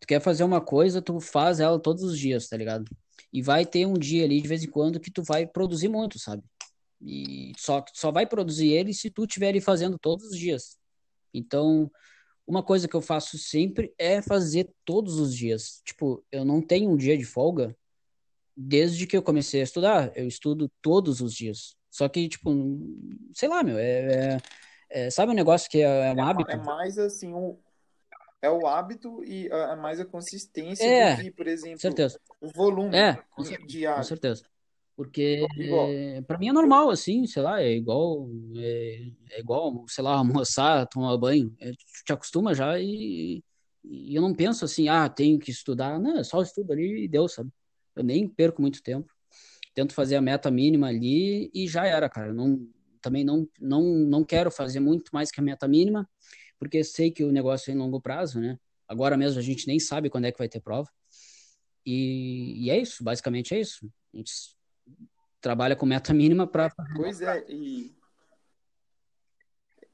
tu 0.00 0.06
quer 0.06 0.20
fazer 0.20 0.44
uma 0.44 0.62
coisa, 0.62 1.02
tu 1.02 1.20
faz 1.20 1.60
ela 1.60 1.78
todos 1.78 2.02
os 2.02 2.18
dias, 2.18 2.48
tá 2.48 2.56
ligado? 2.56 2.84
E 3.30 3.42
vai 3.42 3.66
ter 3.66 3.84
um 3.86 3.94
dia 3.94 4.24
ali, 4.24 4.40
de 4.40 4.48
vez 4.48 4.64
em 4.64 4.70
quando, 4.70 4.98
que 4.98 5.10
tu 5.10 5.22
vai 5.22 5.46
produzir 5.46 5.88
muito, 5.88 6.18
sabe? 6.18 6.42
E 7.04 7.52
só, 7.58 7.84
só 7.92 8.10
vai 8.10 8.26
produzir 8.26 8.68
ele 8.72 8.94
se 8.94 9.10
tu 9.10 9.24
estiver 9.24 9.60
fazendo 9.60 9.98
todos 9.98 10.26
os 10.26 10.38
dias. 10.38 10.78
Então, 11.32 11.90
uma 12.46 12.62
coisa 12.62 12.88
que 12.88 12.94
eu 12.94 13.02
faço 13.02 13.36
sempre 13.38 13.94
é 13.98 14.22
fazer 14.22 14.72
todos 14.84 15.18
os 15.18 15.34
dias. 15.34 15.82
Tipo, 15.84 16.24
eu 16.32 16.44
não 16.44 16.62
tenho 16.62 16.90
um 16.90 16.96
dia 16.96 17.16
de 17.16 17.24
folga 17.24 17.76
desde 18.56 19.06
que 19.06 19.16
eu 19.16 19.22
comecei 19.22 19.60
a 19.60 19.64
estudar. 19.64 20.12
Eu 20.16 20.26
estudo 20.26 20.70
todos 20.80 21.20
os 21.20 21.34
dias. 21.34 21.76
Só 21.90 22.08
que, 22.08 22.28
tipo, 22.28 22.50
sei 23.34 23.48
lá, 23.48 23.62
meu, 23.62 23.78
é, 23.78 24.38
é, 24.90 25.06
é 25.06 25.10
sabe 25.10 25.32
um 25.32 25.34
negócio 25.34 25.70
que 25.70 25.78
é, 25.78 26.08
é 26.08 26.12
um 26.12 26.20
É, 26.20 26.22
hábito? 26.22 26.50
é 26.50 26.56
mais 26.56 26.98
assim, 26.98 27.32
o, 27.32 27.58
é 28.42 28.50
o 28.50 28.66
hábito 28.66 29.22
e 29.24 29.46
é 29.48 29.72
é 29.72 29.76
mais 29.76 30.00
a 30.00 30.04
consistência 30.04 30.86
É, 30.86 31.16
do 31.16 31.22
que, 31.22 31.30
por 31.30 31.46
exemplo, 31.46 31.80
certeza. 31.80 32.20
o 32.40 32.48
volume 32.48 32.96
É, 32.96 33.14
com 33.34 33.44
cer- 33.44 33.58
com 33.60 33.66
diário. 33.66 34.04
certeza. 34.04 34.44
Porque 34.96 35.44
é, 35.58 36.22
para 36.22 36.38
mim 36.38 36.48
é 36.48 36.52
normal, 36.52 36.88
assim, 36.88 37.26
sei 37.26 37.42
lá, 37.42 37.60
é 37.60 37.72
igual, 37.72 38.28
é, 38.56 39.10
é 39.32 39.40
igual, 39.40 39.84
sei 39.88 40.04
lá, 40.04 40.12
almoçar, 40.18 40.86
tomar 40.86 41.16
banho. 41.16 41.54
É, 41.60 41.72
te 41.72 42.12
acostuma 42.12 42.54
já 42.54 42.78
e, 42.78 43.42
e 43.82 44.14
eu 44.14 44.22
não 44.22 44.34
penso 44.34 44.64
assim, 44.64 44.88
ah, 44.88 45.08
tenho 45.08 45.38
que 45.38 45.50
estudar. 45.50 45.98
Não, 45.98 46.18
é 46.18 46.24
só 46.24 46.40
estudo 46.42 46.72
ali 46.72 47.04
e 47.04 47.08
deu, 47.08 47.26
sabe? 47.28 47.50
Eu 47.96 48.04
nem 48.04 48.28
perco 48.28 48.62
muito 48.62 48.82
tempo. 48.82 49.12
Tento 49.74 49.94
fazer 49.94 50.14
a 50.16 50.20
meta 50.20 50.50
mínima 50.50 50.88
ali 50.88 51.50
e 51.52 51.66
já 51.66 51.84
era, 51.86 52.08
cara. 52.08 52.32
Não, 52.32 52.68
também 53.00 53.24
não, 53.24 53.48
não, 53.60 53.82
não 53.82 54.24
quero 54.24 54.50
fazer 54.50 54.78
muito 54.78 55.10
mais 55.12 55.30
que 55.30 55.40
a 55.40 55.42
meta 55.42 55.66
mínima, 55.66 56.08
porque 56.58 56.84
sei 56.84 57.10
que 57.10 57.24
o 57.24 57.32
negócio 57.32 57.70
é 57.70 57.74
em 57.74 57.78
longo 57.78 58.00
prazo, 58.00 58.40
né? 58.40 58.58
Agora 58.86 59.16
mesmo 59.16 59.40
a 59.40 59.42
gente 59.42 59.66
nem 59.66 59.80
sabe 59.80 60.08
quando 60.08 60.26
é 60.26 60.32
que 60.32 60.38
vai 60.38 60.48
ter 60.48 60.60
prova. 60.60 60.88
E, 61.84 62.64
e 62.64 62.70
é 62.70 62.78
isso, 62.78 63.02
basicamente 63.02 63.54
é 63.54 63.60
isso. 63.60 63.90
A 64.12 64.16
gente 64.16 64.30
trabalha 65.40 65.76
com 65.76 65.86
meta 65.86 66.14
mínima 66.14 66.46
para. 66.46 66.74
pois 66.96 67.20
é, 67.20 67.44
e 67.48 67.94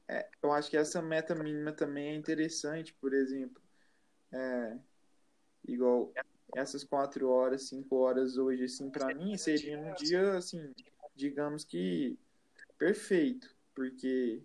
é, 0.07 0.29
eu 0.43 0.51
acho 0.51 0.69
que 0.69 0.75
essa 0.75 1.01
meta 1.01 1.33
mínima 1.33 1.71
também 1.71 2.09
é 2.09 2.15
interessante, 2.15 2.93
por 2.93 3.13
exemplo, 3.13 3.61
é, 4.31 4.77
igual 5.65 6.13
essas 6.53 6.83
quatro 6.83 7.29
horas, 7.29 7.69
cinco 7.69 7.95
horas 7.97 8.37
hoje, 8.37 8.65
assim, 8.65 8.89
para 8.89 9.13
mim 9.15 9.37
seria 9.37 9.79
um 9.79 9.93
dia, 9.93 10.37
assim, 10.37 10.73
digamos 11.15 11.63
que 11.63 12.19
perfeito, 12.77 13.55
porque 13.73 14.41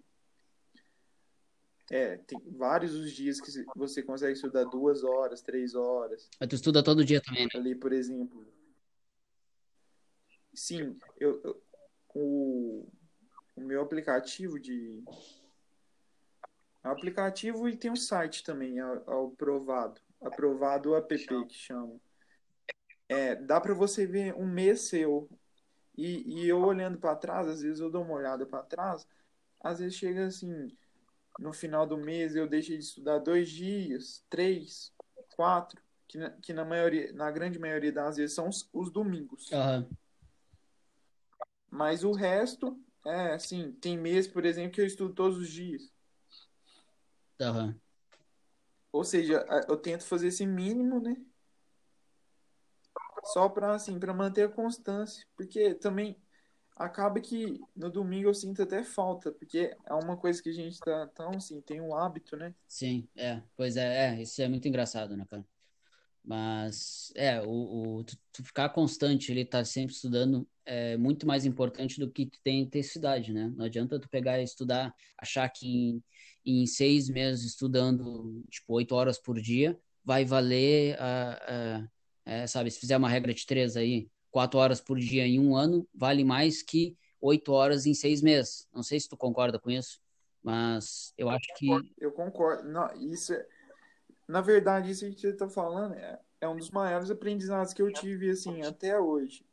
é, 1.91 2.17
tem 2.17 2.41
vários 2.57 2.95
os 2.95 3.11
dias 3.13 3.41
que 3.41 3.65
você 3.75 4.03
consegue 4.03 4.35
estudar 4.35 4.65
duas 4.65 5.03
horas, 5.03 5.43
três 5.43 5.75
horas, 5.75 6.29
Mas 6.39 6.49
tu 6.49 6.55
estuda 6.55 6.83
todo 6.83 7.05
dia 7.05 7.21
também, 7.21 7.45
né? 7.45 7.51
ali, 7.55 7.75
por 7.75 7.93
exemplo. 7.93 8.56
Sim, 10.57 10.99
eu, 11.19 11.41
eu- 11.45 11.63
o, 12.15 12.89
o 13.55 13.61
meu 13.61 13.83
aplicativo 13.83 14.59
de. 14.59 15.05
É 16.83 16.89
aplicativo 16.89 17.69
e 17.69 17.77
tem 17.77 17.91
um 17.91 17.97
site 17.97 18.43
também, 18.43 18.81
é, 18.81 18.83
é 18.83 19.15
o 19.15 19.31
Provado. 19.31 20.01
Aprovado 20.23 20.97
app 20.97 21.15
que 21.47 21.55
chama. 21.55 22.01
É, 23.09 23.37
dá 23.37 23.61
para 23.61 23.75
você 23.75 24.07
ver 24.07 24.35
um 24.35 24.47
mês 24.47 24.83
seu. 24.83 25.29
E, 25.97 26.43
e 26.43 26.49
eu 26.49 26.59
olhando 26.61 26.99
para 26.99 27.17
trás, 27.17 27.47
às 27.47 27.61
vezes 27.63 27.81
eu 27.81 27.91
dou 27.91 28.03
uma 28.03 28.15
olhada 28.15 28.45
para 28.47 28.63
trás, 28.63 29.07
às 29.61 29.79
vezes 29.79 29.95
chega 29.95 30.27
assim, 30.27 30.69
no 31.39 31.53
final 31.53 31.87
do 31.87 31.97
mês 31.97 32.37
eu 32.37 32.47
deixei 32.47 32.77
de 32.77 32.85
estudar 32.85 33.19
dois 33.19 33.49
dias, 33.51 34.23
três, 34.29 34.93
quatro, 35.35 35.81
que 36.07 36.19
na, 36.19 36.31
que 36.31 36.53
na 36.53 36.65
maioria, 36.65 37.13
na 37.15 37.31
grande 37.31 37.59
maioria 37.59 37.93
das 37.93 38.17
vezes 38.17 38.35
são 38.35 38.49
os, 38.49 38.69
os 38.73 38.91
domingos. 38.91 39.51
Aham, 39.53 39.89
Mas 41.71 42.05
o 42.05 42.13
resto, 42.13 42.81
é 43.05 43.35
assim, 43.35 43.73
tem 43.73 43.97
mês, 43.99 44.27
por 44.29 44.45
exemplo, 44.45 44.73
que 44.73 44.81
eu 44.81 44.87
estudo 44.87 45.15
todos 45.15 45.39
os 45.39 45.51
dias. 45.51 45.93
aham. 47.41 47.81
Ou 48.93 49.05
seja, 49.05 49.45
eu 49.69 49.77
tento 49.77 50.05
fazer 50.07 50.27
esse 50.29 50.45
mínimo, 50.47 51.01
né? 51.01 51.15
Só 53.25 53.49
para 53.49 53.75
assim, 53.75 53.99
para 53.99 54.15
manter 54.15 54.45
a 54.45 54.53
constância, 54.53 55.27
porque 55.37 55.75
também 55.75 56.17
acaba 56.77 57.21
que 57.21 57.61
no 57.77 57.91
domingo 57.91 58.29
eu 58.31 58.35
sinto 58.35 58.63
até 58.63 58.85
falta, 58.85 59.33
porque 59.33 59.77
é 59.87 59.95
uma 59.95 60.17
coisa 60.17 60.43
que 60.43 60.51
a 60.51 60.53
gente 60.53 60.83
tá 60.83 61.07
tão 61.09 61.37
assim, 61.37 61.61
tem 61.63 61.81
um 61.81 61.95
hábito, 61.97 62.37
né? 62.37 62.55
Sim, 62.69 63.09
é. 63.17 63.43
Pois 63.57 63.77
é, 63.77 64.17
é, 64.19 64.23
isso 64.23 64.43
é 64.43 64.49
muito 64.49 64.67
engraçado, 64.69 65.17
né, 65.17 65.25
cara? 65.27 65.47
Mas, 66.25 67.13
é, 67.17 67.41
o, 67.43 67.99
o- 68.01 68.05
tu, 68.05 68.19
tu 68.33 68.45
ficar 68.45 68.71
constante, 68.71 69.33
ele 69.33 69.45
tá 69.45 69.65
sempre 69.65 69.95
estudando, 69.95 70.49
é 70.67 70.97
muito 70.97 71.27
mais 71.27 71.45
importante 71.47 71.99
do 72.01 72.11
que 72.11 72.27
ter 72.43 72.53
intensidade, 72.53 73.33
né? 73.33 73.53
Não 73.57 73.65
adianta 73.65 73.99
tu 74.01 74.09
pegar 74.09 74.41
e 74.41 74.45
estudar, 74.45 74.95
achar 75.19 75.49
que 75.49 75.67
em, 75.67 76.05
em 76.45 76.67
seis 76.67 77.09
meses 77.09 77.45
estudando, 77.45 78.45
tipo, 78.51 78.75
oito 78.75 78.95
horas 78.95 79.19
por 79.19 79.41
dia, 79.41 79.79
vai 80.05 80.25
valer, 80.25 80.97
a, 81.01 81.79
a- 81.85 81.89
é, 82.25 82.47
sabe, 82.47 82.71
se 82.71 82.81
fizer 82.81 82.97
uma 82.97 83.09
regra 83.09 83.33
de 83.33 83.47
três 83.47 83.77
aí, 83.77 84.09
quatro 84.31 84.59
horas 84.59 84.81
por 84.81 84.99
dia 84.99 85.27
em 85.27 85.39
um 85.39 85.57
ano, 85.57 85.89
vale 85.95 86.25
mais 86.25 86.63
que 86.63 86.97
oito 87.21 87.53
horas 87.53 87.87
em 87.87 87.95
seis 87.95 88.21
meses. 88.21 88.69
Não 88.75 88.83
sei 88.83 88.99
se 89.01 89.09
tu 89.09 89.17
concorda 89.17 89.59
com 89.59 89.71
isso, 89.71 90.01
mas 90.43 91.13
eu 91.17 91.31
acho 91.31 91.49
que, 91.57 91.69
Eu 91.99 92.13
concordo. 92.13 92.69
Não, 92.69 92.93
isso 92.95 93.33
é, 93.33 93.47
na 94.29 94.41
verdade, 94.41 94.91
isso 94.91 95.09
que 95.11 95.21
você 95.21 95.33
tá 95.33 95.49
falando 95.49 95.95
é, 95.95 96.21
é 96.41 96.49
um 96.49 96.57
dos 96.57 96.71
maiores 96.71 97.11
aprendizados 97.11 97.73
que 97.73 97.83
eu 97.83 97.93
tive 97.93 98.31
assim 98.31 98.63
até 98.63 98.99
hoje. 98.99 99.45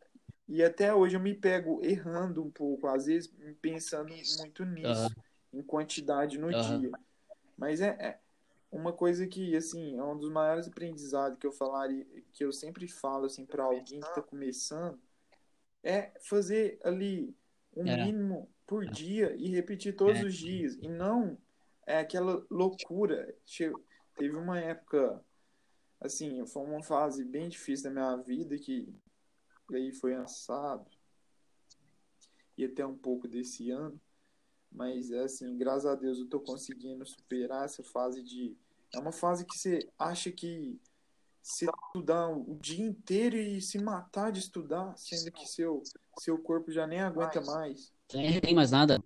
E 0.48 0.62
até 0.62 0.94
hoje 0.94 1.16
eu 1.16 1.22
me 1.22 1.34
pego 1.34 1.84
errando 1.84 2.44
um 2.44 2.52
pouco, 2.52 2.88
às 2.88 3.06
vezes 3.06 3.34
pensando 3.62 4.14
muito 4.38 4.66
nisso, 4.66 5.06
aham, 5.06 5.16
em 5.54 5.62
quantidade 5.62 6.38
no 6.38 6.50
aham, 6.50 6.80
dia. 6.80 6.92
Mas 7.58 7.80
é, 7.80 7.90
é 7.90 8.20
uma 8.72 8.92
coisa 8.92 9.26
que, 9.26 9.56
assim, 9.56 9.98
é 9.98 10.04
um 10.04 10.18
dos 10.18 10.30
maiores 10.30 10.68
aprendizados 10.68 11.38
que 11.38 11.48
eu 11.48 11.52
falaria, 11.52 12.06
que 12.34 12.44
eu 12.44 12.52
sempre 12.52 12.88
falo, 12.88 13.26
assim, 13.26 13.46
para 13.46 13.64
alguém 13.64 14.00
que 14.00 14.08
está 14.08 14.22
começando, 14.22 15.00
é 15.84 16.12
fazer 16.22 16.80
ali 16.84 17.36
um 17.76 17.88
é, 17.88 18.06
mínimo 18.06 18.50
por 18.66 18.86
dia 18.86 19.36
e 19.38 19.50
repetir 19.50 19.96
todos 19.96 20.20
é, 20.20 20.26
os 20.26 20.36
dias. 20.36 20.76
E 20.76 20.88
não 20.88 21.38
é 21.86 22.00
aquela 22.00 22.46
loucura. 22.50 23.34
Teve 24.16 24.36
uma 24.36 24.60
época, 24.60 25.24
assim, 26.02 26.46
foi 26.46 26.64
uma 26.64 26.84
fase 26.84 27.24
bem 27.24 27.50
difícil 27.50 27.86
da 27.86 27.92
minha 27.92 28.18
vida 28.18 28.58
que 28.58 28.94
aí 29.76 29.92
foi 29.92 30.16
assado 30.16 30.90
e 32.58 32.66
até 32.66 32.86
um 32.86 32.96
pouco 32.96 33.28
desse 33.28 33.72
ano. 33.72 34.00
Mas, 34.72 35.12
assim, 35.12 35.56
graças 35.58 35.86
a 35.86 35.96
Deus 35.96 36.18
eu 36.18 36.28
tô 36.28 36.40
conseguindo 36.40 37.06
superar 37.06 37.66
essa 37.66 37.84
fase 37.84 38.24
de. 38.24 38.58
É 38.94 39.00
uma 39.00 39.12
fase 39.12 39.46
que 39.46 39.58
você 39.58 39.88
acha 39.98 40.32
que 40.32 40.80
se 41.42 41.66
estudar 41.66 42.30
o 42.30 42.56
dia 42.56 42.84
inteiro 42.84 43.36
e 43.36 43.62
se 43.62 43.78
matar 43.78 44.32
de 44.32 44.40
estudar, 44.40 44.96
sendo 44.98 45.32
que 45.32 45.46
seu, 45.46 45.84
seu 46.20 46.38
corpo 46.38 46.72
já 46.72 46.88
nem 46.88 47.02
aguenta 47.02 47.42
mais. 47.42 47.92
nem 48.14 48.40
tem 48.40 48.56
mais 48.56 48.72
nada. 48.72 49.04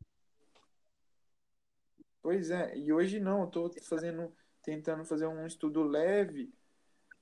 Pois 2.22 2.52
é, 2.52 2.78
e 2.78 2.92
hoje 2.92 3.20
não, 3.20 3.42
eu 3.42 3.48
tô 3.48 3.72
fazendo, 3.82 4.32
tentando 4.62 5.04
fazer 5.06 5.28
um 5.28 5.46
estudo 5.46 5.82
leve. 5.84 6.54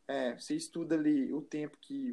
É, 0.07 0.35
você 0.35 0.55
estuda 0.55 0.95
ali 0.95 1.31
o 1.31 1.41
tempo 1.41 1.77
que 1.79 2.11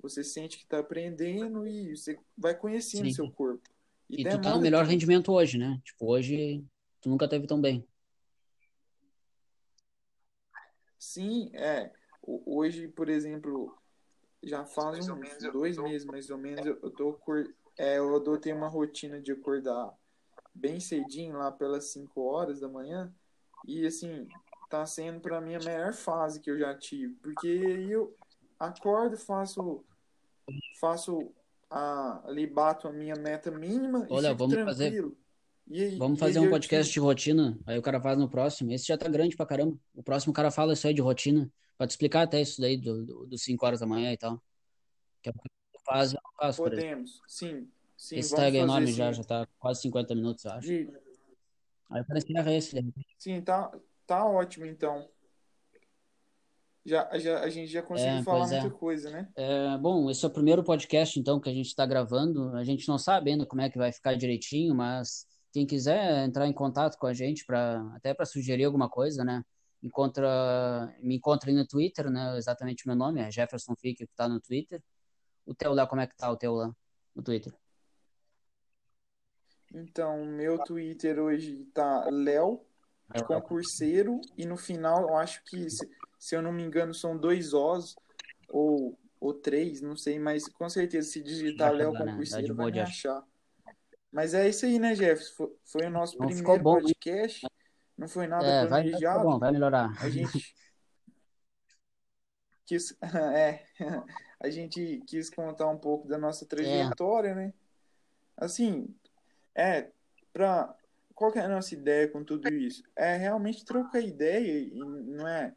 você 0.00 0.22
sente 0.22 0.56
que 0.58 0.64
está 0.64 0.78
aprendendo 0.78 1.66
e 1.66 1.96
você 1.96 2.18
vai 2.36 2.54
conhecendo 2.54 3.08
Sim. 3.08 3.14
seu 3.14 3.30
corpo. 3.30 3.68
E 4.10 4.22
E 4.22 4.24
tu 4.24 4.40
tá 4.40 4.54
no 4.54 4.60
melhor 4.60 4.80
tempo. 4.80 4.90
rendimento 4.92 5.32
hoje, 5.32 5.58
né? 5.58 5.80
Tipo, 5.84 6.06
hoje 6.06 6.64
tu 7.00 7.10
nunca 7.10 7.28
teve 7.28 7.46
tão 7.46 7.60
bem. 7.60 7.86
Sim, 10.98 11.50
é. 11.54 11.92
Hoje, 12.22 12.88
por 12.88 13.08
exemplo, 13.08 13.74
já 14.42 14.64
faz 14.64 15.08
uns 15.08 15.52
dois 15.52 15.78
meses 15.78 16.06
mais 16.06 16.30
ou 16.30 16.38
menos, 16.38 16.66
eu 16.66 16.90
tô, 16.90 17.18
é, 17.76 17.98
eu 17.98 18.14
adotei 18.16 18.52
uma 18.52 18.68
rotina 18.68 19.20
de 19.20 19.32
acordar 19.32 19.92
bem 20.54 20.80
cedinho, 20.80 21.38
lá 21.38 21.50
pelas 21.50 21.84
5 21.92 22.20
horas 22.22 22.60
da 22.60 22.68
manhã, 22.68 23.12
e 23.66 23.86
assim, 23.86 24.28
tá 24.68 24.84
sendo 24.84 25.20
pra 25.20 25.40
mim 25.40 25.54
a 25.54 25.60
melhor 25.60 25.92
fase 25.92 26.40
que 26.40 26.50
eu 26.50 26.58
já 26.58 26.74
tive, 26.74 27.14
porque 27.22 27.46
eu 27.46 28.14
acordo, 28.58 29.16
faço, 29.16 29.84
faço 30.80 31.32
a, 31.70 32.22
ali 32.26 32.46
bato 32.46 32.88
a 32.88 32.92
minha 32.92 33.14
meta 33.14 33.50
mínima 33.50 34.06
e 34.08 34.12
Olha, 34.12 34.30
fico 34.30 34.38
vamos 34.48 34.64
fazer, 34.64 34.90
tranquilo. 34.90 35.16
E 35.70 35.82
aí, 35.82 35.96
vamos 35.96 36.18
e 36.18 36.20
fazer 36.20 36.38
um 36.38 36.48
podcast 36.48 36.92
de 36.92 36.98
rotina, 36.98 37.58
aí 37.66 37.78
o 37.78 37.82
cara 37.82 38.00
faz 38.00 38.18
no 38.18 38.28
próximo. 38.28 38.72
Esse 38.72 38.86
já 38.86 38.96
tá 38.96 39.08
grande 39.08 39.36
pra 39.36 39.44
caramba. 39.44 39.78
O 39.94 40.02
próximo 40.02 40.32
cara 40.32 40.50
fala 40.50 40.72
isso 40.72 40.86
aí 40.86 40.94
de 40.94 41.02
rotina, 41.02 41.50
pra 41.76 41.86
te 41.86 41.90
explicar 41.90 42.22
até 42.22 42.40
isso 42.40 42.60
daí 42.60 42.76
do, 42.76 43.04
do, 43.04 43.26
dos 43.26 43.42
5 43.42 43.66
horas 43.66 43.80
da 43.80 43.86
manhã 43.86 44.12
e 44.12 44.16
tal. 44.16 44.42
Que 45.22 45.28
é 45.28 45.32
que 45.32 45.38
faz, 45.84 46.14
eu 46.14 46.20
faço. 46.38 46.62
Podemos, 46.62 47.20
sim, 47.26 47.68
sim, 47.96 48.16
Esse 48.16 48.34
tá 48.34 48.42
fazer 48.42 48.58
enorme 48.58 48.92
já, 48.92 49.12
sim. 49.12 49.18
já 49.18 49.24
tá 49.24 49.46
quase 49.58 49.82
50 49.82 50.14
minutos, 50.14 50.44
eu 50.44 50.52
acho. 50.52 50.68
De, 50.68 50.90
Aí 51.90 52.04
cara 52.04 52.18
encerra 52.18 52.52
esse, 52.54 52.92
sim, 53.18 53.40
tá, 53.40 53.72
tá 54.06 54.24
ótimo 54.26 54.66
então. 54.66 55.08
Já, 56.88 57.18
já, 57.18 57.40
a 57.40 57.50
gente 57.50 57.70
já 57.70 57.82
conseguiu 57.82 58.18
É, 58.18 58.22
falar 58.22 58.52
é. 58.52 58.60
muita 58.60 58.76
coisa, 58.76 59.10
né? 59.10 59.28
É, 59.36 59.76
bom, 59.78 60.10
esse 60.10 60.24
é 60.24 60.28
o 60.28 60.32
primeiro 60.32 60.64
podcast, 60.64 61.18
então, 61.20 61.38
que 61.38 61.48
a 61.48 61.52
gente 61.52 61.66
está 61.66 61.84
gravando. 61.84 62.56
A 62.56 62.64
gente 62.64 62.88
não 62.88 62.96
sabe 62.98 63.30
ainda 63.30 63.44
como 63.44 63.60
é 63.60 63.68
que 63.68 63.76
vai 63.76 63.92
ficar 63.92 64.14
direitinho, 64.14 64.74
mas 64.74 65.26
quem 65.52 65.66
quiser 65.66 66.24
entrar 66.24 66.46
em 66.46 66.52
contato 66.52 66.96
com 66.98 67.06
a 67.06 67.12
gente, 67.12 67.44
pra, 67.44 67.80
até 67.94 68.14
para 68.14 68.24
sugerir 68.24 68.64
alguma 68.64 68.88
coisa, 68.88 69.22
né? 69.22 69.44
Encontra, 69.82 70.92
me 71.00 71.16
encontra 71.16 71.50
aí 71.50 71.56
no 71.56 71.66
Twitter, 71.66 72.10
né? 72.10 72.36
Exatamente 72.36 72.84
o 72.84 72.88
meu 72.88 72.96
nome 72.96 73.20
é 73.20 73.30
Jefferson 73.30 73.74
Fick, 73.76 73.98
que 73.98 74.04
está 74.04 74.28
no 74.28 74.40
Twitter. 74.40 74.82
O 75.46 75.54
teu 75.54 75.74
lá, 75.74 75.86
como 75.86 76.00
é 76.00 76.06
que 76.06 76.16
tá 76.16 76.30
o 76.30 76.36
teu 76.36 76.54
lá 76.54 76.74
no 77.14 77.22
Twitter? 77.22 77.52
Então, 79.72 80.24
meu 80.24 80.58
Twitter 80.64 81.18
hoje 81.18 81.66
tá 81.74 82.08
Léo 82.10 82.66
concurseiro 83.26 84.20
e 84.36 84.44
no 84.44 84.56
final 84.56 85.08
eu 85.08 85.16
acho 85.16 85.42
que, 85.44 85.66
se, 86.18 86.34
eu 86.34 86.42
não 86.42 86.52
me 86.52 86.62
engano, 86.62 86.92
são 86.92 87.16
dois 87.16 87.52
Os 87.52 87.96
ou, 88.48 88.98
ou 89.20 89.34
três, 89.34 89.80
não 89.80 89.96
sei, 89.96 90.18
mas 90.18 90.48
com 90.48 90.68
certeza 90.68 91.10
se 91.10 91.22
digitar 91.22 91.72
Léo 91.72 91.92
chegar, 91.92 92.04
né? 92.04 92.12
Concurseiro 92.12 92.54
boa 92.54 92.66
vai 92.66 92.72
me 92.72 92.80
achar. 92.80 93.24
Mas 94.10 94.34
é 94.34 94.48
isso 94.48 94.64
aí, 94.66 94.78
né, 94.78 94.94
Jeff? 94.94 95.22
Foi, 95.64 95.86
o 95.86 95.90
nosso 95.90 96.18
Não 96.18 96.26
primeiro 96.26 96.62
bom, 96.62 96.80
podcast. 96.80 97.46
Não 97.96 98.08
foi 98.08 98.26
nada 98.26 98.44
É, 98.46 98.60
vai, 98.60 98.68
vai 98.68 98.82
planejado. 98.82 99.24
bom, 99.24 99.38
vai 99.38 99.52
melhorar. 99.52 99.92
A 100.02 100.08
gente 100.08 100.54
quis, 102.64 102.96
é, 103.34 103.64
a 104.40 104.50
gente 104.50 105.02
quis 105.06 105.30
contar 105.30 105.68
um 105.68 105.78
pouco 105.78 106.06
da 106.08 106.16
nossa 106.18 106.44
É, 106.44 106.48
trajetória, 106.48 107.34
né? 107.34 107.52
Assim, 108.36 108.94
é, 109.54 109.90
pra, 110.32 110.74
qual 111.14 111.32
é 111.34 111.40
a 111.40 111.48
nossa 111.48 111.74
ideia 111.74 112.08
com 112.08 112.22
tudo 112.22 112.48
isso? 112.48 112.82
É 112.94 113.16
realmente 113.16 113.64
trocar 113.64 114.00
ideia 114.00 114.60
e 114.60 114.78
não 114.78 115.26
é, 115.26 115.54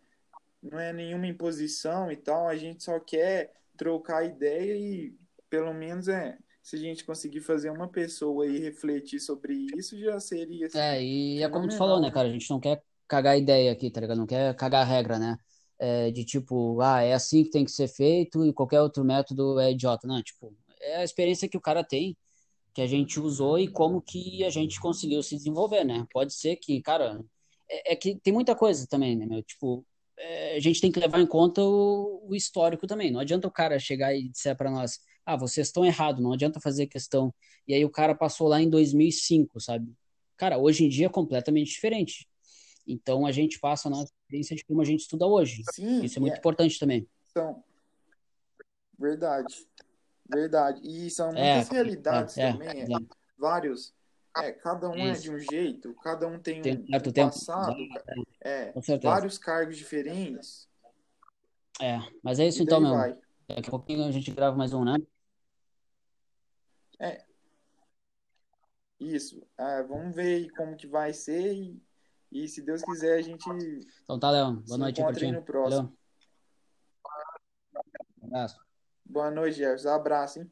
não 0.62 0.80
é 0.80 0.94
nenhuma 0.94 1.28
imposição 1.28 2.12
e 2.12 2.16
tal, 2.16 2.48
a 2.48 2.56
gente 2.56 2.84
só 2.84 3.00
quer 3.00 3.54
trocar 3.78 4.24
ideia 4.26 4.78
e 4.78 5.16
pelo 5.50 5.74
menos 5.74 6.08
é, 6.08 6.38
se 6.62 6.76
a 6.76 6.80
gente 6.80 7.04
conseguir 7.04 7.42
fazer 7.42 7.70
uma 7.72 7.88
pessoa 7.88 8.46
aí 8.46 8.60
refletir 8.60 9.20
sobre 9.20 9.54
isso, 9.76 10.00
já 10.00 10.20
seria 10.20 10.68
assim, 10.68 10.78
É, 10.78 11.04
e 11.04 11.44
é 11.44 11.50
como 11.50 11.68
tu 11.68 11.76
falou, 11.76 12.00
né, 12.00 12.12
cara? 12.12 12.28
A 12.28 12.32
gente 12.32 12.50
não 12.50 12.60
quer 12.60 12.82
cagar 13.08 13.38
ideia 13.38 13.72
aqui, 13.72 13.90
tá 13.90 14.00
ligado? 14.00 14.18
Não 14.18 14.28
quer 14.28 14.56
cagar 14.56 14.88
regra, 14.88 15.18
né? 15.20 15.38
É, 15.80 16.12
de 16.12 16.24
tipo, 16.24 16.80
ah, 16.80 17.02
é 17.02 17.14
assim 17.14 17.44
que 17.44 17.50
tem 17.50 17.66
que 17.66 17.72
ser 17.72 17.88
feito 17.88 18.46
e 18.46 18.54
qualquer 18.54 18.82
outro 18.82 19.04
método 19.04 19.60
é 19.60 19.72
idiota. 19.72 20.08
Não, 20.08 20.22
tipo, 20.22 20.56
é 20.80 20.98
a 20.98 21.04
experiência 21.04 21.50
que 21.50 21.58
o 21.58 21.62
cara 21.62 21.84
tem, 21.84 22.16
que 22.74 22.82
a 22.82 22.88
gente 22.88 23.20
usou 23.20 23.58
e 23.60 23.68
como 23.68 24.02
que 24.02 24.44
a 24.44 24.50
gente 24.50 24.80
conseguiu 24.80 25.24
se 25.24 25.36
desenvolver, 25.36 25.84
né? 25.84 26.06
Pode 26.14 26.34
ser 26.34 26.56
que, 26.58 26.80
cara, 26.82 27.20
é, 27.70 27.94
é 27.94 27.96
que 27.96 28.16
tem 28.16 28.32
muita 28.32 28.56
coisa 28.56 28.88
também, 28.88 29.16
né, 29.16 29.26
meu? 29.26 29.42
Tipo, 29.44 29.84
a 30.56 30.60
gente 30.60 30.82
tem 30.82 30.92
que 30.92 31.00
levar 31.00 31.20
em 31.20 31.26
conta 31.28 31.62
o, 31.62 32.24
o 32.30 32.36
histórico 32.36 32.86
também. 32.88 33.12
Não 33.12 33.20
adianta 33.20 33.48
o 33.48 33.52
cara 33.52 33.80
chegar 33.80 34.14
e 34.14 34.30
disser 34.30 34.56
pra 34.56 34.70
nós, 34.70 35.00
ah, 35.26 35.36
vocês 35.36 35.68
estão 35.68 35.86
errados, 35.86 36.22
não 36.22 36.34
adianta 36.34 36.60
fazer 36.60 36.88
questão. 36.88 37.34
E 37.68 37.74
aí 37.74 37.84
o 37.86 37.90
cara 37.90 38.14
passou 38.16 38.48
lá 38.48 38.62
em 38.62 38.70
2005, 38.70 39.60
sabe? 39.60 39.94
Cara, 40.38 40.58
hoje 40.58 40.86
em 40.86 40.90
dia 40.90 41.06
é 41.06 41.10
completamente 41.10 41.72
diferente. 41.72 42.28
Então 42.88 43.26
a 43.26 43.32
gente 43.32 43.60
passa 43.60 43.88
a 43.88 43.92
nossa 43.92 44.12
experiência 44.24 44.56
de 44.56 44.66
como 44.66 44.82
a 44.82 44.86
gente 44.86 45.02
estuda 45.02 45.26
hoje. 45.26 45.64
Sim, 45.72 46.04
Isso 46.04 46.18
é 46.18 46.22
muito 46.22 46.34
é, 46.34 46.38
importante 46.38 46.80
também. 46.80 47.08
são, 47.34 47.64
verdade, 48.98 49.68
verdade. 50.30 50.82
E 50.84 51.10
são 51.10 51.30
É, 51.36 51.54
muitas 51.56 51.70
realidades 51.70 52.38
é, 52.38 52.50
é, 52.50 52.52
também, 52.52 52.70
é, 52.70 52.84
é. 52.84 52.98
vários, 53.38 53.94
é, 54.38 54.52
cada 54.54 54.90
um 54.90 54.94
é 54.96 55.12
de 55.12 55.18
Isso. 55.20 55.32
um 55.34 55.40
jeito, 55.40 55.94
cada 55.96 56.28
um 56.28 56.40
tem 56.40 56.62
Tem 56.62 56.78
um 56.80 56.88
certo 56.88 57.10
um 57.10 57.14
tempo. 57.14 57.32
passado, 57.32 57.76
é, 58.42 58.74
vários 59.02 59.38
cargos 59.38 59.78
diferentes, 59.78 60.70
É, 61.82 61.98
mas 62.24 62.40
é 62.40 62.48
isso 62.48 62.64
então, 62.64 62.80
meu. 62.80 62.92
vai. 62.92 63.18
Daqui 63.48 63.68
a 63.68 63.72
pouquinho 63.72 64.06
a 64.06 64.12
gente 64.12 64.32
grava 64.32 64.56
mais 64.56 64.74
um, 64.74 64.86
né? 64.86 64.96
É, 67.00 67.26
isso. 69.00 69.46
É, 69.58 69.82
vamos 69.84 70.16
ver 70.16 70.50
como 70.52 70.78
que 70.78 70.88
vai 70.88 71.12
ser 71.12 71.54
e, 71.54 71.82
e 72.32 72.48
se 72.48 72.62
Deus 72.62 72.84
quiser 72.84 73.18
a 73.18 73.22
gente 73.22 73.50
Então 74.04 74.20
tá, 74.20 74.30
Léo. 74.30 74.54
Boa 74.68 74.78
noite 74.78 75.02
pra 75.02 75.14
ti. 75.14 75.32
no 75.32 75.44
próximo. 75.44 75.84
Valeu. 75.84 75.98
Um 78.22 78.28
abraço. 78.28 78.60
Boa 79.04 79.32
noite, 79.32 79.58
Jefferson. 79.58 79.90
Abraço, 79.90 80.40
hein? 80.40 80.50